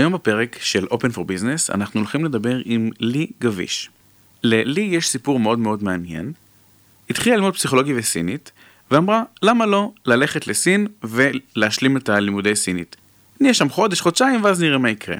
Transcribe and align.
היום 0.00 0.12
בפרק 0.12 0.58
של 0.60 0.84
Open 0.84 1.14
for 1.14 1.18
Business 1.18 1.74
אנחנו 1.74 2.00
הולכים 2.00 2.24
לדבר 2.24 2.56
עם 2.64 2.90
לי 3.00 3.26
גביש. 3.40 3.90
ללי 4.42 4.80
יש 4.80 5.08
סיפור 5.08 5.40
מאוד 5.40 5.58
מאוד 5.58 5.82
מעניין. 5.84 6.32
התחילה 7.10 7.36
ללמוד 7.36 7.54
פסיכולוגיה 7.54 7.94
וסינית, 7.98 8.52
ואמרה 8.90 9.22
למה 9.42 9.66
לא 9.66 9.92
ללכת 10.06 10.46
לסין 10.46 10.86
ולהשלים 11.02 11.96
את 11.96 12.08
הלימודי 12.08 12.56
סינית. 12.56 12.96
נהיה 13.40 13.54
שם 13.54 13.68
חודש, 13.68 14.00
חודשיים 14.00 14.44
ואז 14.44 14.62
נראה 14.62 14.78
מה 14.78 14.90
יקרה. 14.90 15.16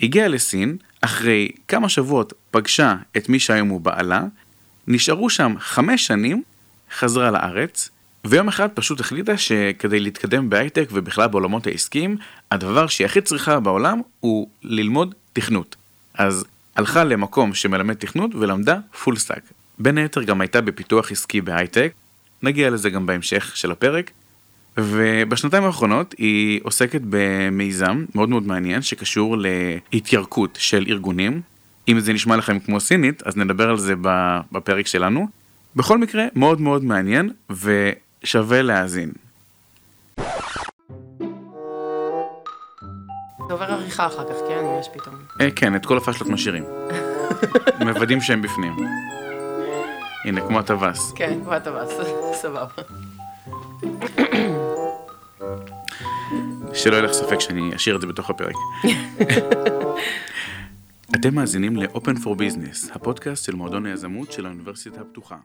הגיעה 0.00 0.28
לסין, 0.28 0.76
אחרי 1.00 1.48
כמה 1.68 1.88
שבועות 1.88 2.32
פגשה 2.50 2.96
את 3.16 3.28
מי 3.28 3.38
שהיום 3.38 3.68
הוא 3.68 3.80
בעלה, 3.80 4.22
נשארו 4.86 5.30
שם 5.30 5.54
חמש 5.58 6.06
שנים, 6.06 6.42
חזרה 6.98 7.30
לארץ, 7.30 7.90
ויום 8.24 8.48
אחד 8.48 8.68
פשוט 8.74 9.00
החליטה 9.00 9.36
שכדי 9.36 10.00
להתקדם 10.00 10.50
בהייטק 10.50 10.88
ובכלל 10.92 11.28
בעולמות 11.28 11.66
העסקיים, 11.66 12.16
הדבר 12.50 12.86
שהיא 12.86 13.04
הכי 13.04 13.20
צריכה 13.20 13.60
בעולם 13.60 14.00
הוא 14.20 14.48
ללמוד 14.62 15.14
תכנות. 15.32 15.76
אז 16.14 16.44
הלכה 16.76 17.04
למקום 17.04 17.54
שמלמד 17.54 17.94
תכנות 17.94 18.34
ולמדה 18.34 18.78
full 19.04 19.16
stack. 19.16 19.42
בין 19.78 19.98
היתר 19.98 20.22
גם 20.22 20.40
הייתה 20.40 20.60
בפיתוח 20.60 21.12
עסקי 21.12 21.40
בהייטק, 21.40 21.92
נגיע 22.42 22.70
לזה 22.70 22.90
גם 22.90 23.06
בהמשך 23.06 23.56
של 23.56 23.70
הפרק. 23.70 24.10
ובשנתיים 24.76 25.64
האחרונות 25.64 26.14
היא 26.18 26.60
עוסקת 26.62 27.00
במיזם 27.10 28.04
מאוד 28.14 28.28
מאוד 28.28 28.46
מעניין 28.46 28.82
שקשור 28.82 29.36
להתיירקות 29.92 30.58
של 30.60 30.84
ארגונים. 30.88 31.40
אם 31.88 32.00
זה 32.00 32.12
נשמע 32.12 32.36
לכם 32.36 32.58
כמו 32.58 32.80
סינית, 32.80 33.22
אז 33.22 33.36
נדבר 33.36 33.70
על 33.70 33.78
זה 33.78 33.94
בפרק 34.52 34.86
שלנו. 34.86 35.28
בכל 35.76 35.98
מקרה, 35.98 36.24
מאוד 36.34 36.60
מאוד 36.60 36.84
מעניין 36.84 37.30
ושווה 38.24 38.62
להאזין. 38.62 39.12
זה 43.46 43.54
עובר 43.54 43.64
עריכה 43.64 44.06
אחר 44.06 44.24
כך, 44.24 44.36
כן? 44.48 44.64
יש 44.80 44.88
פתאום. 44.88 45.14
אה, 45.40 45.50
כן, 45.56 45.76
את 45.76 45.86
כל 45.86 45.96
הפאשלות 45.96 46.28
משאירים. 46.30 46.64
מוודאים 47.86 48.20
שהם 48.20 48.42
בפנים. 48.42 48.76
הנה, 50.24 50.40
כמו 50.40 50.58
הטווס. 50.58 51.12
כן, 51.12 51.38
כמו 51.44 51.52
הטווס, 51.52 51.90
סבבה. 52.42 52.82
שלא 56.74 56.92
יהיה 56.94 57.04
לך 57.04 57.12
ספק 57.12 57.40
שאני 57.40 57.76
אשאיר 57.76 57.96
את 57.96 58.00
זה 58.00 58.06
בתוך 58.06 58.30
הפרק. 58.30 58.54
אתם 61.16 61.34
מאזינים 61.34 61.76
ל-Open 61.76 62.16
for 62.24 62.38
Business, 62.38 62.94
הפודקאסט 62.94 63.44
של 63.44 63.54
מועדון 63.54 63.86
היזמות 63.86 64.32
של 64.32 64.46
האוניברסיטה 64.46 65.00
הפתוחה. 65.00 65.36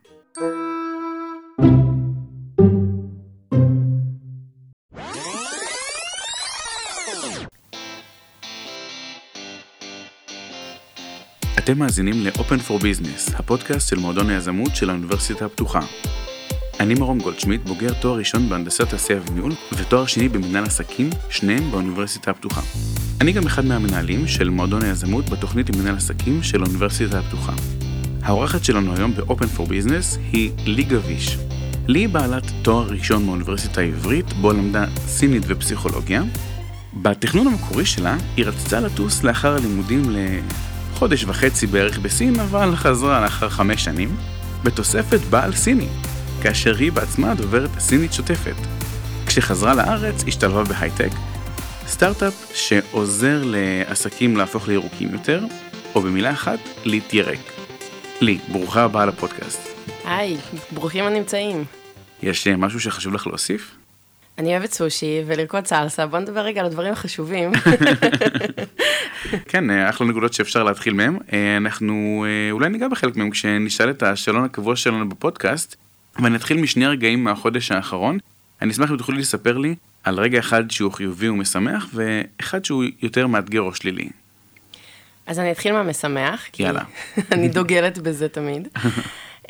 אתם 11.65 11.79
מאזינים 11.79 12.23
ל-Open 12.23 12.69
for 12.69 12.81
Business, 12.81 13.39
הפודקאסט 13.39 13.89
של 13.89 13.99
מועדון 13.99 14.29
היזמות 14.29 14.75
של 14.75 14.89
האוניברסיטה 14.89 15.45
הפתוחה. 15.45 15.79
אני 16.79 16.93
מרום 16.93 17.19
גולדשמיט, 17.19 17.61
בוגר 17.67 17.93
תואר 17.93 18.17
ראשון 18.17 18.49
בהנדסת 18.49 18.89
תעשייה 18.89 19.19
וניהול, 19.29 19.51
ותואר 19.73 20.05
שני 20.05 20.29
במנהל 20.29 20.63
עסקים, 20.63 21.09
שניהם 21.29 21.71
באוניברסיטה 21.71 22.31
הפתוחה. 22.31 22.61
אני 23.21 23.31
גם 23.31 23.45
אחד 23.45 23.65
מהמנהלים 23.65 24.27
של 24.27 24.49
מועדון 24.49 24.83
היזמות 24.83 25.29
בתוכנית 25.29 25.69
למנהל 25.69 25.95
עסקים 25.95 26.43
של 26.43 26.63
האוניברסיטה 26.63 27.19
הפתוחה. 27.19 27.53
האורחת 28.21 28.63
שלנו 28.63 28.95
היום 28.95 29.15
ב-Open 29.15 29.57
for 29.57 29.61
Business 29.61 30.19
היא 30.31 30.51
לי 30.65 30.83
גביש. 30.83 31.37
לי 31.87 31.99
היא 31.99 32.09
בעלת 32.09 32.43
תואר 32.61 32.87
ראשון 32.89 33.25
מהאוניברסיטה 33.25 33.81
העברית, 33.81 34.33
בו 34.33 34.53
למדה 34.53 34.85
סינית 35.07 35.43
ופסיכולוגיה. 35.47 36.23
בתכנון 36.93 37.47
המקורי 37.47 37.85
שלה, 37.85 38.17
היא 38.37 38.45
רצתה 38.45 38.79
לטוס 38.79 39.23
לאחר 39.23 39.55
הלימודים 39.55 40.09
לחודש 40.95 41.23
וחצי 41.23 41.67
בערך 41.67 41.99
בסין, 41.99 42.39
אבל 42.39 42.75
חזרה 42.75 43.21
לאחר 43.21 43.49
חמש 43.49 43.83
שנים, 43.83 44.15
בתוספת 44.63 45.19
בעל 45.29 45.53
סיני, 45.53 45.87
כאשר 46.41 46.75
היא 46.75 46.91
בעצמה 46.91 47.35
דוברת 47.35 47.69
סינית 47.79 48.13
שוטפת. 48.13 48.55
כשחזרה 49.27 49.73
לארץ, 49.73 50.23
השתלבה 50.27 50.63
בהייטק, 50.63 51.09
סטארט-אפ 51.87 52.51
שעוזר 52.53 53.41
לעסקים 53.45 54.37
להפוך 54.37 54.67
לירוקים 54.67 55.13
יותר, 55.13 55.45
או 55.95 56.01
במילה 56.01 56.31
אחת, 56.31 56.59
להתיירק. 56.85 57.39
לי, 58.21 58.39
ברוכה 58.51 58.83
הבאה 58.83 59.05
לפודקאסט. 59.05 59.67
היי, 60.05 60.37
ברוכים 60.71 61.03
הנמצאים. 61.03 61.63
יש 62.23 62.47
אה, 62.47 62.57
משהו 62.57 62.79
שחשוב 62.79 63.13
לך 63.13 63.27
להוסיף? 63.27 63.75
אני 64.37 64.51
אוהבת 64.57 64.71
סושי 64.71 65.21
ולרקוד 65.25 65.67
סלסה, 65.67 66.07
בוא 66.07 66.19
נדבר 66.19 66.39
רגע 66.39 66.61
על 66.61 66.65
הדברים 66.65 66.93
החשובים. 66.93 67.51
כן, 69.49 69.69
אה, 69.69 69.89
אחלה 69.89 70.07
נקודות 70.07 70.33
שאפשר 70.33 70.63
להתחיל 70.63 70.93
מהם. 70.93 71.17
אה, 71.33 71.57
אנחנו 71.57 72.25
אולי 72.51 72.69
ניגע 72.69 72.87
בחלק 72.87 73.15
מהם 73.15 73.29
כשנשאל 73.29 73.89
את 73.89 74.03
השאלון 74.03 74.43
הקבוע 74.43 74.75
שלנו 74.75 75.09
בפודקאסט, 75.09 75.75
ואני 76.19 76.35
אתחיל 76.35 76.57
משני 76.57 76.87
רגעים 76.87 77.23
מהחודש 77.23 77.71
האחרון. 77.71 78.17
אני 78.61 78.71
אשמח 78.71 78.91
אם 78.91 78.97
תוכלי 78.97 79.17
לספר 79.17 79.57
לי 79.57 79.75
על 80.03 80.19
רגע 80.19 80.39
אחד 80.39 80.71
שהוא 80.71 80.91
חיובי 80.91 81.29
ומשמח, 81.29 81.87
ואחד 81.93 82.65
שהוא 82.65 82.83
יותר 83.01 83.27
מאתגר 83.27 83.61
או 83.61 83.75
שלילי. 83.75 84.09
אז 85.27 85.39
אני 85.39 85.51
אתחיל 85.51 85.73
מהמשמח, 85.73 86.45
כי 86.51 86.63
יאללה. 86.63 86.83
אני 87.31 87.47
דוגלת 87.47 87.97
בזה 87.97 88.29
תמיד. 88.29 88.67
um, 89.45 89.49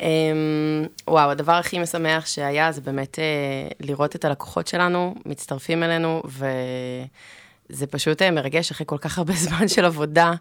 וואו, 1.08 1.30
הדבר 1.30 1.52
הכי 1.52 1.80
משמח 1.80 2.26
שהיה 2.26 2.72
זה 2.72 2.82
באמת 2.82 3.16
uh, 3.16 3.76
לראות 3.80 4.16
את 4.16 4.26
הלקוחות 4.26 4.68
שלנו 4.68 5.16
מצטרפים 5.26 5.84
אלינו, 5.84 6.24
וזה 6.26 7.88
פשוט 7.88 8.22
uh, 8.22 8.32
מרגש 8.32 8.72
אחרי 8.72 8.86
כל 8.90 8.98
כך 8.98 9.18
הרבה 9.18 9.34
זמן 9.46 9.68
של 9.68 9.86
עבודה 9.86 10.34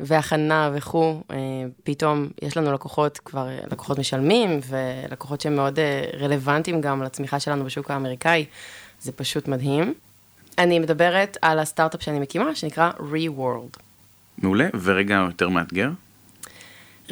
והכנה 0.00 0.70
וכו', 0.74 1.22
uh, 1.28 1.34
פתאום 1.84 2.28
יש 2.42 2.56
לנו 2.56 2.72
לקוחות 2.72 3.18
כבר, 3.18 3.48
לקוחות 3.70 3.98
משלמים, 3.98 4.60
ולקוחות 4.68 5.40
שהם 5.40 5.56
מאוד 5.56 5.78
uh, 5.78 6.16
רלוונטיים 6.16 6.80
גם 6.80 7.02
לצמיחה 7.02 7.40
שלנו 7.40 7.64
בשוק 7.64 7.90
האמריקאי. 7.90 8.44
זה 9.00 9.12
פשוט 9.12 9.48
מדהים. 9.48 9.94
אני 10.58 10.78
מדברת 10.78 11.36
על 11.42 11.58
הסטארט-אפ 11.58 12.02
שאני 12.02 12.18
מקימה, 12.18 12.54
שנקרא 12.54 12.90
ReWorld. 12.98 13.78
מעולה, 14.38 14.68
ורגע 14.82 15.14
יותר 15.14 15.48
מאתגר? 15.48 15.90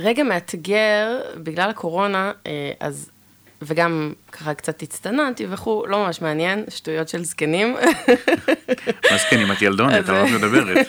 רגע 0.01 0.23
מאתגר, 0.23 1.21
בגלל 1.37 1.71
הקורונה, 1.71 2.33
אה, 2.47 2.73
אז, 2.81 3.11
וגם 3.63 4.13
ככה 4.33 4.55
קצת 4.55 4.83
הצטננתי 4.83 5.47
וכו', 5.51 5.87
לא 5.87 6.05
ממש 6.05 6.23
מעניין, 6.23 6.65
שטויות 6.69 7.09
של 7.09 7.25
זקנים. 7.25 7.77
מה 9.11 9.19
זקנים? 9.19 9.53
את 9.53 9.63
ילדונת, 9.63 10.09
על 10.09 10.15
מה 10.15 10.25
את 10.25 10.31
מדברת? 10.31 10.87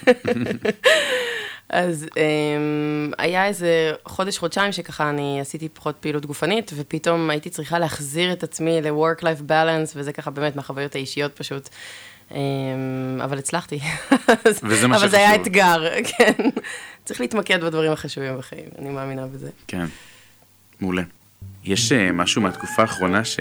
אז 1.70 2.06
um, 2.10 3.16
היה 3.18 3.46
איזה 3.46 3.92
חודש-חודשיים 4.06 4.72
שככה 4.72 5.10
אני 5.10 5.42
עשיתי 5.42 5.70
פחות 5.70 5.96
פעילות 6.00 6.26
גופנית, 6.26 6.72
ופתאום 6.76 7.30
הייתי 7.30 7.50
צריכה 7.50 7.80
להחזיר 7.80 8.34
את 8.34 8.44
עצמי 8.44 8.82
ל-work-life 8.82 9.50
balance, 9.50 9.92
וזה 9.96 10.14
ככה 10.14 10.32
באמת 10.32 10.56
מהחוויות 10.56 10.96
האישיות 10.96 11.36
פשוט. 11.36 11.70
Um, 12.30 12.34
אבל 13.24 13.38
הצלחתי. 13.38 13.80
וזה 14.64 14.88
מה 14.88 15.00
שחשוב. 15.00 15.04
אבל 15.04 15.10
זה 15.10 15.18
היה 15.18 15.36
אתגר, 15.36 15.84
כן. 16.04 16.50
צריך 17.06 17.22
להתמקד 17.22 17.64
בדברים 17.64 17.92
החשובים 17.92 18.38
בחיים, 18.38 18.66
אני 18.80 18.90
מאמינה 18.90 19.28
בזה. 19.28 19.50
כן, 19.68 19.86
מעולה. 20.82 21.04
יש 21.64 21.92
uh, 21.92 21.96
משהו 22.14 22.42
מהתקופה 22.42 22.82
האחרונה 22.82 23.26
ש... 23.26 23.40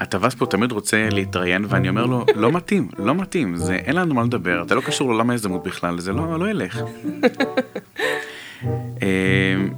הטווס 0.00 0.34
פה 0.34 0.46
תמיד 0.46 0.72
רוצה 0.72 1.08
להתראיין 1.10 1.64
ואני 1.68 1.88
אומר 1.88 2.06
לו 2.06 2.24
לא 2.34 2.52
מתאים 2.52 2.88
לא 2.98 3.14
מתאים 3.14 3.56
זה 3.56 3.74
אין 3.74 3.96
לנו 3.96 4.14
מה 4.14 4.22
לדבר 4.22 4.62
אתה 4.62 4.74
לא 4.74 4.80
קשור 4.80 5.08
לעולם 5.08 5.30
היזמות 5.30 5.62
בכלל 5.62 6.00
זה 6.00 6.12
לא 6.12 6.38
לא 6.38 6.50
ילך. 6.50 6.80
אמ, 9.02 9.74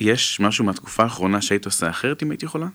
יש 0.00 0.40
משהו 0.40 0.64
מהתקופה 0.64 1.02
האחרונה 1.02 1.42
שהיית 1.42 1.64
עושה 1.64 1.90
אחרת 1.90 2.22
אם 2.22 2.30
היית 2.30 2.42
יכולה? 2.42 2.66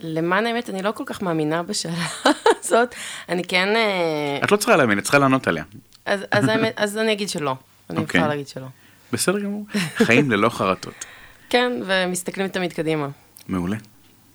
למען 0.00 0.46
האמת, 0.46 0.70
אני 0.70 0.82
לא 0.82 0.92
כל 0.92 1.04
כך 1.06 1.22
מאמינה 1.22 1.62
בשאלה 1.62 2.06
הזאת. 2.60 2.94
אני 3.28 3.44
כן... 3.44 3.68
אה, 3.76 4.38
את 4.44 4.52
לא 4.52 4.56
צריכה 4.56 4.76
להאמין, 4.76 4.98
את 4.98 5.02
צריכה 5.02 5.18
לענות 5.18 5.48
עליה. 5.48 5.64
אז, 6.06 6.20
אז, 6.30 6.48
האמת, 6.48 6.72
אז 6.76 6.98
אני 6.98 7.12
אגיד 7.12 7.28
שלא. 7.28 7.54
אני 7.90 7.98
okay. 7.98 8.02
יכולה 8.02 8.28
להגיד 8.28 8.48
שלא. 8.48 8.66
בסדר 9.12 9.38
גמור. 9.38 9.66
חיים 9.96 10.30
ללא 10.30 10.48
חרטות. 10.48 11.04
כן, 11.50 11.72
ומסתכלים 11.86 12.48
תמיד 12.48 12.72
קדימה. 12.72 13.08
מעולה. 13.48 13.76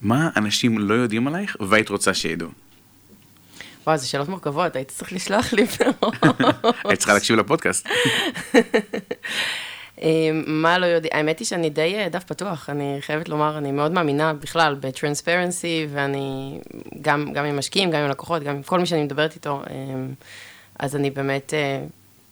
מה 0.02 0.30
אנשים 0.38 0.80
לא 0.80 0.94
יודעים 0.94 1.28
עלייך 1.28 1.58
והיית 1.60 1.90
רוצה 1.90 2.14
שידעו? 2.14 2.50
וואו, 3.88 3.98
זה 3.98 4.08
שאלות 4.08 4.30
מורכבות, 4.30 4.76
היית 4.76 4.88
צריך 4.88 5.14
לשלוח 5.14 5.54
לי 5.54 5.66
היית 6.86 7.00
צריכה 7.00 7.14
להקשיב 7.14 7.36
לפודקאסט. 7.36 7.88
אמ, 10.02 10.44
מה 10.48 10.78
לא 10.78 10.86
יודע, 10.86 11.10
האמת 11.12 11.40
היא 11.40 11.48
שאני 11.48 11.70
די 11.70 11.96
אה, 11.96 12.10
דף 12.10 12.24
פתוח, 12.24 12.70
אני 12.70 12.98
חייבת 13.02 13.30
לומר, 13.30 13.58
אני 13.58 13.72
מאוד 13.72 13.92
מאמינה 13.92 14.34
בכלל 14.34 14.76
בטרנספרנסי, 14.80 15.88
ואני 15.90 16.60
גם, 17.02 17.34
גם 17.34 17.46
עם 17.46 17.58
משקיעים, 17.58 17.92
גם 17.92 18.00
עם 18.02 18.10
לקוחות, 18.10 18.44
גם 18.44 18.56
עם 18.56 18.64
כל 18.64 18.80
מי 18.80 18.86
שאני 18.86 19.04
מדברת 19.04 19.36
איתו, 19.36 19.62
אמ, 19.70 20.14
אז 20.80 20.96
אני 20.96 21.10
באמת 21.10 21.54
אה, 21.54 21.84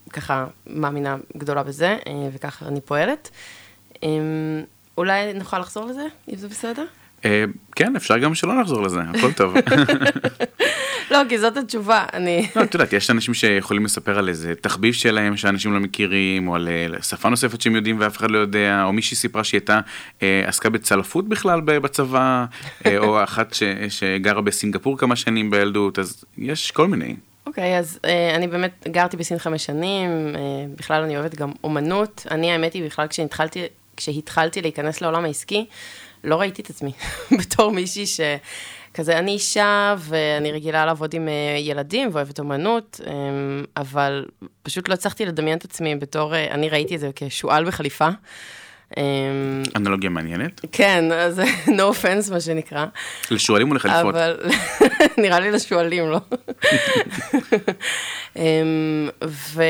ככה 0.10 0.46
מאמינה 0.68 1.18
גדולה 1.38 1.64
בזה, 1.64 1.98
אה, 2.08 2.30
וככה 2.34 2.66
אני 2.68 2.82
פועלת. 2.82 3.30
אמ, 4.04 4.64
אולי 4.98 5.34
נוכל 5.34 5.60
לחזור 5.60 5.86
לזה, 5.86 6.06
אם 6.30 6.36
זה 6.36 6.48
בסדר? 6.48 6.86
אה, 7.26 7.44
כן, 7.76 7.96
אפשר 7.96 8.18
גם 8.18 8.36
שלא 8.36 8.62
לחזור 8.62 8.82
לזה, 8.82 9.00
הכל 9.02 9.32
טוב. 9.34 9.54
לא, 11.12 11.18
כי 11.30 11.38
זאת 11.38 11.58
התשובה, 11.58 12.06
אני... 12.14 12.48
לא, 12.56 12.64
את 12.64 12.74
יודעת, 12.74 12.94
יש 12.94 13.10
אנשים 13.10 13.34
שיכולים 13.34 13.86
לספר 13.86 14.20
על 14.20 14.30
איזה 14.30 14.54
תחביב 14.62 14.94
שלהם 14.94 15.38
שאנשים 15.38 15.74
לא 15.74 15.80
מכירים, 15.80 16.48
או 16.48 16.56
על 16.56 16.68
אה, 16.68 17.02
שפה 17.04 17.30
נוספת 17.30 17.62
שהם 17.62 17.76
יודעים 17.76 18.00
ואף 18.00 18.18
אחד 18.18 18.32
לא 18.32 18.38
יודע, 18.38 18.84
או 18.84 18.94
מישהי 18.94 19.18
סיפרה 19.18 19.44
שהיא 19.44 19.60
הייתה 19.60 19.80
אה, 20.22 20.44
עסקה 20.46 20.70
בצלפות 20.70 21.30
בכלל 21.30 21.62
בצבא, 21.62 22.46
או 22.98 23.24
אחת 23.24 23.54
ש, 23.54 23.64
שגרה 23.90 24.42
בסינגפור 24.42 24.98
כמה 24.98 25.16
שנים 25.16 25.50
בילדות, 25.50 26.00
אז 26.00 26.24
יש 26.38 26.72
כל 26.72 26.88
מיני. 26.88 27.16
אוקיי, 27.50 27.78
אז 27.80 28.00
אה, 28.06 28.36
אני 28.36 28.48
באמת 28.48 28.88
גרתי 28.88 29.18
בסין 29.18 29.38
חמש 29.38 29.66
שנים, 29.66 30.36
אה, 30.36 30.42
בכלל 30.76 31.04
אני 31.04 31.18
אוהבת 31.18 31.36
גם 31.36 31.52
אומנות. 31.64 32.26
אני, 32.32 32.52
האמת 32.52 32.74
היא, 32.74 32.86
בכלל 32.86 33.08
כשהתחלתי, 33.08 33.64
כשהתחלתי 33.98 34.62
להיכנס 34.62 35.02
לעולם 35.02 35.26
העסקי, 35.26 35.66
לא 36.24 36.36
ראיתי 36.36 36.62
את 36.62 36.70
עצמי 36.70 36.92
בתור 37.40 37.72
מישהי 37.72 38.06
ש... 38.06 38.20
כזה, 38.94 39.18
אני 39.18 39.32
אישה 39.32 39.96
ואני 40.00 40.52
רגילה 40.52 40.86
לעבוד 40.86 41.14
עם 41.14 41.28
אה, 41.28 41.58
ילדים 41.60 42.10
ואוהבת 42.14 42.40
אומנות, 42.40 43.02
אה, 43.08 43.14
אבל 43.78 44.26
פשוט 44.64 44.90
לא 44.90 44.94
הצלחתי 44.94 45.26
לדמיין 45.26 45.58
את 45.58 45.66
עצמי 45.66 45.96
בתור, 45.96 46.36
אה, 46.36 46.52
אני 46.52 46.70
ראיתי 46.70 46.96
את 46.96 47.00
זה 47.00 47.10
כשועל 47.16 47.66
בחליפה. 47.66 48.10
אה, 48.98 49.04
אנלוגיה 49.76 50.10
מעניינת. 50.10 50.62
כן, 50.72 51.12
אז 51.12 51.42
no 51.68 51.82
offense 51.94 52.32
מה 52.32 52.42
שנקרא. 52.42 52.86
לשועלים 53.32 53.72
ולחליפות. 53.72 54.16
אבל 54.16 54.40
נראה 55.24 55.40
לי 55.40 55.52
לשועלים, 55.52 56.10
לא? 56.10 56.20
אמ, 58.36 59.10
ו... 59.26 59.64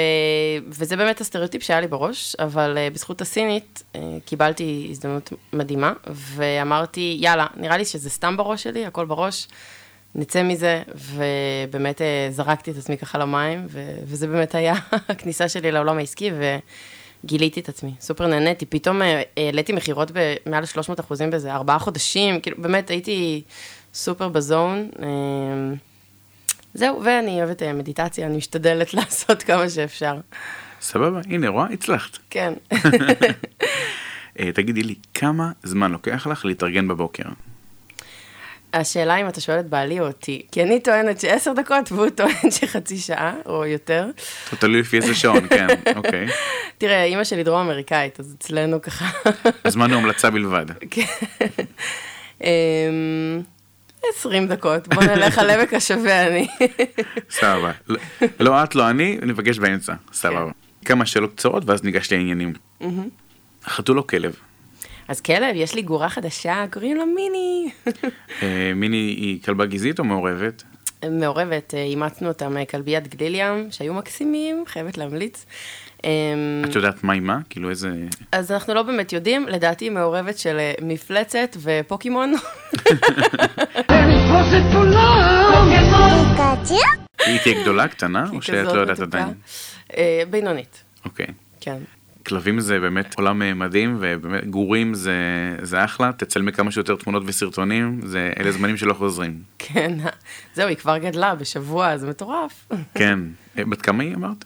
וזה 0.68 0.98
באמת 0.98 1.22
הסטריאוטיפ 1.22 1.64
שהיה 1.64 1.82
לי 1.82 1.88
בראש, 1.88 2.36
אבל 2.40 2.78
uh, 2.78 2.94
בזכות 2.94 3.22
הסינית 3.22 3.84
uh, 3.94 3.98
קיבלתי 4.26 4.88
הזדמנות 4.90 5.34
מדהימה, 5.54 5.94
ואמרתי, 6.08 7.18
יאללה, 7.20 7.48
נראה 7.58 7.78
לי 7.78 7.86
שזה 7.86 8.10
סתם 8.10 8.38
בראש 8.38 8.64
שלי, 8.64 8.86
הכל 8.86 9.06
בראש, 9.06 9.48
נצא 10.16 10.44
מזה, 10.44 10.82
ובאמת 10.96 12.02
uh, 12.02 12.04
זרקתי 12.34 12.72
את 12.72 12.78
עצמי 12.78 12.98
ככה 12.98 13.18
למים, 13.18 13.66
ו... 13.70 13.92
וזה 14.04 14.28
באמת 14.28 14.56
היה 14.56 14.74
הכניסה 15.10 15.50
שלי 15.50 15.72
לעולם 15.72 15.98
העסקי, 15.98 16.32
וגיליתי 17.24 17.60
את 17.60 17.70
עצמי, 17.70 17.94
סופר 18.00 18.28
נהניתי, 18.28 18.66
פתאום 18.66 19.02
uh, 19.02 19.06
העליתי 19.38 19.74
מכירות 19.74 20.12
במעל 20.14 20.66
300 20.66 21.00
אחוזים 21.00 21.30
באיזה 21.30 21.54
ארבעה 21.54 21.80
חודשים, 21.80 22.42
כאילו, 22.42 22.58
באמת 22.60 22.90
הייתי 22.90 23.42
סופר 23.94 24.30
בזון. 24.30 24.90
Uh, 24.96 25.00
זהו, 26.74 27.04
ואני 27.04 27.44
אוהבת 27.44 27.64
אה, 27.64 27.74
מדיטציה, 27.74 28.28
אני 28.28 28.38
משתדלת 28.38 28.94
לעשות 28.98 29.44
כמה 29.44 29.70
שאפשר. 29.70 30.20
סבבה, 30.82 31.22
הנה, 31.30 31.50
רואה? 31.50 31.66
הצלחת. 31.74 32.18
כן. 32.30 32.54
אה, 34.40 34.52
תגידי 34.54 34.84
לי, 34.84 34.96
כמה 35.14 35.52
זמן 35.64 35.92
לוקח 35.92 36.28
לך 36.28 36.46
להתארגן 36.46 36.88
בבוקר? 36.88 37.24
השאלה 38.74 39.16
אם 39.16 39.28
אתה 39.28 39.42
שואל 39.42 39.60
את 39.60 39.66
בעלי 39.70 40.00
או 40.00 40.08
אותי, 40.08 40.42
כי 40.52 40.64
אני 40.64 40.80
טוענת 40.80 41.20
שעשר 41.20 41.54
דקות 41.54 41.92
והוא 41.92 42.10
טוען 42.10 42.52
שחצי 42.52 42.98
שעה 42.98 43.34
או 43.46 43.66
יותר. 43.66 44.08
תלוי 44.60 44.80
לפי 44.82 44.98
איזה 44.98 45.16
שעון, 45.16 45.48
כן, 45.48 45.68
אוקיי. 45.96 46.26
תראה, 46.78 47.04
אימא 47.04 47.24
שלי 47.24 47.44
דרום 47.44 47.60
אמריקאית, 47.62 48.20
אז 48.20 48.36
אצלנו 48.38 48.82
ככה... 48.82 49.10
הזמן 49.66 49.92
הוא 49.92 50.02
המלצה 50.02 50.30
בלבד. 50.30 50.66
כן. 50.92 51.06
אמ, 52.44 53.42
20 54.20 54.48
דקות, 54.48 54.88
בוא 54.88 55.04
נלך 55.04 55.38
על 55.38 55.50
עמק 55.50 55.74
השווה 55.74 56.28
אני. 56.28 56.48
סבבה. 57.40 57.72
לא- 57.88 57.98
לא 58.40 58.64
את, 58.64 58.76
לא 58.76 58.90
אני, 58.90 59.18
ניפגש 59.22 59.60
באמצע. 59.60 59.94
סבבה. 60.14 60.46
כן. 60.46 60.86
כמה 60.86 61.06
שאלות 61.06 61.34
קצרות 61.36 61.64
ואז 61.66 61.84
ניגש 61.84 62.12
לעניינים. 62.12 62.54
חתול 63.66 63.98
או 63.98 64.08
כלב? 64.08 64.36
אז 65.10 65.22
כלב, 65.22 65.56
יש 65.56 65.76
לי 65.76 65.82
גורה 65.82 66.10
חדשה, 66.10 66.66
קוראים 66.72 66.98
לה 66.98 67.06
מיני. 67.06 67.70
אה, 68.44 68.72
מיני 68.76 68.98
היא 68.98 69.44
כלבה 69.44 69.66
גזעית 69.66 70.00
או 70.00 70.04
מעורבת? 70.04 70.64
מעורבת, 71.12 71.74
אה, 71.74 71.84
אימצנו 71.84 72.28
אותה 72.28 72.50
מכלביית 72.50 73.16
גליליאם, 73.16 73.72
שהיו 73.72 73.94
מקסימים, 73.94 74.64
חייבת 74.68 74.98
להמליץ. 74.98 75.46
אמ, 76.04 76.10
את 76.70 76.76
יודעת 76.76 77.04
מה 77.04 77.14
עם 77.14 77.24
מה? 77.24 77.40
כאילו 77.50 77.70
איזה... 77.70 77.92
אז 78.32 78.52
אנחנו 78.52 78.74
לא 78.74 78.84
באמת 78.84 79.14
יודעים, 79.14 79.48
לדעתי 79.48 79.86
היא 79.86 79.92
מעורבת 79.92 80.38
של 80.38 80.58
אה, 80.60 80.74
מפלצת 80.82 81.58
ופוקימון. 81.62 82.34
היא 87.26 87.40
תהיה 87.44 87.62
גדולה, 87.62 87.88
קטנה, 87.88 88.26
או 88.28 88.32
היא 88.32 88.42
שאת 88.42 88.66
לא 88.66 88.80
יודעת. 88.80 89.00
עדיין? 89.00 89.34
אה, 89.98 90.24
בינונית, 90.30 90.84
אוקיי. 91.06 91.28
כן. 91.62 91.78
כלבים 92.26 92.60
זה 92.60 92.80
באמת 92.80 93.16
עולם 93.18 93.42
אה, 93.42 93.54
מדהים, 93.54 93.98
ובאמת 94.00 94.48
גורים 94.48 94.94
זה, 94.94 95.14
זה 95.62 95.86
אחלה, 95.86 96.12
תצלמי 96.12 96.52
כמה 96.52 96.72
שיותר 96.72 96.96
תמונות 96.96 97.24
וסרטונים, 97.26 98.02
זה 98.04 98.32
אלה 98.40 98.52
זמנים 98.52 98.78
שלא 98.78 98.94
חוזרים. 98.94 99.42
כן, 99.60 99.98
זהו, 100.54 100.68
היא 100.68 100.78
כבר 100.78 100.98
גדלה 100.98 101.36
בשבוע, 101.36 101.98
זה 101.98 102.10
מטורף. 102.10 102.68
כן. 102.96 103.20
אה, 103.58 103.66
בת 103.66 103.82
כמה 103.82 104.04
היא 104.04 104.16
אמרת? 104.16 104.46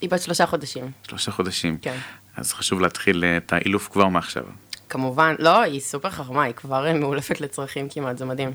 היא 0.00 0.10
בת 0.10 0.20
שלושה 0.22 0.46
חודשים, 0.46 0.90
שלושה 1.02 1.30
חודשים. 1.30 1.76
כן. 1.82 1.96
אז 2.36 2.52
חשוב 2.52 2.80
להתחיל 2.80 3.24
אה, 3.24 3.36
את 3.36 3.52
האילוף 3.52 3.88
כבר 3.92 4.08
מעכשיו. 4.08 4.44
כמובן, 4.88 5.34
לא, 5.38 5.62
היא 5.62 5.80
סופר 5.80 6.10
חכמה, 6.10 6.42
היא 6.42 6.54
כבר 6.54 6.94
מאולפת 6.94 7.40
לצרכים 7.40 7.88
כמעט, 7.88 8.18
זה 8.18 8.24
מדהים. 8.24 8.50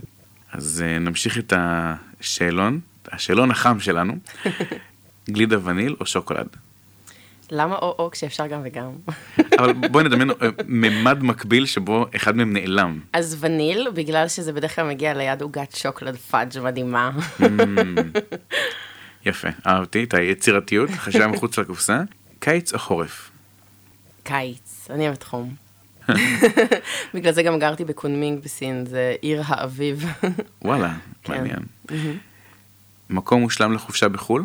אז 0.51 0.83
נמשיך 1.00 1.38
את 1.38 1.54
השאלון, 1.56 2.80
השאלון 3.12 3.51
החם 3.51 3.80
שלנו. 3.80 4.13
גלידה 5.30 5.57
וניל 5.68 5.95
או 6.00 6.06
שוקולד? 6.06 6.48
למה 7.51 7.75
או-או 7.75 8.12
כשאפשר 8.12 8.48
גם 8.48 8.62
וגם? 8.63 8.92
אבל 9.60 9.74
בואי 9.74 10.04
נדמיין 10.04 10.31
אה, 10.31 10.48
ממד 10.66 11.24
מקביל 11.24 11.66
שבו 11.66 12.06
אחד 12.16 12.36
מהם 12.36 12.54
נעלם. 12.54 13.00
אז 13.13 13.38
וניל, 13.40 13.88
בגלל 13.94 14.28
שזה 14.28 14.54
בדרך 14.54 14.75
כלל 14.75 14.88
מגיע 14.88 15.13
ליד 15.13 15.42
עוגת 15.42 15.75
שוקולד 15.75 16.16
פאג' 16.16 16.60
מדהימה. 16.63 17.12
יפה, 19.25 19.48
אהבתי 19.68 20.04
את 20.04 20.13
היצירתיות, 20.13 20.90
חשיבה 20.90 21.28
מחוץ 21.28 21.60
לקופסה. 21.60 22.01
קיץ 22.40 22.74
או 22.74 22.80
חורף? 22.80 23.31
קיץ, 24.24 24.88
אני 24.90 25.06
אוהבת 25.06 25.24
חום. 25.24 25.56
בגלל 27.13 27.31
זה 27.31 27.44
גם 27.44 27.60
גרתי 27.60 27.86
בקונמינג 27.86 28.44
בסין, 28.44 28.86
זה 28.86 29.16
עיר 29.22 29.42
האביב. 29.45 30.06
וואלה, 30.62 30.94
כן. 31.24 31.34
מעניין. 31.34 31.60
מקום 33.10 33.42
מושלם 33.42 33.74
לחופשה 33.74 34.10
בחו"ל? 34.10 34.44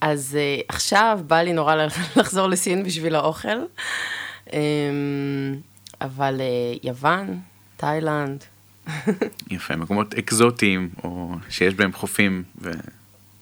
אז 0.00 0.38
uh, 0.38 0.64
עכשיו 0.68 1.20
בא 1.26 1.36
לי 1.36 1.52
נורא 1.52 1.74
לחזור 2.16 2.46
לסין 2.46 2.84
בשביל 2.84 3.14
האוכל, 3.14 3.62
um, 4.46 4.52
אבל 6.00 6.40
uh, 6.40 6.86
יוון, 6.86 7.38
תאילנד, 7.76 8.44
יפה, 9.50 9.76
מקומות 9.76 10.14
אקזוטיים, 10.14 10.90
או 11.04 11.30
שיש 11.48 11.74
בהם 11.74 11.92
חופים. 11.92 12.42
ו... 12.62 12.70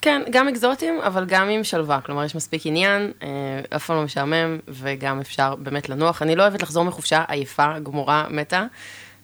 כן, 0.02 0.22
גם 0.30 0.48
אקזוטיים, 0.48 1.00
אבל 1.00 1.24
גם 1.24 1.48
עם 1.48 1.64
שלווה, 1.64 2.00
כלומר 2.00 2.24
יש 2.24 2.34
מספיק 2.34 2.66
עניין, 2.66 3.12
uh, 3.20 3.24
אף 3.76 3.86
פעם 3.86 3.96
לא 3.96 4.04
משעמם, 4.04 4.58
וגם 4.68 5.20
אפשר 5.20 5.54
באמת 5.54 5.88
לנוח. 5.88 6.22
אני 6.22 6.36
לא 6.36 6.42
אוהבת 6.42 6.62
לחזור 6.62 6.84
מחופשה 6.84 7.24
עייפה, 7.28 7.78
גמורה, 7.78 8.26
מתה. 8.30 8.66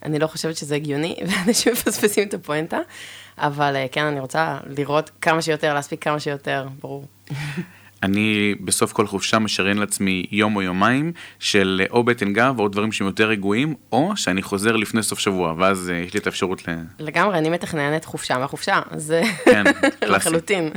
אני 0.05 0.19
לא 0.19 0.27
חושבת 0.27 0.57
שזה 0.57 0.75
הגיוני, 0.75 1.15
ואנשים 1.27 1.73
מפספסים 1.73 2.27
את 2.27 2.33
הפואנטה, 2.33 2.79
אבל 3.37 3.75
uh, 3.75 3.93
כן, 3.93 4.03
אני 4.05 4.19
רוצה 4.19 4.57
לראות 4.77 5.11
כמה 5.21 5.41
שיותר, 5.41 5.73
להספיק 5.73 6.03
כמה 6.03 6.19
שיותר, 6.19 6.67
ברור. 6.81 7.05
אני 8.03 8.55
בסוף 8.61 8.93
כל 8.93 9.07
חופשה 9.07 9.39
משריין 9.39 9.77
לעצמי 9.77 10.25
יום 10.31 10.55
או 10.55 10.61
יומיים 10.61 11.11
של 11.39 11.81
אה, 11.83 11.85
או 11.91 12.03
בטן 12.03 12.33
גב 12.33 12.59
או 12.59 12.67
דברים 12.67 12.91
שהם 12.91 13.07
יותר 13.07 13.27
רגועים, 13.27 13.75
או 13.91 14.17
שאני 14.17 14.41
חוזר 14.41 14.75
לפני 14.75 15.03
סוף 15.03 15.19
שבוע, 15.19 15.53
ואז 15.57 15.89
אה, 15.89 15.95
יש 15.95 16.13
לי 16.13 16.19
את 16.19 16.25
האפשרות 16.25 16.67
ל... 16.67 16.71
לגמרי, 16.99 17.37
אני 17.37 17.49
מתכננת 17.49 18.05
חופשה 18.05 18.37
מהחופשה, 18.37 18.81
זה 18.95 19.21
כן. 19.45 19.63
לחלוטין. 20.13 20.69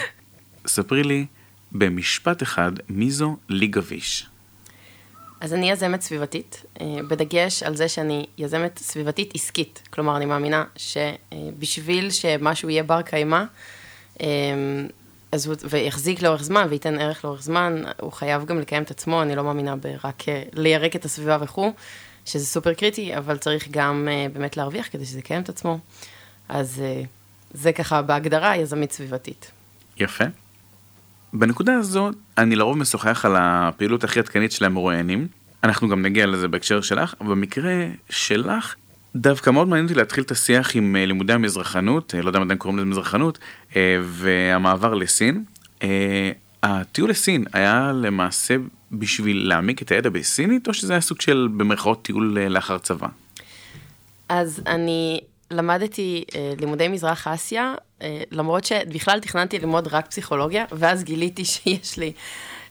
ספרי 0.66 1.02
לי 1.02 1.26
במשפט 1.72 2.42
אחד, 2.42 2.72
מי 2.88 3.10
זו 3.10 3.36
לי 3.48 3.66
גביש? 3.66 4.26
אז 5.40 5.54
אני 5.54 5.70
יזמת 5.70 6.00
סביבתית, 6.00 6.64
אה, 6.80 6.86
בדגש 7.08 7.62
על 7.62 7.76
זה 7.76 7.88
שאני 7.88 8.26
יזמת 8.38 8.78
סביבתית 8.78 9.34
עסקית. 9.34 9.82
כלומר, 9.90 10.16
אני 10.16 10.24
מאמינה 10.26 10.64
שבשביל 10.76 12.10
שמשהו 12.10 12.70
יהיה 12.70 12.82
בר 12.82 13.02
קיימא, 13.02 13.42
אה, 14.20 14.26
ויחזיק 15.70 16.22
לאורך 16.22 16.42
זמן 16.42 16.66
וייתן 16.70 16.98
ערך 16.98 17.24
לאורך 17.24 17.42
זמן, 17.42 17.82
הוא 18.00 18.12
חייב 18.12 18.44
גם 18.44 18.60
לקיים 18.60 18.82
את 18.82 18.90
עצמו, 18.90 19.22
אני 19.22 19.36
לא 19.36 19.44
מאמינה 19.44 19.76
ברק 19.76 20.28
אה, 20.28 20.42
לירק 20.52 20.96
את 20.96 21.04
הסביבה 21.04 21.38
וכו', 21.40 21.72
שזה 22.24 22.46
סופר 22.46 22.74
קריטי, 22.74 23.16
אבל 23.16 23.36
צריך 23.38 23.68
גם 23.70 24.08
באמת 24.32 24.56
להרוויח 24.56 24.88
כדי 24.92 25.04
שזה 25.04 25.18
יקיים 25.18 25.42
את 25.42 25.48
עצמו. 25.48 25.78
אז 26.48 26.82
זה 27.50 27.72
ככה 27.72 28.02
בהגדרה 28.02 28.56
יזמית 28.56 28.92
סביבתית. 28.92 29.50
יפה. 29.96 30.24
בנקודה 31.32 31.74
הזו, 31.74 32.10
אני 32.38 32.56
לרוב 32.56 32.78
משוחח 32.78 33.24
על 33.24 33.36
הפעילות 33.38 34.04
הכי 34.04 34.18
עדכנית 34.18 34.52
של 34.52 34.64
המרואיינים. 34.64 35.28
אנחנו 35.64 35.88
גם 35.88 36.02
נגיע 36.02 36.26
לזה 36.26 36.48
בהקשר 36.48 36.80
שלך, 36.80 37.14
במקרה 37.20 37.86
שלך, 38.10 38.74
דווקא 39.16 39.50
מאוד 39.50 39.68
מעניין 39.68 39.86
אותי 39.86 39.94
להתחיל 39.94 40.24
את 40.24 40.30
השיח 40.30 40.76
עם 40.76 40.96
אה, 40.96 41.06
לימודי 41.06 41.32
המזרחנות, 41.32 42.14
אה, 42.14 42.22
לא 42.22 42.28
יודע 42.28 42.38
אם 42.38 42.44
עדיין 42.44 42.58
קוראים 42.58 42.78
לזה 42.78 42.86
מזרחנות, 42.86 43.38
אה, 43.76 43.98
והמעבר 44.02 44.94
לסין. 44.94 45.44
הטיול 46.62 47.10
לסין 47.10 47.44
היה 47.52 47.92
למעשה 47.94 48.56
בשביל 48.92 49.48
להעמיק 49.48 49.82
את 49.82 49.92
הידע 49.92 50.10
בסינית, 50.10 50.68
או 50.68 50.74
שזה 50.74 50.92
היה 50.92 51.00
סוג 51.00 51.20
של 51.20 51.48
במרכאות 51.56 52.02
טיול 52.02 52.38
לאחר 52.38 52.78
צבא? 52.78 53.06
אז 54.28 54.62
אני 54.66 55.20
למדתי 55.50 56.24
אה, 56.34 56.52
לימודי 56.60 56.88
מזרח 56.88 57.26
אסיה, 57.26 57.74
אה, 58.02 58.22
למרות 58.30 58.64
שבכלל 58.64 59.20
תכננתי 59.20 59.58
ללמוד 59.58 59.88
רק 59.88 60.06
פסיכולוגיה, 60.06 60.64
ואז 60.72 61.04
גיליתי 61.04 61.44
שיש 61.54 61.98
לי 61.98 62.12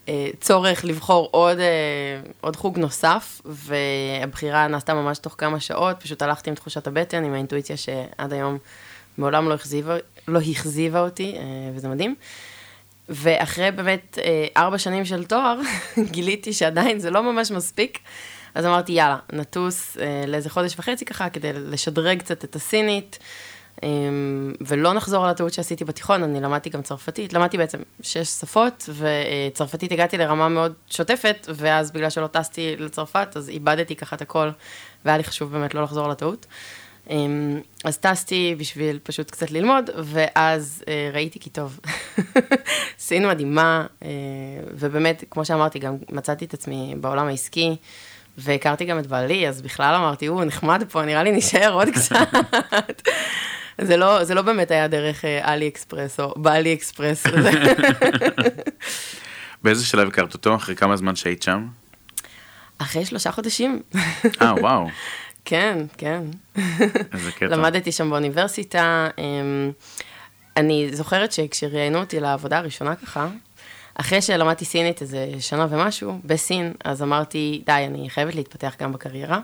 אה, 0.10 0.30
צורך 0.40 0.86
לבחור 0.86 1.28
עוד, 1.32 1.60
אה, 1.60 2.20
עוד 2.42 2.56
חוג 2.56 2.80
נוסף, 2.80 3.42
והבחירה 3.46 4.68
נעשתה 4.68 4.94
ממש 4.94 5.18
תוך 5.18 5.36
כמה 5.38 5.60
שעות, 5.60 6.00
פשוט 6.00 6.22
הלכתי 6.22 6.50
עם 6.50 6.56
תחושת 6.56 6.88
הבטן, 6.88 7.24
עם 7.24 7.34
האינטואיציה 7.34 7.78
שעד 7.78 8.34
היום 8.34 8.58
מעולם 9.18 9.50
לא 9.50 9.54
הכזיבה, 9.54 9.96
לא 10.28 10.40
אותי, 11.00 11.36
אה, 11.38 11.42
וזה 11.76 11.88
מדהים. 11.88 12.16
ואחרי 13.10 13.72
באמת 13.72 14.20
אה, 14.24 14.48
ארבע 14.58 14.78
שנים 14.78 15.06
של 15.06 15.26
תואר, 15.26 15.60
גיליתי 16.12 16.54
שעדיין 16.54 17.00
זה 17.00 17.10
לא 17.10 17.24
ממש 17.24 17.52
מספיק. 17.52 18.00
אז 18.56 18.66
אמרתי, 18.66 18.92
יאללה, 18.92 19.18
נטוס 19.34 19.98
אה, 19.98 20.24
לאיזה 20.28 20.50
חודש 20.50 20.80
וחצי 20.80 21.06
ככה, 21.06 21.30
כדי 21.30 21.54
לשדרג 21.54 22.20
קצת 22.20 22.44
את 22.44 22.56
הסינית, 22.56 23.20
אה, 23.84 23.90
ולא 24.62 24.94
נחזור 24.94 25.24
על 25.24 25.30
הטעות 25.30 25.54
שעשיתי 25.54 25.86
בתיכון, 25.86 26.24
אני 26.24 26.42
למדתי 26.42 26.70
גם 26.70 26.82
צרפתית, 26.82 27.34
למדתי 27.34 27.58
בעצם 27.58 27.78
שש 28.02 28.28
שפות, 28.28 28.90
וצרפתית 28.94 29.92
הגעתי 29.92 30.18
לרמה 30.18 30.50
מאוד 30.50 30.74
שוטפת, 30.90 31.48
ואז 31.56 31.92
בגלל 31.92 32.10
שלא 32.10 32.28
טסתי 32.28 32.76
לצרפת, 32.78 33.28
אז 33.36 33.50
איבדתי 33.50 33.96
ככה 33.96 34.16
את 34.16 34.22
הכל, 34.22 34.50
והיה 35.06 35.18
לי 35.18 35.24
חשוב 35.24 35.52
באמת 35.52 35.74
לא 35.74 35.84
לחזור 35.84 36.06
על 36.06 36.12
הטעות. 36.12 36.46
אה, 37.10 37.16
אז 37.84 37.98
טסתי 37.98 38.56
בשביל 38.58 39.00
פשוט 39.04 39.32
קצת 39.32 39.52
ללמוד, 39.52 39.90
ואז 40.04 40.84
אה, 40.88 41.10
ראיתי 41.14 41.40
כי 41.40 41.50
טוב, 41.50 41.80
סין 43.00 43.28
מדהימה, 43.28 43.86
אה, 44.04 44.10
ובאמת, 44.72 45.24
כמו 45.32 45.46
שאמרתי, 45.46 45.80
גם 45.80 45.98
מצאתי 46.12 46.46
את 46.46 46.54
עצמי 46.54 46.96
בעולם 47.02 47.28
העסקי. 47.28 47.76
והכרתי 48.38 48.86
גם 48.86 49.00
את 49.00 49.08
בעלי, 49.08 49.50
אז 49.50 49.62
בכלל 49.62 49.96
אמרתי, 49.96 50.26
הוא 50.26 50.44
נחמד 50.44 50.84
פה, 50.90 51.06
נראה 51.06 51.24
לי 51.24 51.32
נשאר 51.32 51.74
עוד 51.74 51.88
קצת. 51.90 52.28
זה 53.82 53.98
לא, 53.98 54.24
זה 54.24 54.36
לא 54.36 54.42
באמת 54.42 54.72
היה 54.72 54.88
דרך 54.88 55.26
אה, 55.26 55.54
אלי 55.54 55.68
אקספרס 55.68 56.20
או 56.20 56.34
בעלי 56.38 56.74
אקספרס. 56.74 57.24
באיזה 59.64 59.86
שלב 59.86 60.08
הכרת 60.08 60.34
אותו? 60.34 60.56
אחרי 60.56 60.76
כמה 60.76 60.98
זמן 60.98 61.16
שהיית 61.16 61.44
שם? 61.44 61.68
אחרי 62.78 63.06
שלושה 63.06 63.32
חודשים. 63.32 63.82
אה, 64.42 64.54
וואו. 64.62 64.88
כן, 65.46 65.86
כן. 65.98 66.24
איזה 67.14 67.32
קטע. 67.32 67.46
למדתי 67.46 67.92
שם 67.92 68.10
באוניברסיטה. 68.10 69.08
אמ, 69.18 69.72
אני 70.58 70.90
זוכרת 70.92 71.32
שכשראיינו 71.32 72.00
אותי 72.00 72.20
לעבודה 72.20 72.58
הראשונה 72.58 72.96
ככה, 72.96 73.28
אחרי 73.96 74.22
שלמדתי 74.22 74.66
סינית 74.66 75.02
איזה 75.02 75.28
שנה 75.40 75.68
ומשהו, 75.70 76.20
בסין, 76.26 76.74
אז 76.84 77.02
אמרתי, 77.02 77.62
די, 77.66 77.72
אני 77.88 78.10
חייבת 78.10 78.36
להתפתח 78.36 78.76
גם 78.80 78.94
בקריירה. 78.94 79.40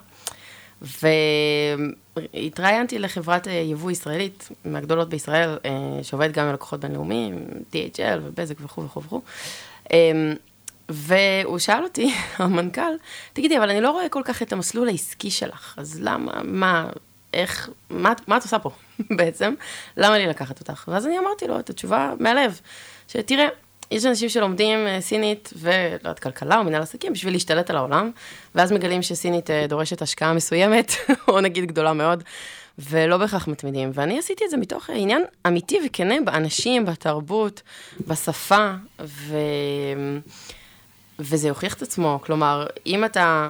והתראיינתי 2.33 2.99
לחברת 2.99 3.47
אה, 3.47 3.53
יבוא 3.53 3.91
ישראלית, 3.91 4.49
מהגדולות 4.65 5.09
בישראל, 5.09 5.57
אה, 5.65 6.03
שעובדת 6.03 6.31
גם 6.31 6.47
עם 6.47 6.53
לקוחות 6.53 6.79
בינלאומיים, 6.79 7.45
DHL 7.71 8.19
ובזק 8.23 8.55
וכו' 8.61 8.83
וכו' 8.83 9.03
וכו'. 9.03 9.21
אמ, 9.93 10.35
והוא 10.89 11.59
שאל 11.59 11.83
אותי, 11.83 12.13
המנכ"ל, 12.37 12.93
תגידי, 13.33 13.57
אבל 13.57 13.69
אני 13.69 13.81
לא 13.81 13.91
רואה 13.91 14.09
כל 14.09 14.21
כך 14.25 14.41
את 14.41 14.53
המסלול 14.53 14.87
העסקי 14.87 15.31
שלך, 15.31 15.75
אז 15.77 15.99
למה, 16.01 16.31
מה, 16.43 16.89
איך, 17.33 17.69
מה, 17.89 18.13
מה 18.27 18.37
את 18.37 18.43
עושה 18.43 18.59
פה 18.59 18.71
בעצם? 19.17 19.53
למה 19.97 20.17
לי 20.17 20.27
לקחת 20.27 20.59
אותך? 20.59 20.85
ואז 20.87 21.05
אני 21.05 21.19
אמרתי 21.19 21.47
לו 21.47 21.59
את 21.59 21.69
התשובה 21.69 22.13
מהלב, 22.19 22.59
שתראה, 23.07 23.47
יש 23.91 24.05
אנשים 24.05 24.29
שלומדים 24.29 24.87
אה, 24.87 25.01
סינית 25.01 25.53
ולא 25.55 25.73
יודעת, 25.93 26.19
כלכלה 26.19 26.57
או 26.57 26.63
מנהל 26.63 26.81
עסקים 26.81 27.13
בשביל 27.13 27.33
להשתלט 27.33 27.69
על 27.69 27.75
העולם, 27.77 28.11
ואז 28.55 28.71
מגלים 28.71 29.01
שסינית 29.01 29.49
אה, 29.49 29.65
דורשת 29.67 30.01
השקעה 30.01 30.33
מסוימת, 30.33 30.91
או 31.27 31.41
נגיד 31.41 31.65
גדולה 31.65 31.93
מאוד, 31.93 32.23
ולא 32.79 33.17
בהכרח 33.17 33.47
מתמידים. 33.47 33.91
ואני 33.93 34.19
עשיתי 34.19 34.45
את 34.45 34.49
זה 34.49 34.57
מתוך 34.57 34.89
עניין 34.89 35.23
אמיתי 35.47 35.79
וכנה 35.85 36.15
באנשים, 36.25 36.85
בתרבות, 36.85 37.61
בשפה, 38.07 38.71
ו... 39.01 39.37
וזה 41.19 41.49
הוכיח 41.49 41.73
את 41.73 41.81
עצמו. 41.81 42.19
כלומר, 42.23 42.67
אם 42.85 43.05
אתה 43.05 43.49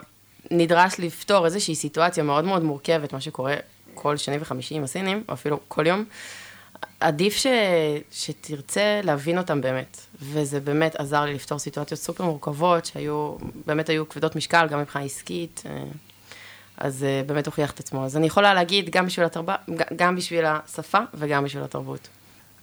נדרש 0.52 1.00
לפתור 1.00 1.46
איזושהי 1.46 1.76
סיטואציה 1.76 2.24
מאוד 2.24 2.46
מאוד 2.46 2.64
מורכבת, 2.64 3.14
מה 3.14 3.22
שקורה 3.22 3.56
כל 3.94 4.18
שני 4.18 4.38
וחמישי 4.40 4.76
עם 4.76 4.84
הסינים, 4.84 5.24
או 5.30 5.34
אפילו 5.34 5.60
כל 5.68 5.88
יום, 5.88 6.04
עדיף 7.02 7.36
ש... 7.36 7.48
שתרצה 8.12 9.02
להבין 9.04 9.38
אותם 9.38 9.62
באמת, 9.62 9.98
וזה 10.22 10.60
באמת 10.60 10.96
עזר 10.96 11.22
לי 11.22 11.34
לפתור 11.34 11.60
סיטואציות 11.60 12.00
סופר 12.00 12.26
מורכבות, 12.26 12.86
שהיו, 12.86 13.36
באמת 13.66 13.90
היו 13.90 14.10
כבדות 14.10 14.36
משקל, 14.36 14.68
גם 14.68 14.80
מבחינה 14.80 15.06
עסקית, 15.06 15.64
אה, 15.66 15.84
אז 16.78 17.04
אה, 17.04 17.22
באמת 17.26 17.46
הוכיח 17.46 17.72
את 17.72 17.80
עצמו. 17.80 18.06
אז 18.06 18.18
אני 18.18 18.28
יכולה 18.28 18.54
להגיד, 18.54 18.90
גם 18.90 19.06
בשביל, 19.06 19.26
התרב... 19.26 19.46
גם 19.96 20.16
בשביל 20.16 20.46
השפה 20.46 21.00
וגם 21.14 21.44
בשביל 21.44 21.64
התרבות. 21.64 22.08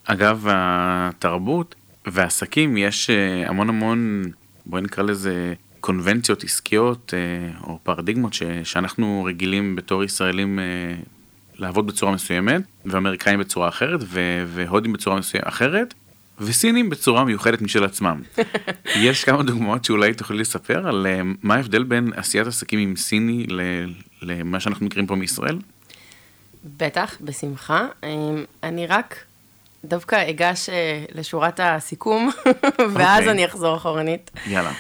אגב, 0.05 0.45
התרבות 0.49 1.75
והעסקים, 2.07 2.77
יש 2.77 3.11
אה, 3.11 3.49
המון 3.49 3.69
המון, 3.69 4.25
בואי 4.67 4.83
נקרא 4.83 5.05
לזה 5.05 5.55
קונבנציות 5.81 6.45
עסקיות 6.45 7.15
או 7.63 7.79
פרדיגמות 7.83 8.35
ש... 8.35 8.43
שאנחנו 8.65 9.25
רגילים 9.27 9.77
בתור 9.77 10.05
ישראלים 10.05 10.59
לעבוד 11.59 11.87
בצורה 11.87 12.13
מסוימת, 12.13 12.63
ואמריקאים 12.87 13.41
בצורה 13.41 13.69
אחרת, 13.69 14.01
ו- 14.03 14.45
והודים 14.47 14.93
בצורה 14.93 15.17
מסוימת 15.17 15.49
אחרת, 15.49 15.95
וסינים 16.41 16.91
בצורה 16.91 17.25
מיוחדת 17.25 17.63
משל 17.63 17.85
עצמם. 17.85 18.23
יש 19.07 19.25
כמה 19.25 19.43
דוגמאות 19.43 19.85
שאולי 19.85 20.15
תוכלי 20.15 20.39
לספר 20.39 20.89
על 20.89 21.07
uh, 21.07 21.37
מה 21.43 21.55
ההבדל 21.55 21.83
בין 21.83 22.13
עשיית 22.17 22.47
עסקים 22.47 22.79
עם 22.79 22.97
סיני 22.97 23.47
למה 24.23 24.61
שאנחנו 24.61 24.87
מכירים 24.87 25.07
פה 25.07 25.15
מישראל? 25.15 25.59
בטח, 26.77 27.17
בשמחה. 27.21 27.87
אמ, 28.05 28.45
אני 28.63 28.87
רק 28.87 29.25
דווקא 29.85 30.31
אגש 30.31 30.69
אה, 30.69 31.05
לשורת 31.15 31.61
הסיכום, 31.63 32.31
ואז 32.95 33.25
okay. 33.25 33.31
אני 33.31 33.45
אחזור 33.45 33.77
אחורנית. 33.77 34.31
יאללה. 34.47 34.73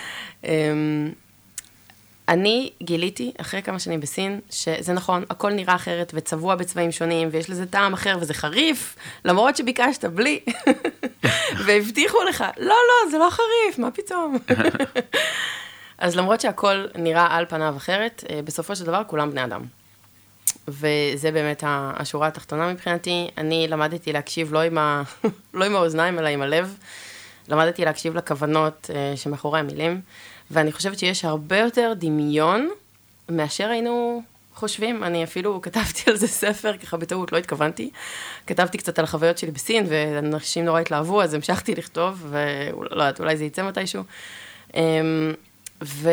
אני 2.28 2.70
גיליתי, 2.82 3.32
אחרי 3.40 3.62
כמה 3.62 3.78
שנים 3.78 4.00
בסין, 4.00 4.40
שזה 4.50 4.92
נכון, 4.92 5.24
הכל 5.30 5.52
נראה 5.52 5.74
אחרת 5.74 6.12
וצבוע 6.14 6.54
בצבעים 6.54 6.92
שונים, 6.92 7.28
ויש 7.32 7.50
לזה 7.50 7.66
טעם 7.66 7.92
אחר 7.92 8.16
וזה 8.20 8.34
חריף, 8.34 8.96
למרות 9.24 9.56
שביקשת 9.56 10.04
בלי, 10.04 10.40
והבטיחו 11.64 12.18
לך, 12.28 12.44
לא, 12.56 12.66
לא, 12.66 13.10
זה 13.10 13.18
לא 13.18 13.28
חריף, 13.30 13.78
מה 13.78 13.90
פתאום? 13.90 14.38
אז 15.98 16.16
למרות 16.16 16.40
שהכל 16.40 16.86
נראה 16.94 17.26
על 17.36 17.46
פניו 17.48 17.74
אחרת, 17.76 18.24
אה, 18.30 18.40
בסופו 18.44 18.76
של 18.76 18.84
דבר 18.84 19.02
כולם 19.06 19.30
בני 19.30 19.44
אדם. 19.44 19.62
וזה 20.68 21.30
באמת 21.32 21.62
השורה 21.66 22.28
התחתונה 22.28 22.72
מבחינתי. 22.72 23.28
אני 23.38 23.66
למדתי 23.68 24.12
להקשיב 24.12 24.52
לא 24.52 24.62
עם, 24.62 24.78
ה... 24.78 25.02
לא 25.54 25.64
עם 25.64 25.76
האוזניים, 25.76 26.18
אלא 26.18 26.28
עם 26.28 26.42
הלב. 26.42 26.78
למדתי 27.48 27.84
להקשיב 27.84 28.16
לכוונות 28.16 28.90
אה, 28.94 29.16
שמאחורי 29.16 29.60
המילים. 29.60 30.00
ואני 30.50 30.72
חושבת 30.72 30.98
שיש 30.98 31.24
הרבה 31.24 31.58
יותר 31.58 31.92
דמיון 31.96 32.70
מאשר 33.28 33.68
היינו 33.68 34.22
חושבים. 34.58 35.04
אני 35.04 35.24
אפילו 35.24 35.62
כתבתי 35.62 36.10
על 36.10 36.16
זה 36.16 36.26
ספר, 36.26 36.76
ככה 36.76 36.96
בטעות, 36.96 37.32
לא 37.32 37.38
התכוונתי. 37.38 37.90
כתבתי 38.46 38.78
קצת 38.78 38.98
על 38.98 39.04
החוויות 39.04 39.38
שלי 39.38 39.50
בסין, 39.50 39.86
ואנשים 39.88 40.64
נורא 40.64 40.80
התלהבו, 40.80 41.22
אז 41.22 41.34
המשכתי 41.34 41.74
לכתוב, 41.74 42.26
ולא 42.30 42.88
יודעת, 42.90 43.20
אולי 43.20 43.36
זה 43.36 43.44
יצא 43.44 43.68
מתישהו. 43.68 44.02
אמ, 44.74 45.34
ו... 45.84 46.10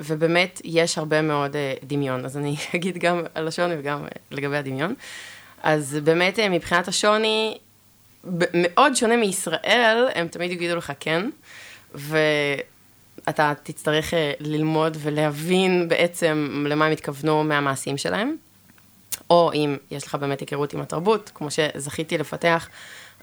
ובאמת, 0.00 0.60
יש 0.64 0.98
הרבה 0.98 1.22
מאוד 1.22 1.52
uh, 1.52 1.84
דמיון, 1.84 2.24
אז 2.24 2.36
אני 2.36 2.56
אגיד 2.76 2.98
גם 2.98 3.22
על 3.34 3.48
השוני 3.48 3.74
וגם 3.78 4.04
uh, 4.06 4.08
לגבי 4.30 4.56
הדמיון. 4.56 4.94
אז 5.62 5.98
באמת, 6.04 6.38
uh, 6.38 6.42
מבחינת 6.50 6.88
השוני, 6.88 7.58
מאוד 8.54 8.94
שונה 8.94 9.16
מישראל, 9.16 10.08
הם 10.14 10.28
תמיד 10.28 10.50
יגידו 10.50 10.76
לך 10.76 10.92
כן, 11.00 11.30
ו... 11.94 12.18
אתה 13.28 13.52
תצטרך 13.62 14.14
אה, 14.14 14.32
ללמוד 14.40 14.96
ולהבין 15.00 15.88
בעצם 15.88 16.64
למה 16.68 16.86
הם 16.86 16.92
התכוונו 16.92 17.44
מהמעשים 17.44 17.98
שלהם, 17.98 18.36
או 19.30 19.52
אם 19.54 19.76
יש 19.90 20.06
לך 20.06 20.14
באמת 20.14 20.40
היכרות 20.40 20.74
עם 20.74 20.80
התרבות, 20.80 21.30
כמו 21.34 21.48
שזכיתי 21.50 22.18
לפתח, 22.18 22.68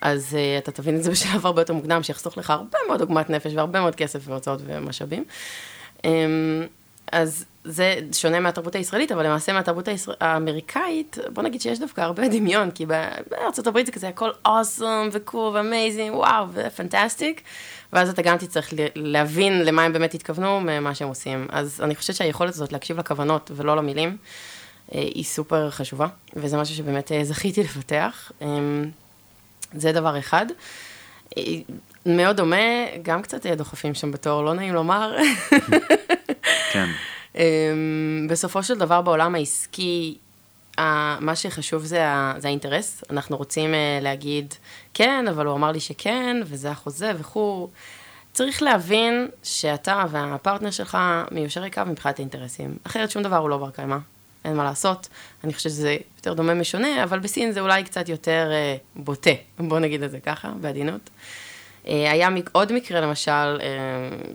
אז 0.02 0.34
uh, 0.34 0.64
אתה 0.64 0.72
תבין 0.72 0.96
את 0.96 1.04
זה 1.04 1.12
בשלב 1.12 1.46
הרבה 1.46 1.62
יותר 1.62 1.74
מוקדם, 1.74 2.04
שיחסוך 2.04 2.38
לך 2.38 2.50
הרבה 2.50 2.78
מאוד 2.88 3.02
עוגמת 3.02 3.30
נפש 3.30 3.52
והרבה 3.56 3.80
מאוד 3.80 3.96
כסף 3.96 4.20
והוצאות 4.24 4.62
ומשאבים. 4.66 5.24
Um, 5.98 6.06
אז 7.12 7.46
זה 7.68 8.00
שונה 8.12 8.40
מהתרבות 8.40 8.76
הישראלית, 8.76 9.12
אבל 9.12 9.26
למעשה 9.26 9.54
מהתרבות 9.54 9.88
הישראל... 9.88 10.18
האמריקאית, 10.20 11.18
בוא 11.34 11.44
נגיד 11.44 11.62
שיש 11.62 11.80
דווקא 11.80 12.02
הרבה 12.02 12.28
דמיון, 12.28 12.72
כי 12.72 12.86
בארצות 13.30 13.68
הברית 13.68 13.86
זה 13.86 13.92
כזה 13.92 14.08
הכל 14.08 14.30
awesome 14.48 15.10
ו 15.12 15.21
cool 15.21 15.56
ו 15.56 15.62
amazing, 15.62 16.16
וואו, 16.16 16.46
ו 16.54 16.62
fantastic. 16.62 17.42
ואז 17.94 18.10
אתה 18.10 18.22
גם 18.22 18.38
תצטרך 18.38 18.74
להבין 18.96 19.66
למה 19.66 19.84
הם 19.84 19.94
באמת 19.94 20.14
התכוונו 20.14 20.60
ממה 20.60 20.96
שהם 20.96 21.08
עושים. 21.08 21.48
אז 21.50 21.82
אני 21.84 21.96
חושבת 21.96 22.16
שהיכולת 22.16 22.54
הזאת 22.54 22.72
להקשיב 22.72 23.00
לכוונות 23.00 23.52
ולא 23.56 23.78
למילים, 23.78 24.18
אה, 24.96 25.02
היא 25.02 25.24
סופר 25.24 25.70
חשובה, 25.70 26.08
וזה 26.36 26.58
משהו 26.58 26.76
שבאמת 26.76 27.12
אה, 27.12 27.24
זכיתי 27.24 27.64
לפתח. 27.64 28.32
אמ, 28.42 28.90
זה 29.74 29.92
דבר 29.92 30.20
אחד. 30.20 30.46
אה, 31.38 31.44
מאוד 32.06 32.38
דומה, 32.38 32.86
גם 33.02 33.22
קצת 33.22 33.46
דוחפים 33.46 33.94
שם 33.94 34.12
בתור, 34.12 34.44
לא 34.44 34.54
נעים 34.54 34.74
לומר. 34.74 35.18
כן. 36.74 36.90
אמ, 37.38 38.28
בסופו 38.30 38.64
של 38.64 38.78
דבר 38.78 39.02
בעולם 39.02 39.36
העסקי, 39.36 40.18
מה 41.20 41.36
שחשוב 41.36 41.86
זה, 41.86 42.06
זה 42.38 42.48
האינטרס. 42.48 43.04
אנחנו 43.10 43.38
רוצים 43.38 43.74
אה, 43.74 44.00
להגיד, 44.02 44.54
כן, 44.94 45.26
אבל 45.28 45.46
הוא 45.46 45.56
אמר 45.56 45.72
לי 45.72 45.80
שכן, 45.80 46.38
וזה 46.46 46.72
החוזה 46.72 47.12
וכו'. 47.20 47.70
צריך 48.34 48.64
להבין 48.64 49.28
שאתה 49.44 50.04
והפרטנר 50.10 50.72
שלך 50.72 50.98
מיושרי 51.32 51.72
קו 51.72 51.82
מבחינת 51.88 52.20
האינטרסים. 52.20 52.78
אחרת 52.84 53.12
שום 53.12 53.24
דבר 53.24 53.38
הוא 53.38 53.50
לא 53.50 53.58
בר 53.58 53.70
קיימא, 53.70 53.98
אין 54.46 54.56
מה 54.56 54.64
לעשות. 54.64 55.08
אני 55.44 55.54
חושבת 55.54 55.72
שזה 55.72 55.98
יותר 56.18 56.34
דומה 56.34 56.54
משונה, 56.54 57.04
אבל 57.04 57.20
בסין 57.20 57.52
זה 57.52 57.60
אולי 57.60 57.84
קצת 57.84 58.10
יותר 58.10 58.50
אה, 58.52 58.76
בוטה, 58.96 59.30
בוא 59.60 59.80
נגיד 59.80 60.04
את 60.04 60.12
זה 60.12 60.20
ככה, 60.20 60.52
בעדינות. 60.62 61.10
אה, 61.88 62.12
היה 62.12 62.30
עוד 62.52 62.74
מקרה, 62.74 63.02
למשל, 63.02 63.32
אה, 63.32 63.58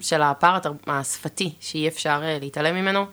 של 0.01 0.23
הפער 0.23 0.59
השפתי, 0.87 1.53
שאי 1.61 1.89
אפשר 1.89 2.21
אה, 2.25 2.39
להתעלם 2.41 2.75
ממנו. 2.75 3.07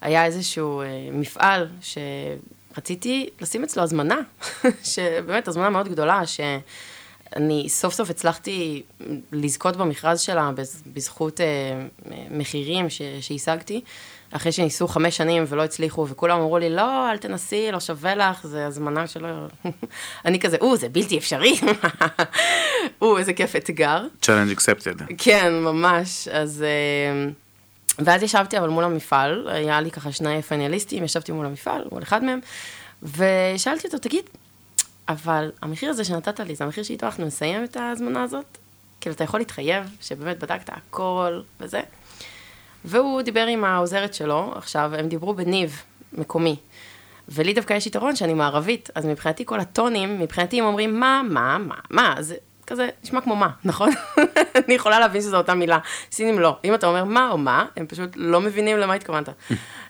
היה 0.00 0.24
איזשהו 0.24 0.82
מפעל 1.12 1.68
שרציתי 1.80 3.30
לשים 3.40 3.62
אצלו 3.62 3.82
הזמנה, 3.82 4.18
שבאמת 4.92 5.48
הזמנה 5.48 5.70
מאוד 5.70 5.88
גדולה, 5.88 6.22
שאני 7.34 7.68
סוף 7.68 7.94
סוף 7.94 8.10
הצלחתי 8.10 8.82
לזכות 9.32 9.76
במכרז 9.76 10.20
שלה 10.20 10.50
בזכות 10.86 11.40
מחירים 12.30 12.86
שהשגתי. 13.20 13.80
אחרי 14.30 14.52
שניסו 14.52 14.88
חמש 14.88 15.16
שנים 15.16 15.44
ולא 15.48 15.64
הצליחו, 15.64 16.06
וכולם 16.08 16.40
אמרו 16.40 16.58
לי, 16.58 16.70
לא, 16.70 17.10
אל 17.10 17.18
תנסי, 17.18 17.72
לא 17.72 17.80
שווה 17.80 18.14
לך, 18.14 18.46
זה 18.46 18.66
הזמנה 18.66 19.06
שלא... 19.06 19.28
אני 20.24 20.40
כזה, 20.40 20.56
או, 20.60 20.76
זה 20.76 20.88
בלתי 20.88 21.18
אפשרי. 21.18 21.54
או, 23.02 23.18
איזה 23.18 23.32
כיף 23.32 23.56
אתגר. 23.56 24.06
challenge 24.22 24.58
accepted. 24.58 25.04
כן, 25.18 25.52
ממש. 25.52 26.28
אז... 26.28 26.62
אה, 26.62 27.30
ואז 27.98 28.22
ישבתי 28.22 28.58
אבל 28.58 28.68
מול 28.68 28.84
המפעל, 28.84 29.48
היה 29.48 29.80
לי 29.80 29.90
ככה 29.90 30.12
שני 30.12 30.42
פניאליסטים, 30.42 31.04
ישבתי 31.04 31.32
מול 31.32 31.46
המפעל, 31.46 31.84
מול 31.92 32.02
אחד 32.02 32.24
מהם, 32.24 32.40
ושאלתי 33.02 33.86
אותו, 33.86 33.98
תגיד, 33.98 34.24
אבל 35.08 35.50
המחיר 35.62 35.90
הזה 35.90 36.04
שנתת 36.04 36.40
לי, 36.40 36.54
זה 36.54 36.64
המחיר 36.64 36.84
שאיתו 36.84 37.06
אנחנו 37.06 37.24
נסיים 37.26 37.64
את 37.64 37.76
ההזמנה 37.76 38.22
הזאת? 38.22 38.58
כאילו, 39.00 39.14
אתה 39.14 39.24
יכול 39.24 39.40
להתחייב 39.40 39.96
שבאמת 40.00 40.38
בדקת 40.38 40.70
הכל 40.72 41.40
וזה? 41.60 41.80
והוא 42.84 43.22
דיבר 43.22 43.46
עם 43.46 43.64
העוזרת 43.64 44.14
שלו, 44.14 44.52
עכשיו, 44.56 44.92
הם 44.98 45.08
דיברו 45.08 45.34
בניב, 45.34 45.82
מקומי. 46.12 46.56
ולי 47.28 47.54
דווקא 47.54 47.74
יש 47.74 47.86
יתרון 47.86 48.16
שאני 48.16 48.34
מערבית, 48.34 48.90
אז 48.94 49.06
מבחינתי 49.06 49.44
כל 49.46 49.60
הטונים, 49.60 50.20
מבחינתי 50.20 50.60
הם 50.60 50.66
אומרים 50.66 51.00
מה, 51.00 51.22
מה, 51.28 51.58
מה, 51.58 51.74
מה, 51.90 52.14
זה 52.20 52.36
כזה 52.66 52.88
נשמע 53.04 53.20
כמו 53.20 53.36
מה, 53.36 53.50
נכון? 53.64 53.90
אני 54.66 54.74
יכולה 54.74 55.00
להבין 55.00 55.20
שזו 55.20 55.36
אותה 55.36 55.54
מילה. 55.54 55.78
סינים 56.12 56.38
לא. 56.38 56.56
אם 56.64 56.74
אתה 56.74 56.86
אומר 56.86 57.04
מה 57.04 57.30
או 57.30 57.38
מה, 57.38 57.66
הם 57.76 57.86
פשוט 57.86 58.10
לא 58.16 58.40
מבינים 58.40 58.78
למה 58.78 58.94
התכוונת. 58.94 59.28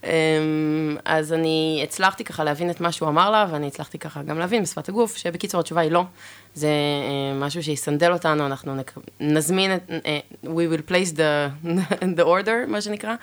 אמ, 0.07 0.97
אז 1.05 1.33
אני 1.33 1.81
הצלחתי 1.83 2.25
ככה 2.25 2.45
להבין 2.45 2.71
את 2.71 2.81
מה 2.81 2.93
שהוא 2.93 3.09
אמר 3.09 3.31
לה, 3.31 3.47
ואני 3.51 3.67
הצלחתי 3.67 3.99
ככה 3.99 4.23
גם 4.23 4.39
להבין 4.39 4.63
בשפת 4.63 4.89
הגוף, 4.89 5.17
שבקיצור 5.17 5.61
התשובה 5.61 5.81
היא 5.81 5.91
לא. 5.91 6.05
זה 6.55 6.67
אה, 6.67 7.39
משהו 7.39 7.63
שיסנדל 7.63 8.13
אותנו, 8.13 8.47
אנחנו 8.47 8.75
נזמין 9.21 9.75
את, 9.75 9.91
אה, 10.07 10.19
we 10.45 10.47
will 10.47 10.91
place 10.91 11.17
the, 11.17 11.67
the 12.19 12.25
order, 12.25 12.67
מה 12.69 12.81
שנקרא. 12.81 13.15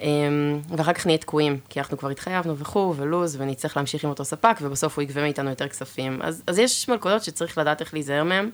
אמ, 0.00 0.60
ואחר 0.76 0.92
כך 0.92 1.06
נהיה 1.06 1.18
תקועים, 1.18 1.58
כי 1.68 1.80
אנחנו 1.80 1.98
כבר 1.98 2.08
התחייבנו 2.08 2.58
וכו', 2.58 2.94
ולוז, 2.96 3.36
ונצטרך 3.40 3.76
להמשיך 3.76 4.04
עם 4.04 4.10
אותו 4.10 4.24
ספק, 4.24 4.56
ובסוף 4.62 4.96
הוא 4.96 5.02
יגבה 5.02 5.22
מאיתנו 5.22 5.50
יותר 5.50 5.68
כספים. 5.68 6.22
אז, 6.22 6.42
אז 6.46 6.58
יש 6.58 6.88
מלכודות 6.88 7.22
שצריך 7.22 7.58
לדעת 7.58 7.80
איך 7.80 7.94
להיזהר 7.94 8.24
מהם, 8.24 8.50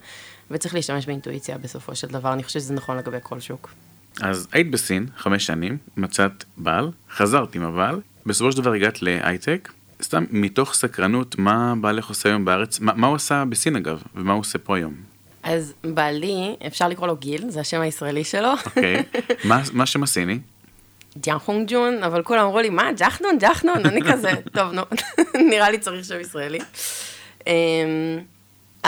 וצריך 0.51 0.75
להשתמש 0.75 1.07
באינטואיציה 1.07 1.59
בסופו 1.59 1.97
של 1.97 2.07
דבר, 2.07 2.33
אני 2.33 2.43
חושבת 2.43 2.63
שזה 2.63 2.75
נכון 2.75 2.97
לגבי 2.97 3.19
כל 3.23 3.41
שוק. 3.41 3.71
אז 4.23 4.49
היית 4.53 4.71
בסין 4.71 5.07
חמש 5.17 5.47
שנים, 5.47 5.79
מצאת 5.97 6.45
בעל, 6.57 6.91
חזרת 7.11 7.55
עם 7.55 7.63
הבעל, 7.63 8.01
בסופו 8.27 8.53
של 8.53 8.59
דבר 8.59 8.73
הגעת 8.73 9.03
להייטק, 9.03 9.73
סתם 10.03 10.25
מתוך 10.31 10.75
סקרנות, 10.75 11.39
מה 11.39 11.75
בעלך 11.81 12.09
עושה 12.09 12.29
היום 12.29 12.45
בארץ, 12.45 12.81
מה, 12.81 12.93
מה 12.95 13.07
הוא 13.07 13.17
עשה 13.17 13.45
בסין 13.49 13.77
אגב, 13.77 14.03
ומה 14.15 14.33
הוא 14.33 14.41
עושה 14.41 14.59
פה 14.59 14.77
היום? 14.77 14.95
אז 15.43 15.75
בעלי, 15.85 16.57
אפשר 16.67 16.89
לקרוא 16.89 17.07
לו 17.07 17.17
גיל, 17.17 17.51
זה 17.51 17.61
השם 17.61 17.81
הישראלי 17.81 18.25
שלו. 18.25 18.53
אוקיי, 18.67 18.97
okay. 18.97 19.35
מה, 19.49 19.63
מה 19.73 19.83
השם 19.83 20.03
הסיני? 20.03 20.39
ג'אן 21.21 21.39
חונג 21.39 21.73
ג'ון, 21.73 22.03
אבל 22.03 22.23
כולם 22.23 22.45
אמרו 22.45 22.61
לי, 22.61 22.71
מה, 22.71 22.91
ג'חנון, 22.97 23.39
ג'חנון? 23.39 23.87
אני 23.87 24.03
כזה, 24.13 24.31
טוב, 24.53 24.73
נו, 24.73 24.83
נראה 25.51 25.71
לי 25.71 25.79
צריך 25.79 26.05
שם 26.05 26.21
ישראלי. 26.21 26.59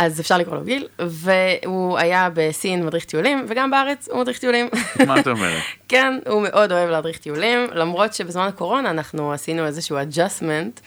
אז 0.01 0.21
אפשר 0.21 0.39
לקרוא 0.39 0.57
לו 0.57 0.65
גיל, 0.65 0.87
והוא 0.99 1.99
היה 1.99 2.29
בסין 2.35 2.87
מדריך 2.87 3.05
טיולים, 3.05 3.47
וגם 3.49 3.71
בארץ 3.71 4.09
הוא 4.09 4.21
מדריך 4.21 4.39
טיולים. 4.39 4.69
מה 5.07 5.21
את 5.21 5.27
אומרת? 5.27 5.63
כן, 5.89 6.19
הוא 6.29 6.43
מאוד 6.43 6.73
אוהב 6.73 6.91
להדריך 6.91 7.19
טיולים, 7.19 7.67
למרות 7.75 8.15
שבזמן 8.15 8.47
הקורונה 8.47 8.91
אנחנו 8.91 9.33
עשינו 9.33 9.67
איזשהו 9.67 9.97
adjustment, 9.99 10.81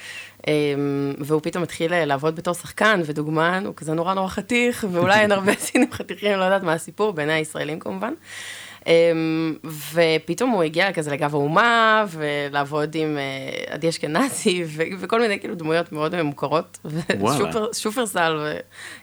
אמ, 0.47 1.13
והוא 1.17 1.41
פתאום 1.43 1.63
התחיל 1.63 2.05
לעבוד 2.05 2.35
בתור 2.35 2.53
שחקן 2.53 3.01
ודוגמן, 3.05 3.63
הוא 3.65 3.75
כזה 3.75 3.93
נורא 3.93 4.13
נורא 4.13 4.27
חתיך, 4.27 4.85
ואולי 4.91 5.19
אין 5.19 5.31
הרבה 5.31 5.53
סינים 5.65 5.91
חתיכים, 5.91 6.37
לא 6.37 6.43
יודעת 6.43 6.63
מה 6.63 6.73
הסיפור, 6.73 7.13
בעיני 7.13 7.33
הישראלים 7.33 7.79
כמובן. 7.79 8.13
אמ, 8.87 9.55
ופתאום 9.93 10.49
הוא 10.49 10.63
הגיע 10.63 10.93
כזה 10.93 11.11
לגב 11.11 11.35
האומה, 11.35 12.05
ולעבוד 12.09 12.95
עם 12.95 13.17
אה, 13.17 13.73
עדי 13.73 13.89
אשכנזי, 13.89 14.63
וכל 14.99 15.21
מיני 15.21 15.39
כאילו 15.39 15.55
דמויות 15.55 15.91
מאוד 15.91 16.21
מוכרות. 16.21 16.79
וואלה. 17.19 17.51
שופרסל, 17.73 18.53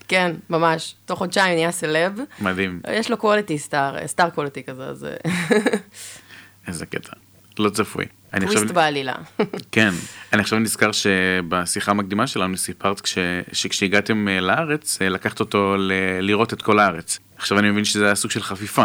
כן, 0.08 0.34
ממש. 0.50 0.94
תוך 1.04 1.18
חודשיים 1.18 1.54
נהיה 1.54 1.70
סלב. 1.70 2.12
מדהים. 2.40 2.80
יש 2.92 3.10
לו 3.10 3.16
קואליטי 3.16 3.58
סטאר, 3.58 4.06
סטאר 4.06 4.30
קואליטי 4.30 4.62
כזה, 4.62 4.84
אז... 4.84 5.04
אה, 5.04 5.30
איזה 6.68 6.86
קטע. 6.86 7.12
לא 7.58 7.70
צפוי. 7.70 8.04
טוויסט 8.30 8.56
עכשיו... 8.56 8.74
בעלילה. 8.74 9.14
כן, 9.72 9.90
אני 10.32 10.42
עכשיו 10.42 10.58
נזכר 10.58 10.90
שבשיחה 10.92 11.90
המקדימה 11.90 12.26
שלנו 12.26 12.56
סיפרת 12.56 13.00
כש... 13.00 13.18
שכשהגעתם 13.52 14.28
אה, 14.28 14.40
לארץ, 14.40 15.02
לקחת 15.02 15.40
אותו 15.40 15.76
ל... 15.78 15.92
לראות 16.20 16.52
את 16.52 16.62
כל 16.62 16.78
הארץ. 16.78 17.18
עכשיו 17.36 17.58
אני 17.58 17.70
מבין 17.70 17.84
שזה 17.84 18.06
היה 18.06 18.14
סוג 18.14 18.30
של 18.30 18.42
חפיפה. 18.42 18.84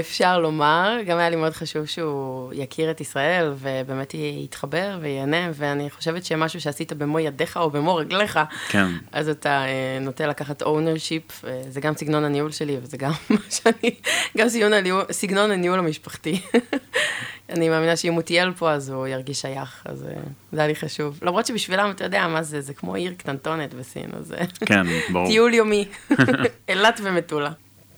אפשר 0.00 0.38
לומר, 0.38 0.98
גם 1.06 1.18
היה 1.18 1.30
לי 1.30 1.36
מאוד 1.36 1.52
חשוב 1.52 1.86
שהוא 1.86 2.52
יכיר 2.54 2.90
את 2.90 3.00
ישראל, 3.00 3.52
ובאמת 3.58 4.14
יתחבר 4.14 4.98
וייהנה, 5.00 5.50
ואני 5.54 5.90
חושבת 5.90 6.24
שמשהו 6.24 6.60
שעשית 6.60 6.92
במו 6.92 7.20
ידיך 7.20 7.56
או 7.56 7.70
במו 7.70 7.94
רגליך, 7.94 8.40
כן. 8.68 8.86
אז 9.12 9.28
אתה 9.28 9.64
אה, 9.64 9.98
נוטה 10.00 10.26
לקחת 10.26 10.62
ownership, 10.62 11.46
זה 11.68 11.80
גם 11.80 11.96
סגנון 11.96 12.24
הניהול 12.24 12.50
שלי, 12.50 12.76
וזה 12.82 12.96
גם 12.96 13.12
מה 13.30 13.36
שאני, 13.50 13.94
גם 14.36 14.48
סגנון 14.48 14.72
הניהול, 14.72 15.04
סגנון 15.10 15.50
הניהול 15.50 15.78
המשפחתי. 15.78 16.40
אני 17.50 17.68
מאמינה 17.68 17.96
שאם 17.96 18.12
הוא 18.12 18.22
טייל 18.22 18.52
פה, 18.52 18.72
אז 18.72 18.88
הוא 18.88 19.06
ירגיש 19.06 19.40
שייך, 19.40 19.82
אז 19.84 20.04
אה, 20.04 20.20
זה 20.52 20.60
היה 20.60 20.68
לי 20.68 20.74
חשוב. 20.74 21.18
למרות 21.22 21.46
שבשבילם, 21.46 21.90
אתה 21.90 22.04
יודע 22.04 22.28
מה 22.28 22.42
זה, 22.42 22.60
זה 22.60 22.74
כמו 22.74 22.94
עיר 22.94 23.14
קטנטונת 23.18 23.74
בסין, 23.74 24.10
אז... 24.16 24.34
כן, 24.66 24.82
ברור. 25.12 25.26
טיול 25.26 25.54
יומי, 25.54 25.88
אילת 26.68 27.00
ומטולה. 27.02 27.50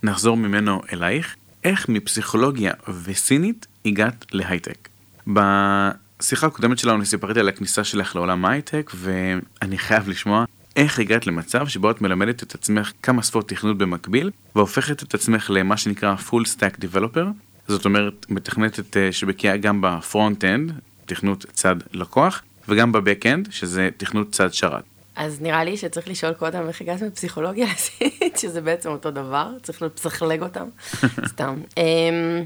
נחזור 0.05 0.37
ממנו 0.37 0.81
אלייך. 0.93 1.37
איך 1.64 1.88
מפסיכולוגיה 1.88 2.73
וסינית 3.05 3.67
הגעת 3.87 4.27
להייטק? 4.33 4.88
בשיחה 5.27 6.47
הקודמת 6.47 6.79
שלנו 6.79 7.05
סיפרתי 7.05 7.40
על 7.40 7.49
הכניסה 7.49 7.85
שלך 7.85 8.17
לעולם 8.17 8.45
ההייטק, 8.45 8.90
ואני 8.95 9.79
חייב 9.79 10.09
לשמוע 10.09 10.45
איך 10.77 10.99
הגעת 10.99 11.27
למצב 11.27 11.69
שבו 11.69 11.90
את 11.90 12.01
מלמדת 12.01 12.43
את 12.43 12.55
עצמך 12.55 12.93
כמה 13.03 13.23
שפות 13.23 13.49
תכנות 13.49 13.79
במקביל, 13.79 14.31
והופכת 14.57 15.03
את 15.03 15.14
עצמך 15.14 15.51
למה 15.55 15.77
שנקרא 15.77 16.14
full 16.29 16.45
stack 16.57 16.85
developer, 16.85 17.27
זאת 17.69 17.85
אומרת 17.85 18.27
מתכנתת 18.29 18.97
אה, 18.97 19.12
שבקיאה 19.12 19.57
גם 19.57 19.81
ב 19.81 19.89
front-end, 19.89 20.73
תכנות 21.07 21.47
צד 21.53 21.77
לקוח, 21.93 22.43
וגם 22.69 22.93
ב 22.92 22.98
back-end, 22.98 23.49
שזה 23.51 23.88
תכנות 23.97 24.31
צד 24.31 24.53
שרת. 24.53 24.85
אז 25.16 25.40
נראה 25.40 25.64
לי 25.64 25.77
שצריך 25.77 26.09
לשאול 26.09 26.33
קודם 26.33 26.68
איך 26.68 26.81
הגעת 26.81 27.03
מפסיכולוגיה 27.03 27.66
לסינית, 27.74 28.37
שזה 28.37 28.61
בעצם 28.61 28.90
אותו 28.90 29.11
דבר, 29.11 29.48
צריך 29.62 29.83
לפסחלג 29.83 30.42
אותם, 30.42 30.68
סתם. 31.31 31.61
אמ, 31.77 32.44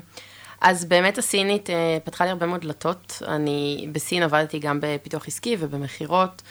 אז 0.61 0.85
באמת 0.85 1.18
הסינית 1.18 1.70
אה, 1.70 1.98
פתחה 2.04 2.24
לי 2.24 2.31
הרבה 2.31 2.46
מאוד 2.46 2.61
דלתות. 2.61 3.22
אני 3.28 3.88
בסין 3.92 4.22
עבדתי 4.22 4.59
גם 4.59 4.78
בפיתוח 4.83 5.28
עסקי 5.28 5.57
ובמכירות, 5.59 6.42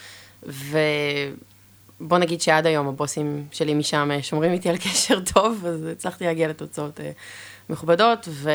ובוא 0.42 2.18
נגיד 2.18 2.40
שעד 2.40 2.66
היום 2.66 2.88
הבוסים 2.88 3.46
שלי 3.52 3.74
משם 3.74 4.10
אה, 4.10 4.22
שומרים 4.22 4.52
איתי 4.52 4.68
על 4.68 4.76
קשר 4.76 5.20
טוב, 5.34 5.66
אז 5.66 5.86
הצלחתי 5.86 6.24
להגיע 6.24 6.48
לתוצאות 6.48 7.00
אה, 7.00 7.10
מכובדות, 7.70 8.28
ו... 8.28 8.50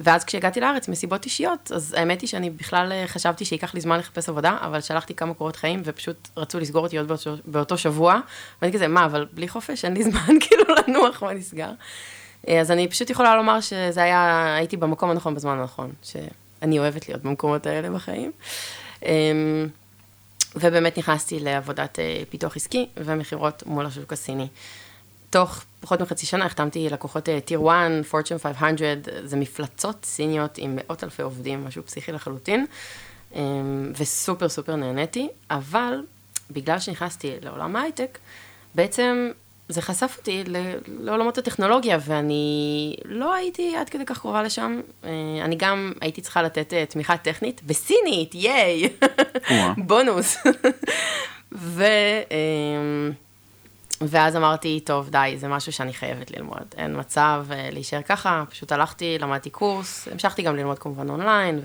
ואז 0.00 0.24
כשהגעתי 0.24 0.60
לארץ, 0.60 0.88
מסיבות 0.88 1.24
אישיות, 1.24 1.72
אז 1.74 1.94
האמת 1.98 2.20
היא 2.20 2.28
שאני 2.28 2.50
בכלל 2.50 2.92
אה, 2.92 3.04
חשבתי 3.06 3.44
שייקח 3.44 3.74
לי 3.74 3.80
זמן 3.80 3.98
לחפש 3.98 4.28
עבודה, 4.28 4.56
אבל 4.60 4.80
שלחתי 4.80 5.14
כמה 5.14 5.34
קורות 5.34 5.56
חיים, 5.56 5.82
ופשוט 5.84 6.28
רצו 6.36 6.60
לסגור 6.60 6.82
אותי 6.82 6.98
עוד 6.98 7.08
באותו, 7.08 7.34
באותו 7.44 7.78
שבוע, 7.78 8.20
ואני 8.62 8.72
כזה, 8.72 8.88
מה, 8.88 9.04
אבל 9.04 9.26
בלי 9.32 9.48
חופש, 9.48 9.84
אין 9.84 9.94
לי 9.94 10.04
זמן 10.04 10.38
כאילו 10.40 10.64
לנוח, 10.88 11.22
מה 11.22 11.34
נסגר? 11.34 11.70
אה, 12.48 12.60
אז 12.60 12.70
אני 12.70 12.88
פשוט 12.88 13.10
יכולה 13.10 13.36
לומר 13.36 13.60
שזה 13.60 14.02
היה, 14.02 14.54
הייתי 14.54 14.76
במקום 14.76 15.10
הנכון 15.10 15.34
בזמן 15.34 15.58
הנכון, 15.58 15.92
שאני 16.02 16.78
אוהבת 16.78 17.08
להיות 17.08 17.22
במקומות 17.22 17.66
האלה 17.66 17.90
בחיים. 17.90 18.32
אמ, 19.02 19.68
ובאמת 20.56 20.98
נכנסתי 20.98 21.40
לעבודת 21.40 21.98
אה, 21.98 22.22
פיתוח 22.30 22.56
עסקי 22.56 22.86
ומכירות 22.96 23.62
מול 23.66 23.86
השוק 23.86 24.12
הסיני. 24.12 24.48
תוך 25.30 25.64
פחות 25.80 26.00
מחצי 26.00 26.26
שנה 26.26 26.44
החתמתי 26.44 26.88
לקוחות 26.90 27.28
טיר 27.44 27.60
1, 27.68 27.74
Fortune 28.10 28.54
500, 28.58 28.98
זה 29.24 29.36
מפלצות 29.36 30.04
סיניות 30.04 30.58
עם 30.58 30.76
מאות 30.76 31.04
אלפי 31.04 31.22
עובדים, 31.22 31.64
משהו 31.64 31.82
פסיכי 31.82 32.12
לחלוטין, 32.12 32.66
אמ, 33.34 33.92
וסופר 33.98 34.48
סופר 34.48 34.76
נהניתי, 34.76 35.28
אבל 35.50 36.02
בגלל 36.50 36.78
שנכנסתי 36.78 37.32
לעולם 37.42 37.76
ההייטק, 37.76 38.18
בעצם 38.74 39.30
זה 39.68 39.82
חשף 39.82 40.14
אותי 40.18 40.44
לעולמות 40.86 41.38
הטכנולוגיה, 41.38 41.98
ואני 42.04 42.96
לא 43.04 43.34
הייתי 43.34 43.76
עד 43.76 43.88
כדי 43.88 44.04
כך 44.06 44.18
קרובה 44.18 44.42
לשם. 44.42 44.80
אה, 45.04 45.10
אני 45.44 45.56
גם 45.58 45.92
הייתי 46.00 46.20
צריכה 46.20 46.42
לתת 46.42 46.74
אה, 46.74 46.86
תמיכה 46.86 47.16
טכנית 47.16 47.62
בסינית, 47.62 48.34
ייי! 48.34 48.88
בונוס. 49.86 50.36
ו... 51.52 51.84
ואז 54.00 54.36
אמרתי, 54.36 54.80
טוב, 54.84 55.10
די, 55.10 55.34
זה 55.36 55.48
משהו 55.48 55.72
שאני 55.72 55.94
חייבת 55.94 56.30
ללמוד. 56.30 56.64
אין 56.76 56.98
מצב 56.98 57.46
אה, 57.50 57.68
להישאר 57.72 58.02
ככה, 58.02 58.44
פשוט 58.50 58.72
הלכתי, 58.72 59.18
למדתי 59.18 59.50
קורס, 59.50 60.08
המשכתי 60.12 60.42
גם 60.42 60.56
ללמוד 60.56 60.78
כמובן 60.78 61.10
אונליין, 61.10 61.60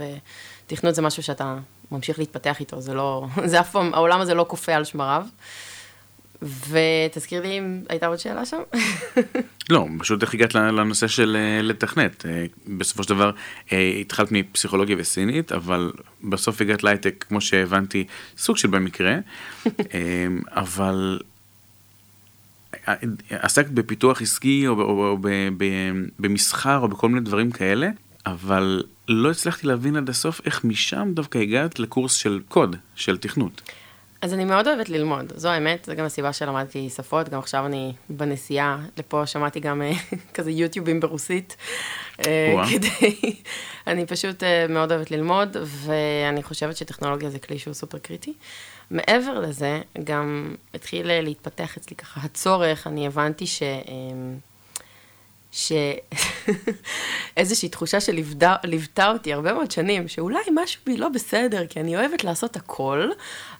ותכנות 0.67 0.95
זה 0.95 1.01
משהו 1.01 1.23
שאתה 1.23 1.55
ממשיך 1.91 2.19
להתפתח 2.19 2.59
איתו, 2.59 2.81
זה 2.81 2.93
לא, 2.93 3.25
זה 3.45 3.59
אף 3.59 3.71
פעם, 3.71 3.93
העולם 3.93 4.21
הזה 4.21 4.33
לא 4.33 4.45
כופה 4.49 4.75
על 4.75 4.83
שמריו. 4.83 5.25
ותזכיר 6.69 7.41
לי 7.41 7.57
אם 7.57 7.81
הייתה 7.89 8.07
עוד 8.07 8.19
שאלה 8.19 8.45
שם. 8.45 8.61
לא, 9.69 9.87
פשוט 9.99 10.21
איך 10.21 10.33
הגעת 10.33 10.55
לנושא 10.55 11.07
של 11.07 11.37
אה, 11.39 11.61
לתכנת. 11.61 12.25
אה, 12.25 12.45
בסופו 12.77 13.03
של 13.03 13.09
דבר 13.09 13.31
התחלת 14.01 14.31
מפסיכולוגיה 14.31 14.95
וסינית, 14.99 15.51
אבל 15.51 15.91
בסוף 16.23 16.61
הגעת 16.61 16.83
להייטק, 16.83 17.25
כמו 17.27 17.41
שהבנתי, 17.41 18.07
סוג 18.37 18.57
של 18.57 18.67
במקרה, 18.67 19.15
אבל 20.47 21.19
עסקת 23.29 23.69
בפיתוח 23.69 24.21
עסקי 24.21 24.67
או, 24.67 24.73
או, 24.73 25.07
או 25.07 25.17
ב, 25.21 25.27
ב, 25.57 25.65
במסחר 26.19 26.79
או 26.79 26.87
בכל 26.87 27.09
מיני 27.09 27.21
דברים 27.21 27.51
כאלה, 27.51 27.89
אבל 28.25 28.83
לא 29.07 29.31
הצלחתי 29.31 29.67
להבין 29.67 29.95
עד 29.95 30.09
הסוף 30.09 30.41
איך 30.45 30.63
משם 30.63 31.11
דווקא 31.13 31.37
הגעת 31.37 31.79
לקורס 31.79 32.13
של 32.13 32.39
קוד, 32.47 32.75
של 32.95 33.17
תכנות. 33.17 33.61
אז 34.23 34.33
אני 34.33 34.45
מאוד 34.45 34.67
אוהבת 34.67 34.89
ללמוד, 34.89 35.33
זו 35.35 35.49
האמת, 35.49 35.85
זו 35.85 35.95
גם 35.95 36.05
הסיבה 36.05 36.33
שלמדתי 36.33 36.89
שפות, 36.89 37.29
גם 37.29 37.39
עכשיו 37.39 37.65
אני 37.65 37.93
בנסיעה 38.09 38.77
לפה 38.97 39.25
שמעתי 39.25 39.59
גם 39.59 39.81
אה, 39.81 39.91
כזה 40.33 40.51
יוטיובים 40.51 40.99
ברוסית, 40.99 41.57
אה, 42.27 42.63
כדי, 42.71 43.35
אני 43.87 44.05
פשוט 44.05 44.43
אה, 44.43 44.65
מאוד 44.69 44.91
אוהבת 44.91 45.11
ללמוד, 45.11 45.57
ואני 45.63 46.43
חושבת 46.43 46.77
שטכנולוגיה 46.77 47.29
זה 47.29 47.39
כלי 47.39 47.59
שהוא 47.59 47.73
סופר 47.73 47.97
קריטי. 47.97 48.33
מעבר 48.93 49.39
לזה, 49.39 49.81
גם 50.03 50.55
התחיל 50.73 51.21
להתפתח 51.21 51.77
אצלי 51.77 51.95
ככה 51.95 52.21
הצורך, 52.23 52.87
אני 52.87 53.07
הבנתי 53.07 53.47
ש... 53.47 53.63
שאיזושהי 57.35 57.69
תחושה 57.75 57.99
שליוותה 58.01 59.11
אותי 59.11 59.33
הרבה 59.33 59.53
מאוד 59.53 59.71
שנים, 59.71 60.07
שאולי 60.07 60.39
משהו 60.53 60.81
בי 60.85 60.97
לא 60.97 61.09
בסדר, 61.09 61.67
כי 61.67 61.79
אני 61.79 61.95
אוהבת 61.95 62.23
לעשות 62.23 62.55
הכל, 62.55 63.09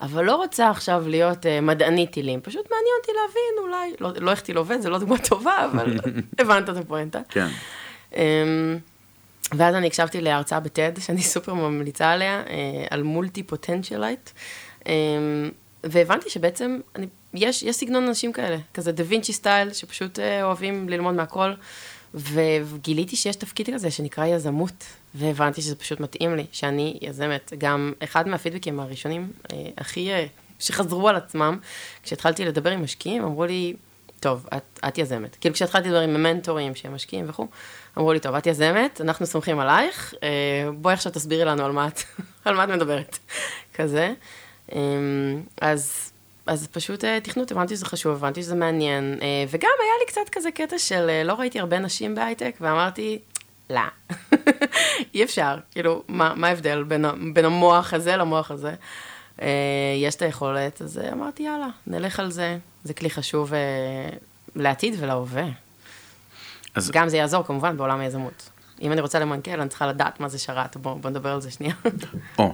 אבל 0.02 0.24
לא 0.24 0.36
רוצה 0.36 0.70
עכשיו 0.70 1.04
להיות 1.08 1.46
uh, 1.46 1.48
מדענית 1.62 2.12
טילים. 2.12 2.42
פשוט 2.42 2.72
מעניין 2.72 2.96
אותי 3.02 3.12
להבין, 3.22 3.54
אולי, 3.60 3.94
לא, 4.00 4.26
לא 4.26 4.32
איך 4.32 4.42
טיל 4.42 4.58
עובד, 4.58 4.82
זה 4.82 4.90
לא 4.90 4.98
דוגמה 4.98 5.18
טובה, 5.18 5.66
אבל 5.66 5.98
הבנת 6.40 6.70
את 6.70 6.78
הפואנטה. 6.78 7.20
כן. 7.30 7.48
Um, 8.12 8.16
ואז 9.52 9.76
אני 9.76 9.88
הקשבתי 9.88 10.22
להרצאה 10.22 10.60
ב 10.60 10.66
TED, 10.66 10.92
שאני 11.00 11.22
סופר 11.34 11.54
ממליצה 11.54 12.12
עליה, 12.12 12.44
uh, 12.46 12.50
על 12.90 13.04
multipotentialite. 13.04 14.30
Um, 14.84 14.88
והבנתי 15.84 16.30
שבעצם, 16.30 16.80
אני, 16.96 17.08
יש, 17.34 17.64
יש 17.64 17.76
סגנון 17.76 18.08
אנשים 18.08 18.34
כאלה, 18.34 18.58
כזה 18.74 18.92
דה 18.92 19.04
וינצ'י 19.08 19.34
style, 19.34 19.74
שפשוט 19.74 20.20
uh, 20.20 20.22
אוהבים 20.44 20.90
ללמוד 20.90 21.16
מהכל. 21.16 21.54
וגיליתי 22.14 23.16
שיש 23.16 23.36
תפקיד 23.36 23.70
כזה 23.74 23.92
שנקרא 23.92 24.26
יזמות, 24.26 24.84
והבנתי 25.16 25.62
שזה 25.62 25.76
פשוט 25.76 26.00
מתאים 26.00 26.36
לי, 26.36 26.46
שאני 26.52 26.98
יזמת. 27.02 27.54
גם 27.58 27.94
אחד 28.04 28.28
מהפידבקים 28.28 28.80
הראשונים, 28.80 29.32
אה, 29.52 29.58
הכי, 29.78 30.12
אה, 30.12 30.26
שחזרו 30.60 31.10
על 31.10 31.16
עצמם, 31.16 31.58
כשהתחלתי 32.04 32.46
לדבר 32.46 32.70
עם 32.70 32.84
משקיעים, 32.84 33.24
אמרו 33.24 33.46
לי, 33.46 33.74
טוב, 34.20 34.48
את, 34.58 34.80
את 34.88 34.98
יזמת. 34.98 35.36
כאילו 35.42 35.56
כשהתחלתי 35.56 35.88
לדבר 35.88 36.00
עם 36.00 36.16
המנטורים 36.16 36.76
שהם 36.76 36.96
משקיעים 36.96 37.30
וכו', 37.30 37.48
אמרו 37.98 38.14
לי, 38.14 38.20
טוב, 38.20 38.36
את 38.36 38.48
יזמת, 38.48 39.02
אנחנו 39.02 39.26
סומכים 39.26 39.60
עלייך, 39.60 40.14
אה, 40.24 40.30
בואי 40.78 40.94
עכשיו 40.94 41.12
תסבירי 41.12 41.46
לנו 41.46 41.66
על 41.66 41.72
מה 41.72 41.88
את, 41.88 42.00
על 42.46 42.56
מה 42.56 42.64
את 42.64 42.70
מדברת. 42.70 43.20
כזה. 43.74 44.14
אה, 44.72 44.80
אז 45.62 46.14
אז 46.46 46.68
פשוט 46.68 47.04
אה, 47.04 47.20
תכנות, 47.20 47.52
הבנתי 47.52 47.76
שזה 47.76 47.86
חשוב, 47.86 48.16
הבנתי 48.16 48.42
שזה 48.42 48.56
מעניין, 48.56 49.20
אה, 49.22 49.28
וגם 49.50 49.70
היה 49.82 49.92
לי 50.00 50.06
קצת 50.08 50.30
כזה 50.32 50.52
קטע 50.52 50.78
של 50.78 51.10
אה, 51.10 51.24
לא 51.24 51.34
ראיתי 51.34 51.60
הרבה 51.60 51.80
נשים 51.80 52.16
בהייטק, 52.16 52.56
ואמרתי, 52.62 53.20
לא, 53.70 53.82
אי 55.14 55.24
אפשר, 55.24 55.58
כאילו, 55.72 56.04
מה 56.08 56.48
ההבדל 56.48 56.84
בין, 56.84 57.06
בין 57.34 57.46
המוח 57.46 57.94
הזה 57.94 58.18
למוח 58.18 58.52
הזה? 58.52 58.74
יש 59.98 60.16
את 60.16 60.22
היכולת, 60.22 60.82
אז 60.82 61.02
אמרתי, 61.12 61.44
יאללה, 61.44 61.68
נלך 61.88 62.20
על 62.20 62.32
זה, 62.32 62.58
זה 62.84 62.94
כלי 62.94 63.10
חשוב 63.10 63.54
לעתיד 64.56 64.96
ולהווה. 65.00 65.46
אז... 66.76 66.92
גם 66.92 67.10
זה 67.10 67.18
יעזור 67.18 67.44
כמובן 67.44 67.78
בעולם 67.78 68.00
היזמות. 68.00 68.50
אם 68.82 68.92
אני 68.92 69.02
רוצה 69.02 69.20
למנכ"ל, 69.20 69.62
אני 69.62 69.70
צריכה 69.70 69.88
לדעת 69.88 70.20
מה 70.20 70.30
זה 70.30 70.40
שרת, 70.40 70.78
בואו 70.78 70.96
בוא 70.96 71.10
נדבר 71.10 71.30
על 71.30 71.42
זה 71.42 71.52
שנייה. 71.52 71.76
או, 72.40 72.54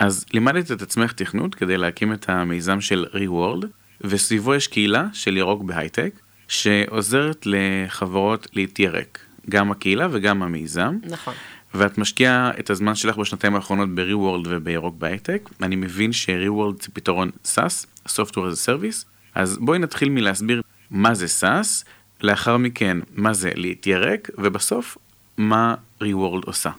אז 0.00 0.24
לימדת 0.34 0.72
את 0.72 0.82
עצמך 0.82 1.12
תכנות 1.12 1.54
כדי 1.54 1.76
להקים 1.76 2.12
את 2.12 2.28
המיזם 2.28 2.80
של 2.80 3.06
ReWorld, 3.12 3.66
וסביבו 4.00 4.54
יש 4.54 4.66
קהילה 4.66 5.06
של 5.12 5.36
ירוק 5.36 5.62
בהייטק, 5.62 6.20
שעוזרת 6.48 7.46
לחברות 7.46 8.48
להתיירק, 8.52 9.18
גם 9.50 9.70
הקהילה 9.70 10.08
וגם 10.10 10.42
המיזם. 10.42 10.98
נכון. 11.02 11.34
ואת 11.74 11.98
משקיעה 11.98 12.50
את 12.58 12.70
הזמן 12.70 12.94
שלך 12.94 13.16
בשנתיים 13.16 13.54
האחרונות 13.54 13.88
ב-ReWorld 13.94 14.48
ובירוק 14.48 14.94
בהייטק. 14.98 15.48
אני 15.62 15.76
מבין 15.76 16.12
ש-ReWorld 16.12 16.82
זה 16.82 16.88
פתרון 16.92 17.30
SaaS, 17.44 18.08
Software 18.08 18.34
as 18.34 18.66
a 18.66 18.68
Service, 18.68 19.04
אז 19.34 19.58
בואי 19.58 19.78
נתחיל 19.78 20.08
מלהסביר 20.08 20.62
מה 20.90 21.14
זה 21.14 21.26
SaaS, 21.40 21.84
לאחר 22.20 22.56
מכן 22.56 22.98
מה 23.14 23.32
זה 23.32 23.50
להתיירק, 23.54 24.30
ובסוף 24.38 24.98
מה 25.36 25.74
ReWorld 26.02 26.46
עושה. 26.46 26.70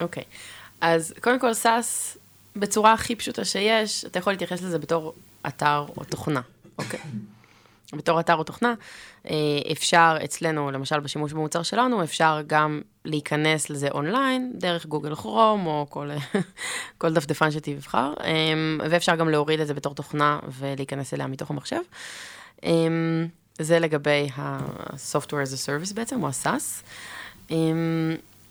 אוקיי, 0.00 0.22
okay. 0.22 0.26
אז 0.80 1.14
קודם 1.20 1.40
כל 1.40 1.50
SaaS 1.50 2.17
בצורה 2.58 2.92
הכי 2.92 3.16
פשוטה 3.16 3.44
שיש, 3.44 4.04
אתה 4.04 4.18
יכול 4.18 4.32
להתייחס 4.32 4.62
לזה 4.62 4.78
בתור 4.78 5.14
אתר 5.46 5.86
או 5.96 6.04
תוכנה, 6.04 6.40
אוקיי? 6.78 7.00
בתור 7.92 8.20
אתר 8.20 8.34
או 8.34 8.44
תוכנה, 8.44 8.74
אה, 9.30 9.36
אפשר 9.72 10.16
אצלנו, 10.24 10.70
למשל 10.70 11.00
בשימוש 11.00 11.32
במוצר 11.32 11.62
שלנו, 11.62 12.04
אפשר 12.04 12.40
גם 12.46 12.80
להיכנס 13.04 13.70
לזה 13.70 13.88
אונליין, 13.90 14.52
דרך 14.54 14.86
גוגל 14.86 15.14
כרום 15.14 15.66
או 15.66 15.86
כל, 15.90 16.10
כל 16.98 17.12
דפדפן 17.12 17.50
שתבחר, 17.50 18.14
אה, 18.24 18.30
ואפשר 18.90 19.16
גם 19.16 19.28
להוריד 19.28 19.60
את 19.60 19.66
זה 19.66 19.74
בתור 19.74 19.94
תוכנה 19.94 20.38
ולהיכנס 20.58 21.14
אליה 21.14 21.26
מתוך 21.26 21.50
המחשב. 21.50 21.80
אה, 22.64 22.70
זה 23.58 23.78
לגבי 23.78 24.28
ה-Software 24.36 25.44
as 25.46 25.54
a 25.54 25.66
Service 25.66 25.94
בעצם, 25.94 26.22
או 26.22 26.28
ה-SaaS. 26.28 26.84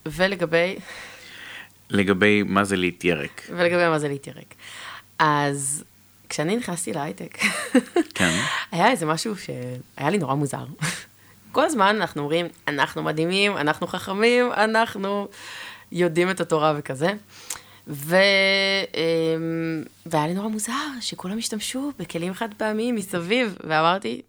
ולגבי... 0.06 0.78
לגבי 1.90 2.42
מה 2.42 2.64
זה 2.64 2.76
להתיירק. 2.76 3.42
ולגבי 3.56 3.88
מה 3.88 3.98
זה 3.98 4.08
להתיירק. 4.08 4.54
אז 5.18 5.84
כשאני 6.28 6.56
נכנסתי 6.56 6.92
להייטק, 6.92 7.38
כן. 8.14 8.38
היה 8.72 8.90
איזה 8.90 9.06
משהו 9.06 9.34
שהיה 9.36 10.10
לי 10.10 10.18
נורא 10.18 10.34
מוזר. 10.34 10.64
כל 11.52 11.64
הזמן 11.64 11.96
אנחנו 12.00 12.22
אומרים, 12.22 12.46
אנחנו 12.68 13.02
מדהימים, 13.02 13.56
אנחנו 13.56 13.86
חכמים, 13.86 14.52
אנחנו 14.52 15.28
יודעים 15.92 16.30
את 16.30 16.40
התורה 16.40 16.74
וכזה. 16.76 17.12
ו... 17.88 18.16
אמ, 18.94 19.82
והיה 20.06 20.26
לי 20.26 20.34
נורא 20.34 20.48
מוזר 20.48 20.72
שכולם 21.00 21.38
השתמשו 21.38 21.92
בכלים 21.98 22.34
חד 22.34 22.48
פעמיים 22.56 22.94
מסביב, 22.94 23.56
ואמרתי, 23.64 24.22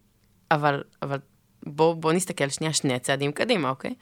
אבל, 0.51 0.83
אבל 1.01 1.17
בואו 1.65 1.95
בוא 1.95 2.13
נסתכל 2.13 2.49
שנייה 2.49 2.73
שני 2.73 2.99
צעדים 2.99 3.31
קדימה, 3.31 3.69
אוקיי? 3.69 3.93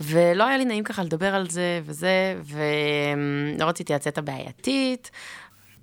ולא 0.00 0.44
היה 0.44 0.58
לי 0.58 0.64
נעים 0.64 0.84
ככה 0.84 1.02
לדבר 1.02 1.34
על 1.34 1.50
זה 1.50 1.80
וזה, 1.84 2.36
ולא 2.44 3.64
רציתי 3.64 3.92
לצאת 3.92 4.18
הבעייתית. 4.18 5.10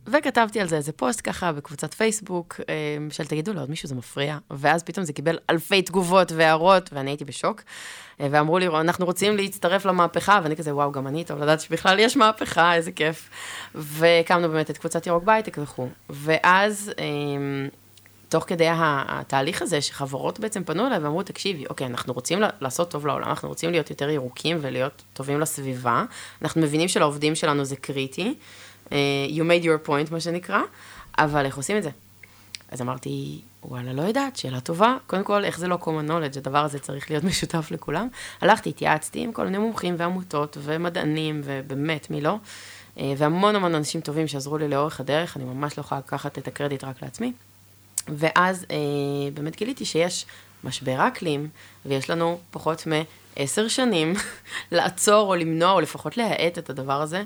וכתבתי 0.08 0.60
על 0.60 0.68
זה 0.68 0.76
איזה 0.76 0.92
פוסט 0.92 1.22
ככה 1.24 1.52
בקבוצת 1.52 1.94
פייסבוק, 1.94 2.60
אה, 2.70 2.74
של 3.10 3.26
תגידו 3.26 3.54
לעוד 3.54 3.70
מישהו 3.70 3.90
זה 3.90 3.96
מפריע, 3.96 4.38
ואז 4.52 4.84
פתאום 4.84 5.06
זה 5.06 5.14
קיבל 5.14 5.38
אלפי 5.50 5.82
תגובות 5.82 6.32
והערות, 6.32 6.90
ואני 6.94 7.10
הייתי 7.12 7.26
בשוק, 7.26 7.62
אה, 8.22 8.28
ואמרו 8.32 8.60
לי, 8.60 8.68
אנחנו 8.68 9.06
רוצים 9.06 9.38
להצטרף 9.38 9.86
למהפכה, 9.86 10.40
ואני 10.44 10.56
כזה, 10.56 10.76
וואו, 10.76 10.92
גם 10.92 11.08
אני, 11.08 11.24
טוב 11.24 11.40
לדעת 11.40 11.62
שבכלל 11.62 12.00
יש 12.00 12.18
מהפכה, 12.18 12.76
איזה 12.76 12.92
כיף. 12.92 13.30
והקמנו 13.76 14.50
באמת 14.50 14.70
את 14.70 14.78
קבוצת 14.78 15.08
ירוק 15.08 15.24
בהייטק 15.24 15.58
וכו'. 15.62 15.88
ואז 16.10 16.92
אה, 17.00 17.06
תוך 18.30 18.44
כדי 18.48 18.68
התהליך 18.72 19.62
הזה, 19.62 19.82
שחברות 19.82 20.40
בעצם 20.40 20.64
פנו 20.64 20.88
אליי 20.88 21.00
ואמרו, 21.00 21.24
תקשיבי, 21.24 21.66
אוקיי, 21.68 21.88
אנחנו 21.88 22.14
רוצים 22.14 22.40
לעשות 22.62 22.92
טוב 22.92 23.08
לעולם, 23.08 23.30
אנחנו 23.30 23.50
רוצים 23.50 23.72
להיות 23.72 23.90
יותר 23.90 24.10
ירוקים 24.10 24.58
ולהיות 24.62 25.04
טובים 25.14 25.40
לסביבה, 25.40 26.06
אנחנו 26.42 26.62
מבינים 26.62 26.88
שלעובדים 26.88 27.36
שלנו 27.36 27.66
זה 27.66 27.76
קריטי, 27.76 28.36
uh, 28.86 28.90
you 29.30 29.42
made 29.42 29.64
your 29.64 29.88
point, 29.88 30.12
מה 30.12 30.20
שנקרא, 30.20 30.60
אבל 31.18 31.46
איך 31.46 31.58
עושים 31.58 31.78
את 31.78 31.84
זה? 31.84 31.90
אז 32.72 32.82
אמרתי, 32.82 33.42
וואלה, 33.64 33.94
לא 33.94 34.02
יודעת, 34.02 34.36
שאלה 34.36 34.60
טובה. 34.60 34.98
קודם 35.08 35.24
כל, 35.24 35.46
איך 35.46 35.60
זה 35.60 35.68
לא 35.68 35.78
common 35.82 36.10
knowledge, 36.10 36.38
הדבר 36.38 36.58
הזה 36.58 36.80
צריך 36.80 37.12
להיות 37.12 37.24
משותף 37.30 37.68
לכולם. 37.72 38.08
הלכתי, 38.42 38.70
התייעצתי 38.70 39.20
עם 39.20 39.32
כל 39.32 39.46
מיני 39.46 39.58
מומחים 39.58 39.96
ועמותות 39.98 40.58
ומדענים, 40.62 41.42
ובאמת, 41.44 42.10
מי 42.10 42.22
לא. 42.22 42.36
אה, 43.00 43.14
והמון 43.18 43.56
המון 43.56 43.76
אנשים 43.76 44.02
טובים 44.02 44.28
שעזרו 44.28 44.58
לי 44.58 44.68
לאורך 44.68 45.00
הדרך, 45.00 45.38
אני 45.38 45.46
ממש 45.46 45.78
לא 45.78 45.82
יכולה 45.82 46.02
לקחת 46.06 46.38
את 46.38 46.48
הקרדיט 46.48 46.84
רק 46.84 47.02
לעצמי. 47.02 47.34
ואז 48.10 48.66
אה, 48.72 48.78
באמת 49.34 49.56
גיליתי 49.56 49.86
שיש 49.86 50.26
משבר 50.64 51.08
אקלים, 51.08 51.50
ויש 51.86 52.10
לנו 52.10 52.40
פחות 52.52 52.88
מעשר 52.88 53.68
שנים 53.68 54.14
לעצור 54.72 55.30
או 55.30 55.36
למנוע, 55.36 55.72
או 55.72 55.82
לפחות 55.82 56.18
להאט 56.18 56.58
את 56.58 56.70
הדבר 56.70 57.02
הזה. 57.02 57.24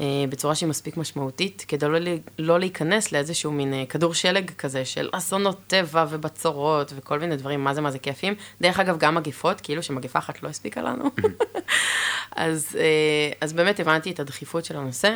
אה, 0.00 0.24
בצורה 0.28 0.54
שהיא 0.54 0.68
מספיק 0.68 0.96
משמעותית, 0.96 1.64
כדי 1.68 1.88
לא, 1.88 1.98
לא 2.38 2.58
להיכנס 2.58 3.12
לאיזשהו 3.12 3.52
מין 3.52 3.74
אה, 3.74 3.84
כדור 3.88 4.14
שלג 4.14 4.50
כזה 4.50 4.84
של 4.84 5.08
אסונות 5.12 5.58
טבע 5.66 6.06
ובצורות 6.10 6.92
וכל 6.96 7.18
מיני 7.18 7.36
דברים, 7.36 7.64
מה 7.64 7.74
זה 7.74 7.80
מה 7.80 7.90
זה 7.90 7.98
כיפים. 7.98 8.34
דרך 8.60 8.80
אגב, 8.80 8.98
גם 8.98 9.14
מגפות, 9.14 9.60
כאילו 9.60 9.82
שמגפה 9.82 10.18
אחת 10.18 10.42
לא 10.42 10.48
הספיקה 10.48 10.82
לנו. 10.82 11.04
אז, 12.36 12.76
אה, 12.80 13.32
אז 13.40 13.52
באמת 13.52 13.80
הבנתי 13.80 14.10
את 14.10 14.20
הדחיפות 14.20 14.64
של 14.64 14.76
הנושא, 14.76 15.14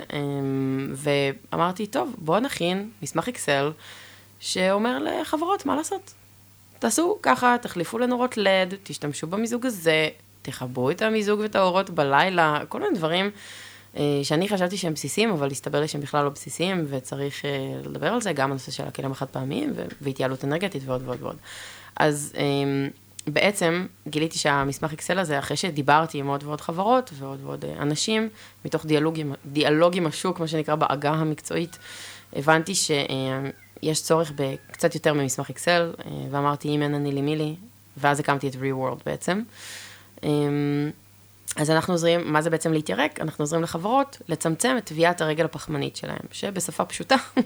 ואמרתי, 0.94 1.86
טוב, 1.86 2.14
בואו 2.18 2.40
נכין 2.40 2.90
מסמך 3.02 3.28
אקסל 3.28 3.72
שאומר 4.42 4.98
לחברות 4.98 5.66
מה 5.66 5.76
לעשות. 5.76 6.14
תעשו 6.78 7.18
ככה, 7.22 7.56
תחליפו 7.62 7.98
לנורות 7.98 8.36
לד, 8.36 8.74
תשתמשו 8.82 9.26
במיזוג 9.26 9.66
הזה, 9.66 10.08
תכבו 10.42 10.90
את 10.90 11.02
המיזוג 11.02 11.40
ואת 11.40 11.56
האורות 11.56 11.90
בלילה, 11.90 12.60
כל 12.68 12.80
מיני 12.80 12.98
דברים. 12.98 13.30
אה, 13.96 14.20
שאני 14.22 14.48
חשבתי 14.48 14.76
שהם 14.76 14.94
בסיסיים, 14.94 15.30
אבל 15.30 15.50
הסתבר 15.50 15.80
לי 15.80 15.88
שהם 15.88 16.00
בכלל 16.00 16.24
לא 16.24 16.30
בסיסיים, 16.30 16.86
וצריך 16.88 17.44
אה, 17.44 17.50
לדבר 17.84 18.06
על 18.06 18.20
זה, 18.20 18.32
גם 18.32 18.50
הנושא 18.50 18.70
של 18.70 18.84
הכלים 18.84 19.12
החד 19.12 19.26
פעמיים, 19.26 19.72
והתייעלות 20.00 20.44
אנרגטית 20.44 20.82
ועוד 20.86 21.02
ועוד 21.04 21.22
ועוד. 21.22 21.36
אז 21.96 22.32
אמ, 22.36 22.88
בעצם 23.26 23.86
גיליתי 24.08 24.38
שהמסמך 24.38 24.92
אקסל 24.92 25.18
הזה, 25.18 25.38
אחרי 25.38 25.56
שדיברתי 25.56 26.18
עם 26.18 26.26
עוד 26.26 26.42
ועוד 26.44 26.60
חברות 26.60 27.10
ועוד 27.18 27.38
ועוד 27.42 27.64
אה, 27.64 27.82
אנשים, 27.82 28.28
מתוך 28.64 28.86
דיאלוג 28.86 29.20
עם, 29.20 29.34
דיאלוג 29.46 29.96
עם 29.96 30.06
השוק, 30.06 30.40
מה 30.40 30.48
שנקרא 30.48 30.74
בעגה 30.74 31.10
המקצועית, 31.10 31.78
הבנתי 32.36 32.72
שיש 33.84 34.02
צורך 34.02 34.32
בקצת 34.36 34.94
יותר 34.94 35.12
ממסמך 35.12 35.50
אקסל, 35.50 35.92
ואמרתי, 36.30 36.68
אם 36.68 36.82
אין 36.82 36.94
אני 36.94 37.12
לי 37.12 37.20
מי 37.20 37.36
לי, 37.36 37.56
ואז 37.96 38.20
הקמתי 38.20 38.48
את 38.48 38.54
ReWorld 38.54 39.02
בעצם. 39.06 39.42
אמ, 40.22 40.90
אז 41.56 41.70
אנחנו 41.70 41.94
עוזרים, 41.94 42.32
מה 42.32 42.42
זה 42.42 42.50
בעצם 42.50 42.72
להתיירק? 42.72 43.20
אנחנו 43.20 43.42
עוזרים 43.42 43.62
לחברות 43.62 44.18
לצמצם 44.28 44.74
את 44.78 44.84
טביעת 44.84 45.20
הרגל 45.20 45.44
הפחמנית 45.44 45.96
שלהם, 45.96 46.26
שבשפה 46.32 46.84
פשוטה 46.84 47.16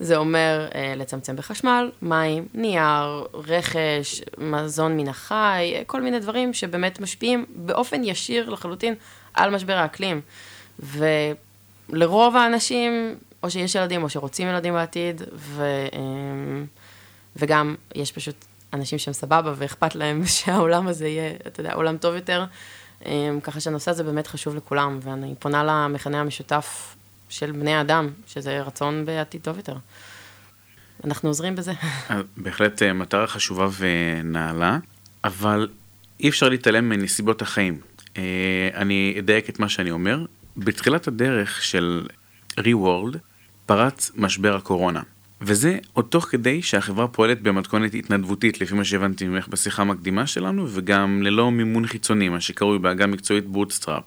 זה 0.00 0.16
אומר 0.16 0.68
אה, 0.74 0.94
לצמצם 0.96 1.36
בחשמל, 1.36 1.90
מים, 2.02 2.48
נייר, 2.54 3.26
רכש, 3.34 4.22
מזון 4.38 4.96
מן 4.96 5.08
החי, 5.08 5.74
כל 5.86 6.02
מיני 6.02 6.20
דברים 6.20 6.54
שבאמת 6.54 7.00
משפיעים 7.00 7.44
באופן 7.48 8.04
ישיר 8.04 8.50
לחלוטין 8.50 8.94
על 9.34 9.50
משבר 9.50 9.76
האקלים. 9.76 10.20
ולרוב 10.78 12.36
האנשים, 12.36 13.14
או 13.44 13.50
שיש 13.50 13.74
ילדים 13.74 14.02
או 14.02 14.08
שרוצים 14.08 14.48
ילדים 14.48 14.74
בעתיד, 14.74 15.22
ו, 15.34 15.62
אה, 15.92 16.64
וגם 17.36 17.74
יש 17.94 18.12
פשוט 18.12 18.44
אנשים 18.72 18.98
שהם 18.98 19.14
סבבה 19.14 19.54
ואכפת 19.56 19.94
להם 19.94 20.26
שהעולם 20.36 20.88
הזה 20.88 21.08
יהיה, 21.08 21.32
אתה 21.46 21.60
יודע, 21.60 21.72
עולם 21.72 21.96
טוב 21.96 22.14
יותר. 22.14 22.44
אמ, 23.06 23.40
ככה 23.42 23.60
שהנושא 23.60 23.90
הזה 23.90 24.02
באמת 24.02 24.26
חשוב 24.26 24.56
לכולם, 24.56 24.98
ואני 25.02 25.34
פונה 25.38 25.64
למכנה 25.64 26.20
המשותף 26.20 26.96
של 27.28 27.52
בני 27.52 27.74
האדם, 27.74 28.08
שזה 28.26 28.62
רצון 28.62 29.04
בעתיד 29.04 29.40
טוב 29.42 29.56
יותר. 29.56 29.76
אנחנו 31.04 31.28
עוזרים 31.28 31.56
בזה. 31.56 31.72
בהחלט 32.36 32.82
אה, 32.82 32.92
מטרה 32.92 33.26
חשובה 33.26 33.68
ונעלה, 33.78 34.78
אבל 35.24 35.68
אי 36.20 36.28
אפשר 36.28 36.48
להתעלם 36.48 36.88
מנסיבות 36.88 37.42
החיים. 37.42 37.80
אה, 38.16 38.22
אני 38.74 39.16
אדייק 39.18 39.50
את 39.50 39.58
מה 39.58 39.68
שאני 39.68 39.90
אומר. 39.90 40.24
בתחילת 40.56 41.08
הדרך 41.08 41.62
של 41.62 42.06
ReWorld 42.60 43.18
פרץ 43.66 44.10
משבר 44.16 44.56
הקורונה. 44.56 45.00
וזה 45.40 45.78
עוד 45.92 46.04
תוך 46.04 46.24
כדי 46.24 46.62
שהחברה 46.62 47.08
פועלת 47.08 47.42
במתכונת 47.42 47.94
התנדבותית, 47.94 48.60
לפי 48.60 48.74
מה 48.74 48.84
שהבנתי 48.84 49.28
ממך 49.28 49.48
בשיחה 49.48 49.82
המקדימה 49.82 50.26
שלנו, 50.26 50.66
וגם 50.68 51.22
ללא 51.22 51.50
מימון 51.50 51.86
חיצוני, 51.86 52.28
מה 52.28 52.40
שקרוי 52.40 52.78
בעגה 52.78 53.06
מקצועית 53.06 53.46
bootstrap. 53.46 54.02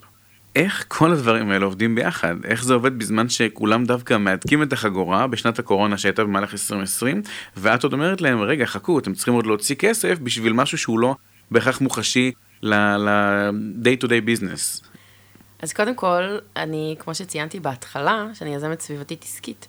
איך 0.55 0.85
כל 0.87 1.11
הדברים 1.11 1.51
האלה 1.51 1.65
עובדים 1.65 1.95
ביחד? 1.95 2.35
איך 2.43 2.63
זה 2.63 2.73
עובד 2.73 2.99
בזמן 2.99 3.29
שכולם 3.29 3.85
דווקא 3.85 4.17
מהדקים 4.17 4.63
את 4.63 4.73
החגורה 4.73 5.27
בשנת 5.27 5.59
הקורונה 5.59 5.97
שהייתה 5.97 6.23
במהלך 6.23 6.53
2020, 6.53 7.21
ואת 7.57 7.83
עוד 7.83 7.93
אומרת 7.93 8.21
להם, 8.21 8.41
רגע, 8.41 8.65
חכו, 8.65 8.99
אתם 8.99 9.13
צריכים 9.13 9.33
עוד 9.33 9.45
להוציא 9.45 9.75
כסף 9.75 10.19
בשביל 10.19 10.53
משהו 10.53 10.77
שהוא 10.77 10.99
לא 10.99 11.15
בהכרח 11.51 11.81
מוחשי 11.81 12.31
ל-day 12.61 14.03
to 14.03 14.07
day 14.07 14.27
business. 14.27 14.87
אז 15.61 15.73
קודם 15.73 15.95
כל, 15.95 16.37
אני, 16.55 16.95
כמו 16.99 17.15
שציינתי 17.15 17.59
בהתחלה, 17.59 18.27
שאני 18.33 18.55
יזמת 18.55 18.81
סביבתית 18.81 19.23
עסקית, 19.23 19.67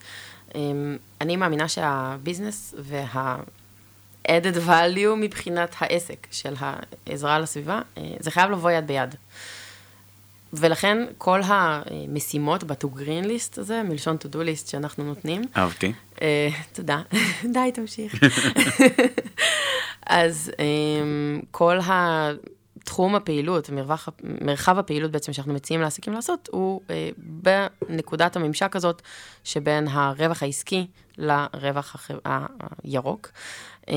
אמ, 0.55 0.97
אני 1.21 1.37
מאמינה 1.37 1.69
שהביזנס 1.69 2.75
וה-added 2.79 4.57
value 4.69 5.15
מבחינת 5.17 5.75
העסק 5.79 6.27
של 6.31 6.55
העזרה 7.07 7.39
לסביבה, 7.39 7.81
אה, 7.99 8.03
זה 8.21 8.31
חייב 8.31 8.51
לבוא 8.51 8.71
יד 8.71 8.87
ביד. 8.87 9.15
ולכן 10.53 10.99
כל 11.19 11.41
המשימות 11.45 12.65
ב-to 12.65 12.87
green 12.87 13.25
list 13.25 13.61
הזה, 13.61 13.83
מלשון 13.83 14.17
to 14.17 14.35
do 14.35 14.37
list 14.37 14.71
שאנחנו 14.71 15.05
נותנים. 15.05 15.43
אהבתי. 15.57 15.93
Uh, 16.17 16.21
תודה. 16.73 17.03
די, 17.55 17.71
תמשיך. 17.75 18.15
אז 20.07 20.53
um, 20.55 21.45
כל 21.51 21.81
ה... 21.81 22.29
תחום 22.89 23.15
הפעילות, 23.15 23.71
מרווח, 23.71 24.09
מרחב 24.41 24.79
הפעילות 24.79 25.11
בעצם 25.11 25.33
שאנחנו 25.33 25.55
מציעים 25.55 25.81
לעסקים 25.81 26.13
לעשות, 26.13 26.49
הוא 26.53 26.81
אה, 26.91 27.09
בנקודת 27.17 28.37
הממשק 28.37 28.77
הזאת 28.77 29.03
שבין 29.45 29.89
הרווח 29.89 30.43
העסקי 30.43 30.87
לרווח 31.19 31.95
הח... 31.95 32.11
הירוק. 32.85 33.29
אה, 33.89 33.95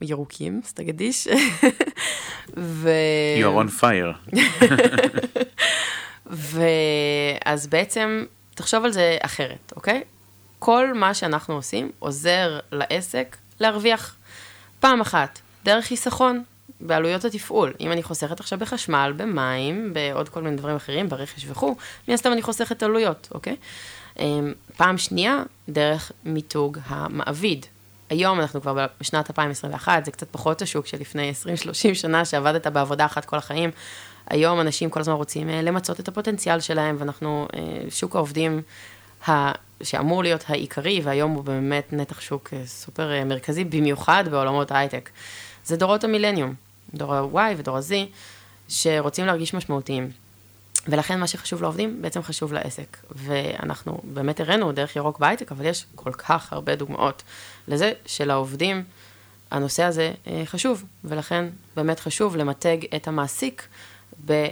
ירוקים, 0.00 0.60
סטגדיש. 0.64 1.28
ו... 2.56 2.90
You're 3.40 3.66
on 3.66 3.82
fire. 3.82 4.36
ואז 7.46 7.66
בעצם, 7.66 8.24
תחשוב 8.54 8.84
על 8.84 8.92
זה 8.92 9.18
אחרת, 9.20 9.72
אוקיי? 9.76 10.02
כל 10.58 10.94
מה 10.94 11.14
שאנחנו 11.14 11.54
עושים 11.54 11.90
עוזר 11.98 12.58
לעסק 12.72 13.36
להרוויח 13.60 14.16
פעם 14.80 15.00
אחת 15.00 15.40
דרך 15.64 15.84
חיסכון, 15.84 16.42
בעלויות 16.86 17.24
התפעול. 17.24 17.72
אם 17.80 17.92
אני 17.92 18.02
חוסכת 18.02 18.40
עכשיו 18.40 18.58
בחשמל, 18.58 19.12
במים, 19.16 19.94
בעוד 19.94 20.28
כל 20.28 20.42
מיני 20.42 20.56
דברים 20.56 20.76
אחרים, 20.76 21.08
ברכש 21.08 21.46
וכו', 21.48 21.76
מן 22.08 22.14
הסתם 22.14 22.32
אני 22.32 22.42
חוסכת 22.42 22.82
עלויות, 22.82 23.28
אוקיי? 23.34 23.56
אמ, 24.18 24.52
פעם 24.76 24.98
שנייה, 24.98 25.42
דרך 25.68 26.12
מיתוג 26.24 26.78
המעביד. 26.86 27.66
היום 28.10 28.40
אנחנו 28.40 28.60
כבר 28.60 28.86
בשנת 29.00 29.30
2021, 29.30 30.04
זה 30.04 30.10
קצת 30.10 30.28
פחות 30.30 30.62
השוק 30.62 30.86
שלפני 30.86 31.32
20-30 31.90 31.94
שנה, 31.94 32.24
שעבדת 32.24 32.66
בעבודה 32.66 33.06
אחת 33.06 33.24
כל 33.24 33.36
החיים. 33.36 33.70
היום 34.26 34.60
אנשים 34.60 34.90
כל 34.90 35.00
הזמן 35.00 35.14
רוצים 35.14 35.48
אה, 35.48 35.62
למצות 35.62 36.00
את 36.00 36.08
הפוטנציאל 36.08 36.60
שלהם, 36.60 36.96
ואנחנו, 36.98 37.48
אה, 37.54 37.60
שוק 37.90 38.16
העובדים 38.16 38.62
ה... 39.28 39.52
שאמור 39.82 40.22
להיות 40.22 40.44
העיקרי, 40.48 41.00
והיום 41.04 41.30
הוא 41.30 41.44
באמת 41.44 41.92
נתח 41.92 42.20
שוק 42.20 42.48
אה, 42.52 42.66
סופר 42.66 43.24
מרכזי, 43.24 43.64
במיוחד 43.64 44.24
בעולמות 44.30 44.70
ההייטק. 44.70 45.10
זה 45.64 45.76
דורות 45.76 46.04
המילניום. 46.04 46.54
דור 46.94 47.14
ה-Y 47.14 47.54
ודור 47.56 47.76
ה-Z, 47.76 47.92
שרוצים 48.68 49.26
להרגיש 49.26 49.54
משמעותיים. 49.54 50.10
ולכן 50.88 51.20
מה 51.20 51.26
שחשוב 51.26 51.62
לעובדים, 51.62 52.02
בעצם 52.02 52.22
חשוב 52.22 52.52
לעסק. 52.52 52.96
ואנחנו 53.10 54.00
באמת 54.04 54.40
הראינו 54.40 54.72
דרך 54.72 54.96
ירוק 54.96 55.18
בהייטק, 55.18 55.52
אבל 55.52 55.64
יש 55.64 55.86
כל 55.94 56.12
כך 56.12 56.52
הרבה 56.52 56.76
דוגמאות 56.76 57.22
לזה 57.68 57.92
שלעובדים 58.06 58.84
הנושא 59.50 59.82
הזה 59.82 60.12
אה, 60.26 60.42
חשוב, 60.46 60.84
ולכן 61.04 61.48
באמת 61.76 62.00
חשוב 62.00 62.36
למתג 62.36 62.78
את 62.96 63.08
המעסיק 63.08 63.66
ב, 64.26 64.30
אה, 64.30 64.48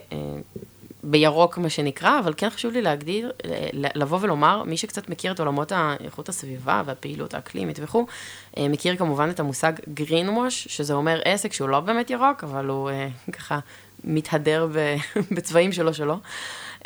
בירוק, 1.02 1.58
מה 1.58 1.70
שנקרא, 1.70 2.18
אבל 2.18 2.34
כן 2.36 2.50
חשוב 2.50 2.72
לי 2.72 2.82
להגדיר, 2.82 3.32
לבוא 3.72 4.18
ולומר, 4.20 4.62
מי 4.64 4.76
שקצת 4.76 5.08
מכיר 5.08 5.32
את 5.32 5.40
עולמות 5.40 5.72
איכות 6.04 6.28
הסביבה 6.28 6.82
והפעילות 6.86 7.34
האקלימית 7.34 7.78
וכו', 7.82 8.06
אה, 8.58 8.68
מכיר 8.68 8.96
כמובן 8.96 9.30
את 9.30 9.40
המושג 9.40 9.72
greenwash, 9.96 10.50
שזה 10.50 10.94
אומר 10.94 11.20
עסק 11.24 11.52
שהוא 11.52 11.68
לא 11.68 11.80
באמת 11.80 12.10
ירוק, 12.10 12.44
אבל 12.44 12.66
הוא 12.66 12.90
אה, 12.90 13.08
ככה 13.32 13.58
מתהדר 14.04 14.68
בצבעים 15.34 15.72
שלו 15.72 15.94
שלו. 15.94 16.18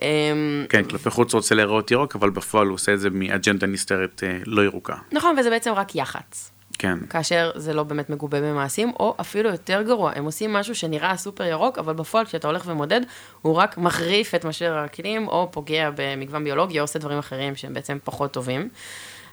אמ, 0.03 0.67
כן, 0.69 0.85
כלפי 0.85 1.11
חוץ 1.11 1.35
רוצה 1.35 1.55
להיראות 1.55 1.91
ירוק, 1.91 2.17
אבל 2.17 2.31
בפועל 2.31 2.67
הוא 2.67 2.75
עושה 2.75 2.95
את 2.95 3.01
זה 3.01 3.11
מאג'נדה 3.11 3.67
נסתרת 3.67 4.23
אה, 4.27 4.39
לא 4.47 4.65
ירוקה. 4.65 4.95
נכון, 5.13 5.37
וזה 5.39 5.51
בעצם 5.51 5.73
רק 5.73 5.95
יח"צ. 5.95 6.54
כן. 6.85 6.99
כאשר 7.11 7.51
זה 7.55 7.73
לא 7.75 7.83
באמת 7.83 8.11
מגובה 8.11 8.41
במעשים, 8.41 8.93
או 9.01 9.15
אפילו 9.21 9.51
יותר 9.51 9.83
גרוע, 9.83 10.13
הם 10.15 10.25
עושים 10.25 10.53
משהו 10.53 10.75
שנראה 10.75 11.17
סופר 11.17 11.45
ירוק, 11.45 11.79
אבל 11.79 11.95
בפועל 11.95 12.25
כשאתה 12.25 12.49
הולך 12.49 12.63
ומודד, 12.67 13.01
הוא 13.43 13.55
רק 13.55 13.79
מחריף 13.79 14.35
את 14.35 14.45
משבר 14.45 14.73
האקלים, 14.73 15.29
או 15.29 15.49
פוגע 15.51 15.91
במגוון 15.97 16.45
ביולוגי, 16.45 16.79
או 16.79 16.85
עושה 16.85 16.99
דברים 16.99 17.19
אחרים 17.19 17.57
שהם 17.57 17.75
בעצם 17.75 17.99
פחות 18.05 18.33
טובים. 18.33 18.69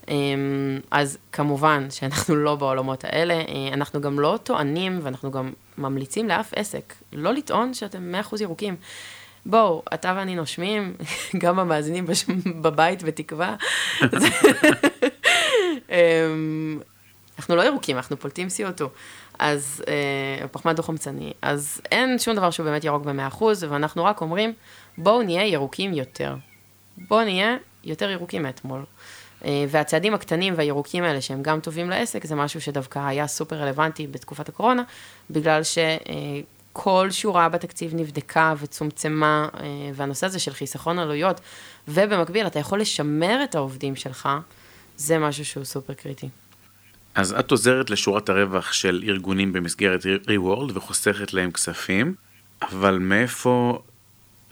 אמ, 0.08 0.80
אז 0.92 1.18
כמובן 1.32 1.88
שאנחנו 1.90 2.36
לא 2.36 2.56
בעולמות 2.56 3.04
האלה, 3.04 3.34
אה, 3.34 3.74
אנחנו 3.74 4.02
גם 4.02 4.20
לא 4.20 4.40
טוענים 4.44 5.00
ואנחנו 5.04 5.32
גם 5.32 5.52
ממליצים 5.78 6.28
לאף 6.28 6.54
עסק 6.56 6.94
לא 7.14 7.34
לטעון 7.34 7.74
שאתם 7.74 8.16
100% 8.32 8.42
ירוקים. 8.42 8.76
בואו, 9.46 9.84
אתה 9.94 10.14
ואני 10.18 10.36
נושמים, 10.36 10.94
גם 11.44 11.60
המאזינים 11.60 12.06
בש... 12.06 12.26
בבית 12.62 13.04
בתקווה. 13.04 13.56
אנחנו 17.42 17.56
לא 17.56 17.62
ירוקים, 17.62 17.98
אנחנו 17.98 18.20
פולטים 18.20 18.48
CO2, 18.48 18.84
אז 19.40 19.84
אה, 19.88 20.48
פחמן 20.48 20.76
דו-חמצני, 20.76 21.34
אז 21.42 21.82
אין 21.92 22.20
שום 22.20 22.36
דבר 22.36 22.52
שהוא 22.52 22.64
באמת 22.64 22.84
ירוק 22.84 23.04
ב-100%, 23.04 23.44
ואנחנו 23.70 24.06
רק 24.06 24.22
אומרים, 24.22 24.54
בואו 24.98 25.24
נהיה 25.24 25.48
ירוקים 25.48 25.94
יותר. 25.94 26.36
בואו 26.98 27.24
נהיה 27.24 27.56
יותר 27.84 28.10
ירוקים 28.10 28.44
מאתמול. 28.44 28.84
אה, 29.46 29.66
והצעדים 29.70 30.14
הקטנים 30.14 30.54
והירוקים 30.58 31.04
האלה, 31.04 31.22
שהם 31.22 31.44
גם 31.44 31.60
טובים 31.60 31.90
לעסק, 31.90 32.26
זה 32.26 32.36
משהו 32.36 32.62
שדווקא 32.62 33.00
היה 33.00 33.28
סופר 33.28 33.56
רלוונטי 33.56 34.08
בתקופת 34.08 34.50
הקורונה, 34.50 34.84
בגלל 35.30 35.62
שכל 35.64 37.12
שורה 37.12 37.50
בתקציב 37.50 37.96
נבדקה 37.96 38.54
וצומצמה, 38.58 39.48
אה, 39.60 39.66
והנושא 39.94 40.26
הזה 40.26 40.40
של 40.40 40.54
חיסכון 40.54 41.00
עלויות, 41.00 41.42
ובמקביל, 41.88 42.48
אתה 42.48 42.60
יכול 42.60 42.82
לשמר 42.82 43.44
את 43.44 43.56
העובדים 43.56 43.96
שלך, 43.96 44.30
זה 44.98 45.20
משהו 45.20 45.46
שהוא 45.46 45.64
סופר 45.64 45.94
קריטי. 45.94 46.30
אז 47.16 47.34
את 47.40 47.52
עוזרת 47.52 47.90
לשורת 47.90 48.30
הרווח 48.30 48.72
של 48.72 49.04
ארגונים 49.08 49.54
במסגרת 49.54 50.06
ReWorld 50.28 50.72
וחוסכת 50.74 51.34
להם 51.34 51.52
כספים, 51.52 52.16
אבל 52.62 52.98
מאיפה 52.98 53.82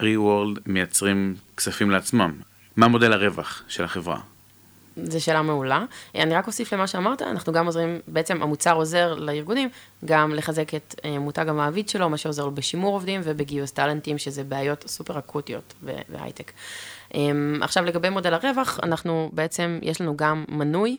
ReWorld 0.02 0.60
מייצרים 0.66 1.34
כספים 1.56 1.90
לעצמם? 1.90 2.40
מה 2.76 2.88
מודל 2.88 3.12
הרווח 3.12 3.62
של 3.68 3.84
החברה? 3.84 4.20
זו 5.04 5.24
שאלה 5.24 5.42
מעולה. 5.42 5.84
אני 6.14 6.34
רק 6.34 6.46
אוסיף 6.46 6.72
למה 6.72 6.86
שאמרת, 6.86 7.22
אנחנו 7.22 7.52
גם 7.52 7.66
עוזרים, 7.66 8.00
בעצם 8.08 8.42
המוצר 8.42 8.74
עוזר 8.74 9.14
לארגונים 9.14 9.68
גם 10.04 10.34
לחזק 10.34 10.74
את 10.74 10.94
אה, 11.04 11.18
מותג 11.18 11.48
המעביד 11.48 11.88
שלו, 11.88 12.10
מה 12.10 12.16
שעוזר 12.16 12.44
לו 12.44 12.50
בשימור 12.50 12.94
עובדים 12.94 13.20
ובגיוס 13.24 13.70
טאלנטים, 13.70 14.18
שזה 14.18 14.44
בעיות 14.44 14.84
סופר 14.88 15.18
אקוטיות 15.18 15.74
בהייטק. 16.08 16.52
אמ, 17.14 17.58
עכשיו 17.62 17.84
לגבי 17.84 18.08
מודל 18.08 18.34
הרווח, 18.34 18.80
אנחנו 18.82 19.30
בעצם, 19.32 19.78
יש 19.82 20.00
לנו 20.00 20.16
גם 20.16 20.44
מנוי. 20.48 20.96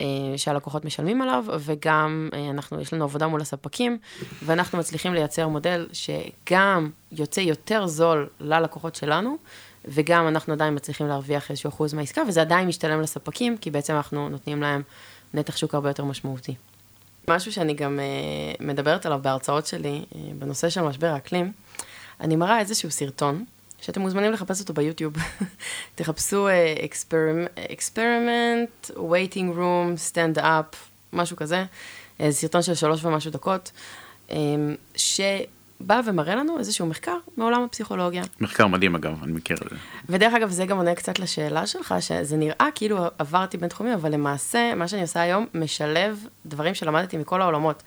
אה, 0.00 0.06
שהלקוחות 0.36 0.84
משלמים 0.84 1.22
עליו, 1.22 1.44
וגם 1.60 2.28
אה, 2.32 2.50
אנחנו, 2.50 2.80
יש 2.80 2.92
לנו 2.94 3.04
עבודה 3.04 3.26
מול 3.26 3.40
הספקים, 3.40 3.98
ואנחנו 4.44 4.78
מצליחים 4.78 5.14
לייצר 5.14 5.48
מודל 5.48 5.88
שגם 5.92 6.90
יוצא 7.12 7.40
יותר 7.40 7.86
זול 7.86 8.28
ללקוחות 8.40 8.94
שלנו, 8.94 9.36
וגם 9.84 10.28
אנחנו 10.28 10.52
עדיין 10.52 10.74
מצליחים 10.74 11.06
להרוויח 11.06 11.50
איזשהו 11.50 11.68
אחוז 11.68 11.94
מהעסקה, 11.94 12.22
וזה 12.28 12.40
עדיין 12.40 12.68
משתלם 12.68 13.00
לספקים, 13.00 13.56
כי 13.56 13.70
בעצם 13.70 13.94
אנחנו 13.94 14.28
נותנים 14.28 14.62
להם 14.62 14.82
נתח 15.34 15.56
שוק 15.56 15.74
הרבה 15.74 15.90
יותר 15.90 16.04
משמעותי. 16.04 16.54
משהו 17.28 17.52
שאני 17.52 17.74
גם 17.74 17.98
uh, 17.98 18.64
מדברת 18.64 19.06
עליו 19.06 19.18
בהרצאות 19.22 19.66
שלי, 19.66 20.04
בנושא 20.38 20.70
של 20.70 20.82
משבר 20.82 21.06
האקלים, 21.06 21.52
אני 22.20 22.36
מראה 22.36 22.58
איזשהו 22.58 22.90
סרטון, 22.90 23.44
שאתם 23.80 24.00
מוזמנים 24.00 24.32
לחפש 24.32 24.60
אותו 24.60 24.74
ביוטיוב. 24.74 25.14
תחפשו 25.94 26.48
experiment, 26.88 27.72
experiment, 27.72 28.90
waiting 28.96 29.56
room, 29.56 30.12
stand 30.12 30.38
up, 30.38 30.76
משהו 31.12 31.36
כזה. 31.36 31.64
Uh, 32.18 32.22
סרטון 32.30 32.62
של 32.62 32.74
שלוש 32.74 33.04
ומשהו 33.04 33.30
דקות, 33.30 33.72
um, 34.28 34.32
ש... 34.96 35.20
בא 35.80 36.00
ומראה 36.04 36.34
לנו 36.34 36.58
איזשהו 36.58 36.86
מחקר 36.86 37.16
מעולם 37.36 37.62
הפסיכולוגיה. 37.62 38.22
מחקר 38.40 38.66
מדהים 38.66 38.94
אגב, 38.94 39.22
אני 39.22 39.32
מכיר 39.32 39.56
את 39.56 39.70
זה. 39.70 39.76
ודרך 40.08 40.34
אגב, 40.34 40.50
זה 40.50 40.66
גם 40.66 40.76
עונה 40.76 40.94
קצת 40.94 41.18
לשאלה 41.18 41.66
שלך, 41.66 41.94
שזה 42.00 42.36
נראה 42.36 42.68
כאילו 42.74 42.98
עברתי 43.18 43.56
בין 43.56 43.68
תחומים, 43.68 43.92
אבל 43.92 44.12
למעשה, 44.12 44.74
מה 44.74 44.88
שאני 44.88 45.02
עושה 45.02 45.20
היום, 45.20 45.46
משלב 45.54 46.26
דברים 46.46 46.74
שלמדתי 46.74 47.16
מכל 47.16 47.42
העולמות. 47.42 47.82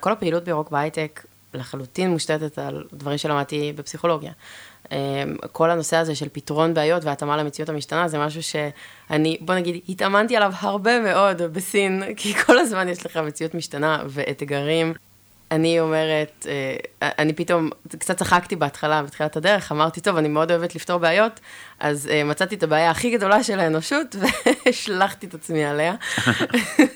כל 0.00 0.12
הפעילות 0.12 0.44
בירוק 0.44 0.70
בהייטק 0.70 1.24
לחלוטין 1.54 2.10
מושתתת 2.10 2.58
על 2.58 2.84
דברים 2.92 3.18
שלמדתי 3.18 3.72
בפסיכולוגיה. 3.76 4.32
אמ, 4.92 4.96
כל 5.52 5.70
הנושא 5.70 5.96
הזה 5.96 6.14
של 6.14 6.28
פתרון 6.32 6.74
בעיות 6.74 7.04
והתאמה 7.04 7.36
למציאות 7.36 7.68
המשתנה, 7.68 8.08
זה 8.08 8.18
משהו 8.18 8.42
שאני, 8.42 9.36
בוא 9.40 9.54
נגיד, 9.54 9.80
התאמנתי 9.88 10.36
עליו 10.36 10.52
הרבה 10.58 11.00
מאוד 11.00 11.42
בסין, 11.42 12.02
כי 12.16 12.34
כל 12.34 12.58
הזמן 12.58 12.88
יש 12.88 13.06
לך 13.06 13.16
מציאות 13.16 13.54
משתנה 13.54 14.02
ואתגרים. 14.06 14.94
אני 15.50 15.80
אומרת, 15.80 16.46
אה, 16.48 17.08
אני 17.18 17.32
פתאום 17.32 17.70
קצת 17.98 18.16
צחקתי 18.16 18.56
בהתחלה, 18.56 19.02
בתחילת 19.02 19.36
הדרך, 19.36 19.72
אמרתי, 19.72 20.00
טוב, 20.00 20.16
אני 20.16 20.28
מאוד 20.28 20.50
אוהבת 20.50 20.74
לפתור 20.74 20.98
בעיות, 20.98 21.40
אז 21.80 22.08
אה, 22.12 22.24
מצאתי 22.24 22.54
את 22.54 22.62
הבעיה 22.62 22.90
הכי 22.90 23.16
גדולה 23.16 23.42
של 23.42 23.60
האנושות, 23.60 24.16
והשלכתי 24.20 25.26
את 25.26 25.34
עצמי 25.34 25.64
עליה. 25.64 25.94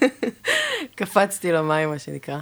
קפצתי 0.97 1.53
למים, 1.53 1.89
מה 1.89 1.99
שנקרא. 1.99 2.39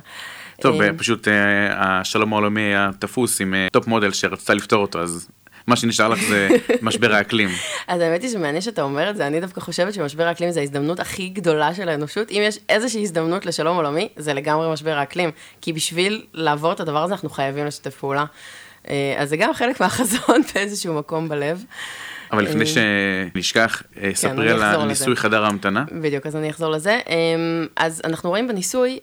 טוב, 0.61 0.81
אה, 0.81 0.93
פשוט 0.99 1.29
השלום 1.71 2.33
העולמי 2.33 2.61
היה 2.61 2.91
תפוס 2.99 3.41
עם 3.41 3.55
top 3.73 3.87
model 3.87 4.13
שרצתה 4.13 4.55
לפתור 4.55 4.83
אותו, 4.83 5.01
אז 5.01 5.29
מה 5.67 5.77
שנשאר 5.77 6.09
לך 6.09 6.23
זה 6.29 6.49
משבר 6.83 7.15
האקלים. 7.15 7.49
אז 7.89 8.01
האמת 8.01 8.23
היא 8.23 8.31
שמעניין 8.31 8.61
שאתה 8.61 8.83
אומר 8.83 9.11
את 9.11 9.17
זה, 9.17 9.27
אני 9.27 9.41
דווקא 9.41 9.61
חושבת 9.61 9.95
שמשבר 9.95 10.27
האקלים 10.27 10.51
זה 10.51 10.61
ההזדמנות 10.61 11.01
הכי 11.01 11.29
גדולה 11.29 11.75
של 11.75 11.89
האנושות. 11.89 12.31
אם 12.31 12.43
יש 12.45 12.59
איזושהי 12.69 13.03
הזדמנות 13.03 13.47
לשלום 13.47 13.77
עולמי, 13.77 14.09
זה 14.17 14.35
לגמרי 14.35 14.73
משבר 14.73 14.99
האקלים. 14.99 15.31
כי 15.61 15.73
בשביל 15.73 16.23
לעבור 16.35 16.73
את 16.73 16.81
הדבר 16.81 17.03
הזה, 17.03 17.15
אנחנו 17.15 17.31
חייבים 17.31 17.67
לשתף 17.67 17.95
פעולה. 17.95 18.25
אה, 18.89 19.15
אז 19.19 19.29
זה 19.29 19.37
גם 19.37 19.55
חלק 19.55 19.81
מהחזון 19.81 20.43
באיזשהו 20.55 20.95
מקום 20.95 21.29
בלב. 21.29 21.65
אבל 22.33 22.45
לפני 22.45 22.65
אה, 22.65 22.67
שנשכח, 23.33 23.83
אה, 23.97 24.03
כן, 24.03 24.15
ספרי 24.15 24.51
על 24.51 24.63
הניסוי 24.63 25.17
חדר 25.17 25.45
ההמתנה. 25.45 25.85
בדיוק, 26.01 26.27
אז 26.27 26.37
אני 26.37 26.51
אחזור 26.51 26.71
לזה. 26.71 26.99
אז 27.77 28.03
אנחנו 28.05 28.31
רואים 28.31 28.49
בניסוי, 28.49 28.99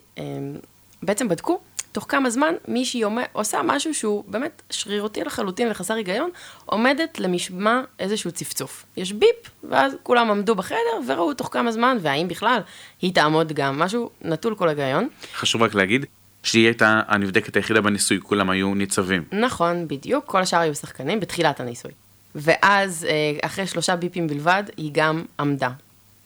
בעצם 1.06 1.28
בדקו 1.28 1.60
תוך 1.94 2.06
כמה 2.10 2.30
זמן 2.30 2.54
מישהי 2.68 3.04
עושה 3.34 3.62
משהו 3.64 3.94
שהוא 3.94 4.24
באמת 4.28 4.62
שרירותי 4.70 5.24
לחלוטין 5.24 5.72
וחסר 5.72 5.94
היגיון, 5.94 6.30
עומדת 6.66 7.20
למשמע 7.20 7.82
איזשהו 8.00 8.32
צפצוף. 8.32 8.86
יש 8.98 9.14
ביפ, 9.14 9.50
ואז 9.70 9.94
כולם 10.04 10.32
עמדו 10.32 10.56
בחדר 10.56 10.78
וראו 11.08 11.34
תוך 11.34 11.50
כמה 11.52 11.72
זמן, 11.72 11.98
והאם 12.02 12.28
בכלל 12.28 12.60
היא 13.02 13.14
תעמוד 13.14 13.54
גם, 13.54 13.80
משהו 13.80 14.10
נטול 14.22 14.56
כל 14.56 14.70
היגיון. 14.70 15.08
חשוב 15.36 15.62
רק 15.62 15.76
להגיד, 15.76 16.06
שהיא 16.44 16.66
הייתה 16.66 17.02
הנבדקת 17.08 17.56
היחידה 17.56 17.82
בניסוי, 17.82 18.20
כולם 18.22 18.50
היו 18.50 18.76
ניצבים. 18.76 19.24
נכון, 19.32 19.88
בדיוק, 19.88 20.26
כל 20.26 20.42
השאר 20.42 20.60
היו 20.60 20.76
שחקנים 20.76 21.20
בתחילת 21.20 21.60
הניסוי. 21.60 21.92
ואז, 22.36 23.08
אה, 23.10 23.38
אחרי 23.48 23.68
שלושה 23.68 23.96
ביפים 23.96 24.28
בלבד, 24.28 24.64
היא 24.78 24.92
גם 24.94 25.24
עמדה. 25.40 25.70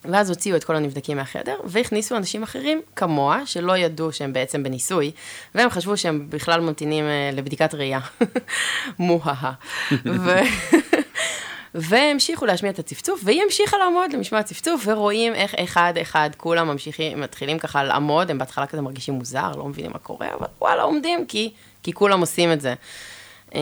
ואז 0.05 0.29
הוציאו 0.29 0.55
את 0.55 0.63
כל 0.63 0.75
הנבדקים 0.75 1.17
מהחדר, 1.17 1.55
והכניסו 1.63 2.17
אנשים 2.17 2.43
אחרים 2.43 2.81
כמוה, 2.95 3.45
שלא 3.45 3.77
ידעו 3.77 4.11
שהם 4.11 4.33
בעצם 4.33 4.63
בניסוי, 4.63 5.11
והם 5.55 5.69
חשבו 5.69 5.97
שהם 5.97 6.25
בכלל 6.29 6.61
ממתינים 6.61 7.05
uh, 7.05 7.35
לבדיקת 7.35 7.73
ראייה. 7.73 7.99
מוהה. 8.99 9.51
ו... 10.05 10.31
והמשיכו 11.75 12.45
להשמיע 12.45 12.71
את 12.71 12.79
הצפצוף, 12.79 13.21
והיא 13.23 13.41
המשיכה 13.43 13.77
לעמוד 13.77 14.13
למשמע 14.13 14.39
הצפצוף, 14.39 14.83
ורואים 14.87 15.35
איך 15.35 15.55
אחד-אחד 15.55 16.29
כולם 16.37 16.67
ממשיכים, 16.67 17.21
מתחילים 17.21 17.59
ככה 17.59 17.83
לעמוד, 17.83 18.31
הם 18.31 18.37
בהתחלה 18.37 18.67
כזה 18.67 18.81
מרגישים 18.81 19.13
מוזר, 19.13 19.51
לא 19.51 19.65
מבינים 19.65 19.91
מה 19.91 19.99
קורה, 19.99 20.27
אבל 20.33 20.47
וואלה, 20.61 20.81
עומדים, 20.81 21.25
כי, 21.25 21.53
כי 21.83 21.93
כולם 21.93 22.19
עושים 22.19 22.51
את 22.51 22.61
זה. 22.61 22.73
Um, 23.49 23.55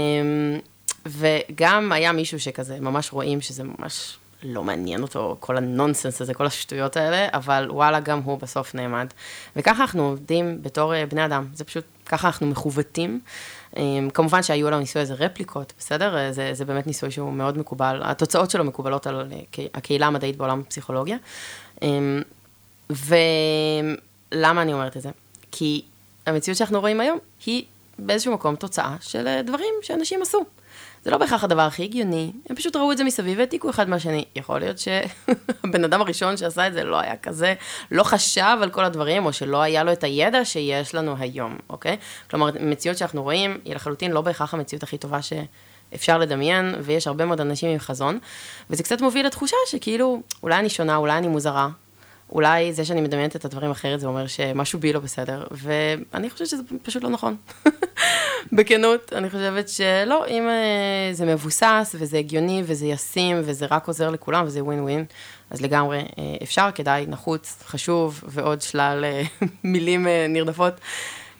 וגם 1.05 1.91
היה 1.91 2.11
מישהו 2.11 2.39
שכזה, 2.39 2.79
ממש 2.79 3.13
רואים 3.13 3.41
שזה 3.41 3.63
ממש 3.63 4.17
לא 4.43 4.63
מעניין 4.63 5.01
אותו 5.01 5.37
כל 5.39 5.57
הנונסנס 5.57 6.21
הזה, 6.21 6.33
כל 6.33 6.45
השטויות 6.45 6.97
האלה, 6.97 7.27
אבל 7.33 7.67
וואלה, 7.71 7.99
גם 7.99 8.19
הוא 8.19 8.39
בסוף 8.39 8.75
נעמד. 8.75 9.07
וככה 9.55 9.81
אנחנו 9.81 10.09
עובדים 10.09 10.61
בתור 10.61 10.95
אה, 10.95 11.05
בני 11.05 11.25
אדם, 11.25 11.47
זה 11.53 11.63
פשוט, 11.63 11.83
ככה 12.05 12.27
אנחנו 12.27 12.47
מכוותים. 12.47 13.19
אמ, 13.77 14.09
כמובן 14.13 14.43
שהיו 14.43 14.69
לנו 14.69 14.79
ניסוי 14.79 15.01
איזה 15.01 15.13
רפליקות, 15.13 15.73
בסדר? 15.79 16.17
אה, 16.17 16.31
זה, 16.31 16.49
זה 16.53 16.65
באמת 16.65 16.87
ניסוי 16.87 17.11
שהוא 17.11 17.33
מאוד 17.33 17.57
מקובל, 17.57 18.01
התוצאות 18.03 18.51
שלו 18.51 18.63
מקובלות 18.63 19.07
על 19.07 19.31
אה, 19.31 19.65
הקהילה 19.73 20.07
המדעית 20.07 20.37
בעולם 20.37 20.59
הפסיכולוגיה. 20.59 21.17
אמ, 21.81 22.21
ולמה 22.89 24.61
אני 24.61 24.73
אומרת 24.73 24.97
את 24.97 25.01
זה? 25.01 25.09
כי 25.51 25.81
המציאות 26.25 26.57
שאנחנו 26.57 26.79
רואים 26.79 26.99
היום 26.99 27.19
היא 27.45 27.63
באיזשהו 27.99 28.33
מקום 28.33 28.55
תוצאה 28.55 28.95
של 29.01 29.41
דברים 29.45 29.73
שאנשים 29.81 30.21
עשו. 30.21 30.45
זה 31.05 31.11
לא 31.11 31.17
בהכרח 31.17 31.43
הדבר 31.43 31.61
הכי 31.61 31.83
הגיוני, 31.83 32.31
הם 32.49 32.55
פשוט 32.55 32.75
ראו 32.75 32.91
את 32.91 32.97
זה 32.97 33.03
מסביב 33.03 33.37
והעתיקו 33.37 33.69
אחד 33.69 33.89
מהשני. 33.89 34.25
יכול 34.35 34.59
להיות 34.59 34.77
שהבן 34.79 35.83
אדם 35.83 36.01
הראשון 36.01 36.37
שעשה 36.37 36.67
את 36.67 36.73
זה 36.73 36.83
לא 36.83 36.99
היה 36.99 37.17
כזה, 37.17 37.53
לא 37.91 38.03
חשב 38.03 38.57
על 38.61 38.69
כל 38.69 38.85
הדברים, 38.85 39.25
או 39.25 39.33
שלא 39.33 39.61
היה 39.61 39.83
לו 39.83 39.91
את 39.91 40.03
הידע 40.03 40.45
שיש 40.45 40.95
לנו 40.95 41.15
היום, 41.19 41.57
אוקיי? 41.69 41.97
כלומר, 42.29 42.49
מציאות 42.59 42.97
שאנחנו 42.97 43.23
רואים 43.23 43.57
היא 43.65 43.75
לחלוטין 43.75 44.11
לא 44.11 44.21
בהכרח 44.21 44.53
המציאות 44.53 44.83
הכי 44.83 44.97
טובה 44.97 45.21
ש... 45.21 45.33
אפשר 45.95 46.17
לדמיין, 46.17 46.75
ויש 46.81 47.07
הרבה 47.07 47.25
מאוד 47.25 47.41
אנשים 47.41 47.69
עם 47.69 47.79
חזון, 47.79 48.19
וזה 48.69 48.83
קצת 48.83 49.01
מוביל 49.01 49.25
לתחושה 49.25 49.57
שכאילו, 49.67 50.21
אולי 50.43 50.59
אני 50.59 50.69
שונה, 50.69 50.95
אולי 50.95 51.17
אני 51.17 51.27
מוזרה, 51.27 51.69
אולי 52.29 52.73
זה 52.73 52.85
שאני 52.85 53.01
מדמיינת 53.01 53.35
את 53.35 53.45
הדברים 53.45 53.71
אחרת, 53.71 53.99
זה 53.99 54.07
אומר 54.07 54.27
שמשהו 54.27 54.79
בי 54.79 54.93
לא 54.93 54.99
בסדר, 54.99 55.43
ואני 55.51 56.29
חושבת 56.29 56.47
שזה 56.47 56.63
פשוט 56.83 57.03
לא 57.03 57.09
נכון. 57.09 57.35
בכנות, 58.51 59.13
אני 59.13 59.29
חושבת 59.29 59.69
שלא, 59.69 60.27
אם 60.27 60.47
אה, 60.47 61.13
זה 61.13 61.25
מבוסס, 61.25 61.95
וזה 61.99 62.17
הגיוני, 62.17 62.63
וזה 62.65 62.85
ישים, 62.85 63.37
וזה 63.45 63.65
רק 63.71 63.87
עוזר 63.87 64.09
לכולם, 64.09 64.45
וזה 64.45 64.63
ווין 64.63 64.79
ווין, 64.79 65.05
אז 65.49 65.61
לגמרי 65.61 65.97
אה, 65.97 66.35
אפשר, 66.43 66.69
כדאי, 66.75 67.05
נחוץ, 67.07 67.63
חשוב, 67.67 68.23
ועוד 68.27 68.61
שלל 68.61 69.05
אה, 69.05 69.23
מילים 69.63 70.07
נרדפות, 70.29 70.73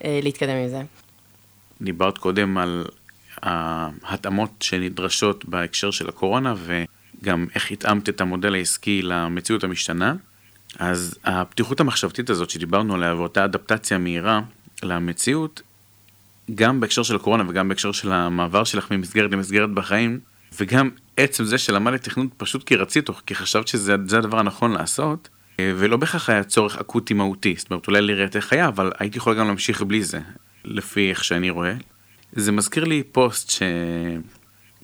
להתקדם 0.04 0.56
עם 0.56 0.68
זה. 0.68 0.82
דיברת 1.82 2.18
קודם 2.18 2.58
על 2.58 2.84
ההתאמות 3.42 4.50
שנדרשות 4.60 5.44
בהקשר 5.44 5.90
של 5.90 6.08
הקורונה, 6.08 6.54
וגם 6.64 7.46
איך 7.54 7.70
התאמת 7.70 8.08
את 8.08 8.20
המודל 8.20 8.54
העסקי 8.54 9.02
למציאות 9.02 9.64
המשתנה. 9.64 10.14
אז 10.78 11.18
הפתיחות 11.24 11.80
המחשבתית 11.80 12.30
הזאת 12.30 12.50
שדיברנו 12.50 12.94
עליה 12.94 13.14
ואותה 13.14 13.44
אדפטציה 13.44 13.98
מהירה 13.98 14.40
למציאות, 14.82 15.62
גם 16.54 16.80
בהקשר 16.80 17.02
של 17.02 17.16
הקורונה 17.16 17.44
וגם 17.48 17.68
בהקשר 17.68 17.92
של 17.92 18.12
המעבר 18.12 18.64
שלך 18.64 18.90
ממסגרת 18.90 19.32
למסגרת 19.32 19.70
בחיים, 19.70 20.20
וגם 20.58 20.90
עצם 21.16 21.44
זה 21.44 21.58
שלמדת 21.58 22.02
תכנות 22.02 22.28
פשוט 22.36 22.64
כי 22.64 22.76
רצית 22.76 23.08
או 23.08 23.14
כי 23.26 23.34
חשבת 23.34 23.68
שזה 23.68 23.94
הדבר 23.94 24.38
הנכון 24.38 24.72
לעשות, 24.72 25.28
ולא 25.60 25.96
בהכרח 25.96 26.30
היה 26.30 26.44
צורך 26.44 26.78
אקוטי 26.78 27.14
מהותי, 27.14 27.54
זאת 27.58 27.70
אומרת 27.70 27.86
אולי 27.86 28.00
לראות 28.00 28.36
איך 28.36 28.52
היה, 28.52 28.68
אבל 28.68 28.92
הייתי 28.98 29.18
יכול 29.18 29.38
גם 29.38 29.46
להמשיך 29.46 29.82
בלי 29.82 30.02
זה, 30.02 30.20
לפי 30.64 31.10
איך 31.10 31.24
שאני 31.24 31.50
רואה. 31.50 31.74
זה 32.32 32.52
מזכיר 32.52 32.84
לי 32.84 33.02
פוסט 33.12 33.62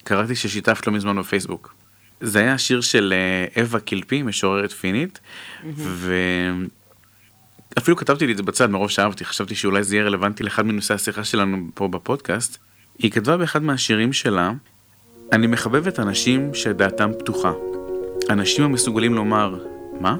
שקראתי 0.02 0.34
ששיתפת 0.34 0.86
לא 0.86 0.92
מזמן 0.92 1.18
בפייסבוק. 1.18 1.74
זה 2.20 2.38
היה 2.38 2.58
שיר 2.58 2.80
של 2.80 3.14
אה, 3.16 3.62
אווה 3.62 3.80
קלפי, 3.80 4.22
משוררת 4.22 4.72
פינית, 4.72 5.20
ואפילו 7.77 7.97
כתבתי 7.97 8.27
לי 8.27 8.33
את 8.33 8.37
זה 8.37 8.43
בצד 8.43 8.70
מרוב 8.70 8.91
שאהבתי, 8.91 9.25
חשבתי 9.25 9.55
שאולי 9.55 9.83
זה 9.83 9.97
יהיה 9.97 10.05
רלוונטי 10.05 10.43
לאחד 10.43 10.66
מנושאי 10.66 10.95
השיחה 10.95 11.25
שלנו 11.25 11.57
פה 11.75 11.89
בפודקאסט. 11.89 12.59
היא 12.99 13.11
כתבה 13.11 13.37
באחד 13.37 13.62
מהשירים 13.62 14.12
שלה, 14.12 14.53
אני 15.33 15.47
מחבבת 15.47 16.01
אנשים 16.01 16.55
שדעתם 16.55 17.11
פתוחה. 17.18 17.53
אנשים 18.31 18.64
המסוגלים 18.64 19.14
לומר, 19.14 19.59
מה? 20.01 20.16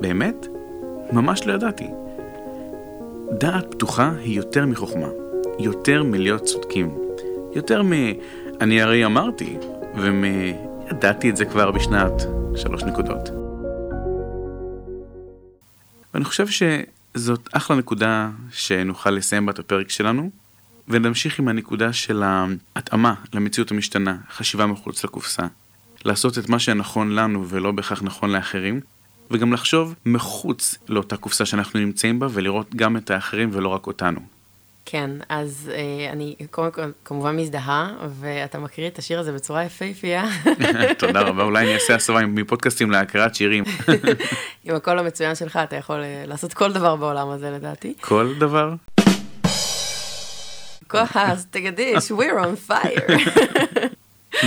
באמת? 0.00 0.46
ממש 1.12 1.46
לא 1.46 1.52
ידעתי. 1.52 1.86
דעת 3.30 3.70
פתוחה 3.70 4.12
היא 4.20 4.36
יותר 4.36 4.66
מחוכמה, 4.66 5.08
יותר 5.58 6.02
מלהיות 6.02 6.42
צודקים, 6.42 6.98
יותר 7.54 7.82
מ... 7.82 7.92
אני 8.60 8.82
הרי 8.82 9.04
אמרתי, 9.04 9.56
ומ... 9.96 10.24
ידעתי 10.90 11.30
את 11.30 11.36
זה 11.36 11.44
כבר 11.44 11.70
בשנת 11.70 12.22
שלוש 12.56 12.82
נקודות. 12.82 13.37
ואני 16.14 16.24
חושב 16.24 16.46
שזאת 16.48 17.48
אחלה 17.52 17.76
נקודה 17.76 18.30
שנוכל 18.50 19.10
לסיים 19.10 19.46
בה 19.46 19.52
את 19.52 19.58
הפרק 19.58 19.90
שלנו, 19.90 20.30
ונמשיך 20.88 21.38
עם 21.38 21.48
הנקודה 21.48 21.92
של 21.92 22.22
ההתאמה 22.22 23.14
למציאות 23.32 23.70
המשתנה, 23.70 24.16
חשיבה 24.30 24.66
מחוץ 24.66 25.04
לקופסה. 25.04 25.42
לעשות 26.04 26.38
את 26.38 26.48
מה 26.48 26.58
שנכון 26.58 27.14
לנו 27.14 27.48
ולא 27.48 27.72
בהכרח 27.72 28.02
נכון 28.02 28.30
לאחרים, 28.30 28.80
וגם 29.30 29.52
לחשוב 29.52 29.94
מחוץ 30.06 30.74
לאותה 30.88 31.16
קופסה 31.16 31.46
שאנחנו 31.46 31.80
נמצאים 31.80 32.18
בה 32.18 32.26
ולראות 32.30 32.74
גם 32.74 32.96
את 32.96 33.10
האחרים 33.10 33.50
ולא 33.52 33.68
רק 33.68 33.86
אותנו. 33.86 34.37
כן, 34.90 35.10
אז 35.28 35.70
אה, 35.74 36.12
אני 36.12 36.36
קודם 36.50 36.72
כל 36.72 36.90
כמובן 37.04 37.36
מזדהה, 37.36 37.96
ואתה 38.20 38.58
מקריא 38.58 38.88
את 38.88 38.98
השיר 38.98 39.20
הזה 39.20 39.32
בצורה 39.32 39.64
יפהפייה. 39.64 40.24
תודה 40.98 41.20
רבה, 41.20 41.42
אולי 41.42 41.64
אני 41.64 41.74
אעשה 41.74 41.94
הסבה 41.94 42.26
מפודקאסטים 42.26 42.90
להקראת 42.90 43.34
שירים. 43.34 43.64
עם 44.64 44.74
הקול 44.74 44.98
המצוין 44.98 45.34
שלך 45.34 45.58
אתה 45.64 45.76
יכול 45.76 46.02
אה, 46.02 46.24
לעשות 46.26 46.54
כל 46.54 46.72
דבר 46.72 46.96
בעולם 46.96 47.28
הזה 47.28 47.50
לדעתי. 47.50 47.94
כל 48.00 48.34
דבר? 48.38 48.74
כועס, 50.88 51.46
תגדיש, 51.50 52.12
we're 52.12 52.44
on 52.44 52.70
fire. 52.70 53.12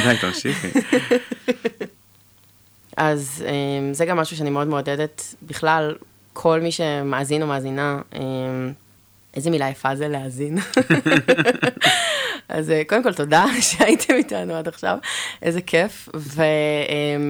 די, 0.04 0.18
תמשיכי. 0.22 0.68
אז 2.98 3.44
אה, 3.48 3.94
זה 3.94 4.06
גם 4.06 4.18
משהו 4.18 4.38
שאני 4.38 4.50
מאוד 4.50 4.68
מעודדת 4.68 5.36
בכלל, 5.44 5.96
כל 6.34 6.60
מי 6.62 6.72
שמאזין 6.72 7.42
או 7.42 7.48
מאזינה. 7.48 8.02
איזה 9.34 9.50
מילה 9.50 9.70
יפה 9.70 9.96
זה 9.96 10.08
להאזין. 10.08 10.58
אז 12.52 12.72
אה, 12.72 12.82
קודם 12.88 13.04
כל, 13.04 13.14
תודה 13.14 13.46
שהייתם 13.70 14.14
איתנו 14.14 14.56
עד 14.56 14.68
עכשיו, 14.68 14.98
איזה 15.42 15.62
כיף. 15.62 16.10
ו... 16.16 16.42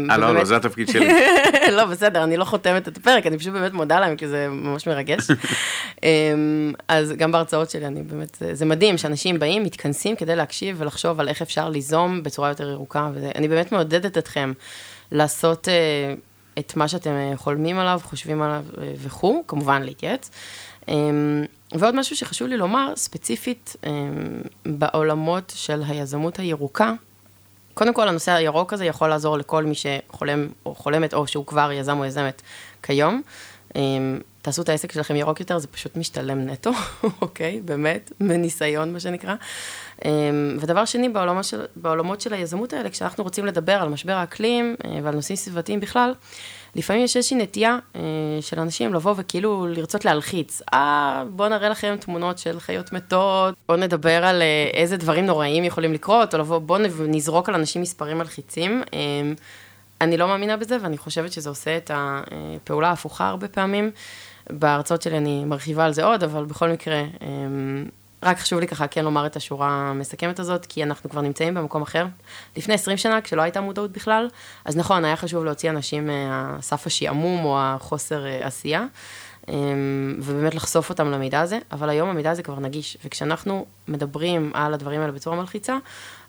אה, 0.10 0.18
לא, 0.18 0.36
לא, 0.36 0.43
זה 0.43 0.56
התפקיד 0.56 0.89
שלי. 0.89 1.08
לא, 1.78 1.86
בסדר, 1.86 2.24
אני 2.24 2.38
לא 2.38 2.45
חותמת 2.45 2.88
את 2.88 2.97
הפרק, 2.97 3.28
אני 3.28 3.38
פשוט 3.38 3.54
באמת 3.54 3.74
מודה 3.74 3.99
להם, 3.99 4.16
כי 4.16 4.28
זה 4.28 4.47
ממש 4.49 4.88
מרגש. 4.88 5.28
אמ, 6.04 6.74
אז 6.88 7.14
גם 7.18 7.32
בהרצאות 7.32 7.70
שלי, 7.70 7.88
אני 7.88 8.04
באמת, 8.04 8.38
זה 8.52 8.66
מדהים 8.66 8.97
שאנשים 8.97 9.39
באים, 9.39 9.64
מתכנסים 9.64 10.16
כדי 10.16 10.36
להקשיב 10.36 10.76
ולחשוב 10.80 11.20
על 11.20 11.28
איך 11.28 11.41
אפשר 11.41 11.70
ליזום 11.70 12.24
בצורה 12.24 12.49
יותר 12.49 12.70
ירוקה, 12.70 13.10
ואני 13.14 13.47
באמת 13.47 13.72
מעודדת 13.72 14.18
אתכם 14.18 14.54
לעשות... 15.12 15.68
אה, 16.58 16.62
את 16.62 16.76
מה 16.76 16.88
שאתם 16.88 17.12
חולמים 17.36 17.80
עליו, 17.80 18.02
חושבים 18.04 18.41
עליו 18.41 18.66
וכו', 18.97 19.43
כמובן 19.47 19.82
להתייעץ. 19.82 20.30
אמ, 20.88 21.43
ועוד 21.72 21.95
משהו 21.95 22.16
שחשוב 22.16 22.47
לי 22.47 22.58
לומר, 22.58 22.93
ספציפית 22.95 23.76
אמ, 23.86 24.41
בעולמות 24.66 25.54
של 25.56 25.84
היזמות 25.88 26.39
הירוקה, 26.39 26.93
קודם 27.74 27.93
כל 27.93 28.08
הנושא 28.08 28.32
הירוק 28.32 28.74
הזה 28.74 28.86
יכול 28.86 29.10
לעזור 29.10 29.38
לכל 29.38 29.64
מי 29.64 29.74
שחולם 29.76 30.47
או 30.66 30.76
חולמת 30.76 31.14
או 31.14 31.28
שהוא 31.28 31.45
כבר 31.45 31.72
יזם 31.72 31.97
או 31.97 32.06
יזמת 32.06 32.41
כיום. 32.84 33.22
אמ, 34.42 34.44
תעשו 34.44 34.62
את 34.62 34.70
העסק 34.70 34.92
שלכם 34.92 35.16
ירוק 35.16 35.39
יותר, 35.39 35.58
זה 35.58 35.68
פשוט 35.68 35.98
משתלם 35.98 36.39
נטו, 36.39 36.72
אוקיי? 37.22 37.62
באמת, 37.66 38.12
מניסיון 38.20 38.94
מה 38.94 39.00
שנקרא. 39.00 39.36
ודבר 40.60 40.86
שני, 40.86 41.10
בעולמות 41.10 41.46
של, 41.46 41.66
בעולמות 41.76 42.22
של 42.22 42.34
היזמות 42.34 42.74
האלה, 42.74 42.89
כשאנחנו 42.89 43.24
רוצים 43.24 43.46
לדבר 43.46 43.74
על 43.74 43.89
משבר 43.89 44.14
האקלים 44.14 44.76
אה, 44.86 45.00
ועל 45.04 45.16
נושאים 45.16 45.36
סביבתיים 45.36 45.80
בכלל, 45.80 46.14
לפעמים 46.76 47.04
יש 47.04 47.18
איזושהי 47.18 47.38
נטייה 47.38 47.80
אה, 47.96 48.02
של 48.42 48.60
אנשים 48.60 48.94
לבוא 48.94 49.14
וכאילו 49.18 49.68
לרצות 49.68 50.06
להלחיץ. 50.06 50.62
אה, 50.74 51.24
בואו 51.30 51.50
נראה 51.50 51.70
לכם 51.70 51.96
תמונות 52.00 52.38
של 52.38 52.60
חיות 52.60 52.94
מתות, 52.94 53.56
בואו 53.68 53.78
נדבר 53.78 54.26
על 54.26 54.42
אה, 54.42 54.70
איזה 54.74 54.98
דברים 54.98 55.26
נוראים 55.26 55.64
יכולים 55.64 55.94
לקרות, 55.94 56.34
או 56.34 56.39
לבוא, 56.39 56.60
בואו 56.60 56.80
נזרוק 57.08 57.50
על 57.50 57.56
אנשים 57.56 57.82
מספרים 57.82 58.18
מלחיצים. 58.18 58.84
אה, 58.94 59.00
אני 60.02 60.18
לא 60.18 60.28
מאמינה 60.28 60.58
בזה, 60.58 60.78
ואני 60.82 60.98
חושבת 60.98 61.32
שזה 61.32 61.50
עושה 61.50 61.78
את 61.78 61.92
הפעולה 61.94 62.89
ההפוכה 62.89 63.28
הרבה 63.28 63.48
פעמים. 63.48 63.92
בהרצאות 64.52 65.02
שלי 65.02 65.18
אני 65.18 65.45
מרחיבה 65.45 65.86
על 65.86 65.93
זה 65.93 66.04
עוד, 66.04 66.24
אבל 66.24 66.45
בכל 66.45 66.70
מקרה, 66.70 66.97
אה, 66.97 67.28
רק 68.24 68.39
חשוב 68.39 68.60
לי 68.60 68.68
ככה 68.68 68.88
כן 68.88 69.04
לומר 69.06 69.26
את 69.26 69.36
השורה 69.36 69.70
המסכמת 69.70 70.39
הזאת, 70.39 70.66
כי 70.66 70.84
אנחנו 70.84 71.10
כבר 71.10 71.22
נמצאים 71.22 71.54
במקום 71.54 71.82
אחר. 71.82 72.06
לפני 72.58 72.74
20 72.74 72.97
שנה, 72.97 73.22
כשלא 73.22 73.41
הייתה 73.41 73.62
מודעות 73.62 73.91
בכלל, 73.91 74.28
אז 74.66 74.78
נכון, 74.78 75.06
היה 75.06 75.16
חשוב 75.16 75.45
להוציא 75.45 75.70
אנשים 75.70 76.08
מהסף 76.08 76.88
השעמום 76.88 77.45
או 77.45 77.60
החוסר 77.62 78.26
אה, 78.26 78.47
עשייה, 78.47 78.82
אמ, 78.82 78.88
ובאמת 80.20 80.56
לחשוף 80.56 80.89
אותם 80.89 81.12
למידע 81.12 81.39
הזה, 81.39 81.60
אבל 81.72 81.89
היום 81.89 82.10
המידע 82.10 82.32
הזה 82.32 82.44
כבר 82.44 82.60
נגיש, 82.60 82.98
וכשאנחנו 83.06 83.66
מדברים 83.88 84.52
על 84.54 84.74
הדברים 84.74 85.02
האלה 85.02 85.12
בצורה 85.12 85.36
מלחיצה, 85.36 85.78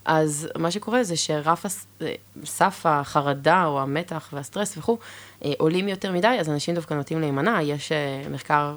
אז 0.05 0.49
מה 0.57 0.71
שקורה 0.71 1.03
זה 1.03 1.17
שרף 1.17 1.65
אה, 2.01 2.13
סף 2.45 2.85
החרדה 2.85 3.65
או 3.65 3.81
המתח 3.81 4.29
והסטרס 4.33 4.77
וכו', 4.77 4.97
אה, 5.45 5.53
עולים 5.57 5.87
יותר 5.87 6.11
מדי, 6.11 6.37
אז 6.39 6.49
אנשים 6.49 6.75
דווקא 6.75 6.93
נוטים 6.93 7.19
להימנע. 7.19 7.61
יש 7.61 7.91
מחקר 8.31 8.75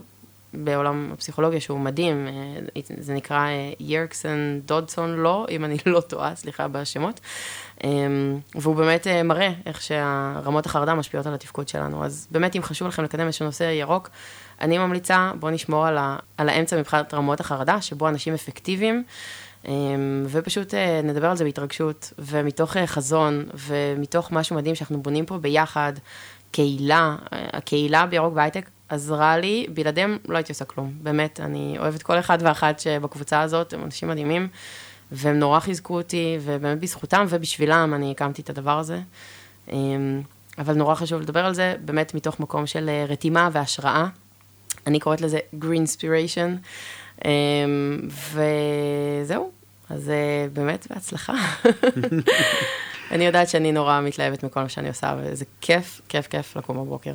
בעולם 0.65 1.11
הפסיכולוגיה 1.13 1.61
שהוא 1.61 1.81
מדהים, 1.81 2.29
אה, 2.29 2.81
זה 2.99 3.15
נקרא 3.15 3.49
ירקסון 3.81 4.61
דודסון 4.65 5.17
לא, 5.17 5.47
אם 5.51 5.65
אני 5.65 5.77
לא 5.87 6.01
טועה, 6.01 6.35
סליחה 6.35 6.69
בשמות, 6.69 7.21
אמ, 7.85 8.39
והוא 8.55 8.77
באמת 8.77 9.07
אה, 9.07 9.23
מראה 9.23 9.53
איך 9.67 9.83
שהרמות 9.83 10.67
החרדה 10.67 10.95
משפיעות 10.95 11.27
על 11.27 11.35
התפקוד 11.35 11.69
שלנו. 11.69 12.05
אז 12.05 12.29
באמת, 12.31 12.57
אם 12.57 12.63
חשוב 12.63 12.89
לכם 12.89 13.05
לקדם 13.05 13.27
איזשהו 13.27 13.47
נושא 13.47 13.65
ירוק, 13.65 14.11
אני 14.61 14.79
ממליצה, 14.79 15.31
בואו 15.41 15.53
נשמור 15.53 15.87
על, 15.87 15.99
ה, 15.99 16.17
על 16.37 16.49
האמצע 16.49 16.77
מבחינת 16.77 17.15
רמות 17.15 17.41
החרדה, 17.41 17.81
שבו 17.81 18.09
אנשים 18.09 18.35
אפקטיביים. 18.35 19.05
אמ, 19.69 20.27
ופשוט 20.29 20.75
אה, 20.75 21.01
נדבר 21.05 21.31
על 21.31 21.37
זה 21.37 21.45
בהתרגשות, 21.45 22.13
ומתוך 22.19 22.77
חזון, 22.87 23.45
ומתוך 23.55 24.33
משהו 24.33 24.57
מדהים 24.57 24.75
שאנחנו 24.75 25.03
בונים 25.03 25.27
פה 25.27 25.39
ביחד, 25.39 25.93
קהילה, 26.51 27.17
הקהילה 27.33 28.07
בירוק 28.07 28.35
בהייטק 28.35 28.71
עזרה 28.89 29.39
לי, 29.39 29.67
בלעדיהם 29.75 30.19
לא 30.29 30.37
הייתי 30.37 30.53
עושה 30.53 30.65
כלום. 30.65 30.93
באמת, 31.03 31.41
אני 31.41 31.77
אוהבת 31.79 32.03
כל 32.03 32.19
אחד 32.19 32.39
ואחת 32.41 32.81
שבקבוצה 32.81 33.41
הזאת, 33.41 33.73
הם 33.73 33.85
אנשים 33.85 34.09
מדהימים, 34.09 34.49
והם 35.13 35.39
נורא 35.39 35.61
חיזקו 35.61 35.97
אותי, 35.97 36.39
ובאמת 36.41 36.81
בזכותם 36.81 37.27
ובשבילם 37.29 37.93
אני 37.95 38.11
הקמתי 38.11 38.43
את 38.43 38.51
הדבר 38.51 38.79
הזה. 38.79 39.01
אמ, 39.73 40.23
אבל 40.59 40.75
נורא 40.75 40.95
חשוב 40.95 41.21
לדבר 41.21 41.47
על 41.47 41.55
זה, 41.55 41.75
באמת 41.85 42.15
מתוך 42.15 42.41
מקום 42.41 42.67
של 42.67 42.89
אה, 42.89 43.05
רתימה 43.09 43.49
והשראה. 43.53 44.07
אני 44.87 45.01
קוראת 45.01 45.21
לזה 45.21 45.39
green 45.55 45.87
inspiration, 45.87 46.69
אמ, 47.25 48.09
וזהו, 49.23 49.51
אז 49.91 50.11
אה, 50.11 50.47
באמת 50.53 50.87
בהצלחה. 50.91 51.35
אני 53.11 53.25
יודעת 53.25 53.49
שאני 53.49 53.73
נורא 53.73 54.01
מתלהבת 54.01 54.43
מכל 54.43 54.61
מה 54.61 54.69
שאני 54.69 54.89
עושה, 54.89 55.17
וזה 55.19 55.45
כיף, 55.61 56.01
כיף, 56.09 56.27
כיף 56.27 56.57
לקום 56.57 56.77
בבוקר. 56.77 57.15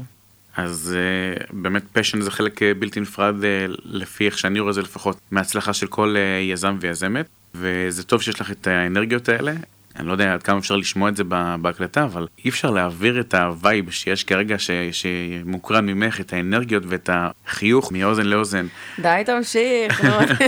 אז 0.58 0.96
אה, 1.40 1.44
באמת 1.54 1.84
passion 1.94 2.22
זה 2.22 2.32
חלק 2.32 2.62
אה, 2.62 2.66
בלתי 2.80 3.00
נפרד 3.00 3.36
אה, 3.42 3.46
לפי 3.84 4.26
איך 4.26 4.38
שאני 4.38 4.60
רואה 4.60 4.74
זה 4.74 4.82
לפחות 4.82 5.20
מההצלחה 5.32 5.74
של 5.74 5.88
כל 5.88 6.16
אה, 6.16 6.52
יזם 6.52 6.78
ויזמת 6.82 7.26
וזה 7.56 8.04
טוב 8.04 8.22
שיש 8.22 8.42
לך 8.42 8.52
את 8.52 8.68
האנרגיות 8.68 9.30
האלה. 9.30 9.54
אני 9.96 10.08
לא 10.08 10.12
יודע 10.12 10.34
עד 10.34 10.44
כמה 10.44 10.60
אפשר 10.60 10.76
לשמוע 10.76 11.10
את 11.10 11.16
זה 11.16 11.24
בהקלטה 11.62 12.04
אבל 12.04 12.28
אי 12.46 12.50
אפשר 12.50 12.72
להעביר 12.72 13.20
את 13.20 13.34
ה 13.34 13.45
vibe 13.45 13.92
שיש 13.92 14.24
כרגע 14.24 14.60
ש, 14.60 14.72
שמוקרן 14.92 15.86
ממך 15.86 16.20
את 16.20 16.34
האנרגיות 16.34 16.84
ואת 16.88 17.10
החיוך 17.14 17.92
מאוזן 17.92 18.26
לאוזן. 18.26 18.68
די 19.00 19.24
תמשיך. 19.26 20.06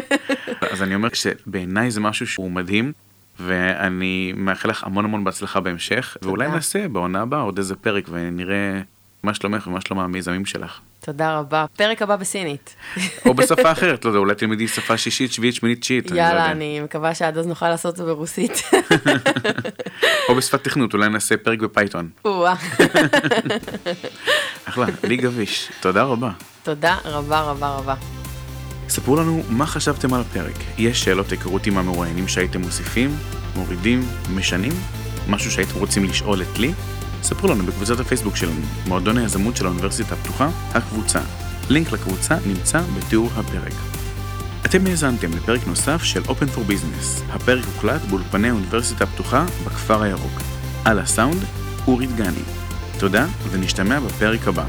אז 0.72 0.84
אני 0.84 0.95
אומר 0.95 1.10
שבעיניי 1.14 1.91
זה 1.91 1.99
משהו 1.99 2.28
שהוא 2.28 2.51
מדהים 2.51 2.91
ואני 3.39 4.34
מאחל 4.36 4.70
לך 4.70 4.84
המון 4.84 5.06
המון 5.06 5.24
בהצלחה 5.24 5.60
בהמשך. 5.60 6.18
ואולי 6.22 6.47
נעשה 6.47 6.88
בעונה 6.88 7.22
הבאה 7.22 7.41
עוד 7.41 7.58
איזה 7.58 7.76
פרק 7.76 8.06
ונראה 8.12 8.82
מה 9.24 9.34
שלומך 9.34 9.67
ומה 9.67 9.82
שלום 9.82 9.99
המיזמים 9.99 10.45
שלך. 10.45 10.80
תודה 10.99 11.39
רבה. 11.39 11.65
פרק 11.78 12.01
הבא 12.01 12.15
בסינית. 12.15 12.76
או 13.26 13.34
בשפה 13.34 13.71
אחרת, 13.71 14.05
לא 14.05 14.09
יודע, 14.09 14.19
אולי 14.19 14.36
תלמדי 14.36 14.67
שפה 14.67 14.97
שישית, 14.97 15.34
שביעית, 15.34 15.55
שמינית, 15.55 15.82
תשיעית. 15.82 16.11
יאללה, 16.11 16.51
אני 16.51 16.80
מקווה 16.80 17.15
שעד 17.15 17.38
אז 17.38 17.47
נוכל 17.47 17.69
לעשות 17.69 17.91
את 17.91 17.97
זה 17.97 18.03
ברוסית. 18.03 18.63
או 20.30 20.36
בשפת 20.36 20.63
תכנות, 20.63 20.93
אולי 20.93 21.09
נעשה 21.09 21.38
פרק 21.38 21.59
בפייתון. 21.59 22.09
אחלה, 24.65 24.86
לי 25.03 25.17
גביש, 25.17 25.69
תודה 25.82 26.03
רבה. 26.03 26.32
תודה 26.63 26.97
רבה 27.05 27.41
רבה 27.41 27.69
רבה. 27.69 27.95
ספרו 28.89 29.15
לנו 29.15 29.43
מה 29.49 29.65
חשבתם 29.65 30.13
על 30.13 30.21
הפרק. 30.21 30.55
יש 30.78 31.03
שאלות 31.03 31.32
היכרות 31.32 31.67
עם 31.67 31.78
המרואיינים 31.78 32.28
שהייתם 32.28 32.61
מוסיפים, 32.61 33.15
מורידים, 33.55 34.01
משנים? 34.36 34.74
משהו 35.30 35.51
שהייתם 35.51 35.80
רוצים 35.80 36.03
לשאול 36.03 36.41
את 36.41 36.59
לי? 36.59 36.74
ספרו 37.24 37.47
לנו 37.47 37.63
בקבוצת 37.65 37.99
הפייסבוק 37.99 38.36
שלנו, 38.36 38.61
מועדון 38.88 39.17
היזמות 39.17 39.55
של 39.55 39.65
האוניברסיטה 39.65 40.13
הפתוחה, 40.15 40.49
הקבוצה. 40.74 41.19
לינק 41.69 41.91
לקבוצה 41.91 42.36
נמצא 42.47 42.82
בתיאור 42.97 43.30
הפרק. 43.36 43.74
אתם 44.65 44.88
האזנתם 44.88 45.32
לפרק 45.32 45.67
נוסף 45.67 46.03
של 46.03 46.21
Open 46.24 46.55
for 46.55 46.71
Business. 46.71 47.34
הפרק 47.34 47.65
הוקלט 47.65 48.01
באולפני 48.01 48.49
האוניברסיטה 48.49 49.03
הפתוחה 49.03 49.45
בכפר 49.65 50.01
הירוק. 50.01 50.41
על 50.86 50.99
הסאונד, 50.99 51.43
אורי 51.88 52.07
דגני. 52.07 52.43
תודה, 52.99 53.26
ונשתמע 53.51 53.99
בפרק 53.99 54.47
הבא. 54.47 54.65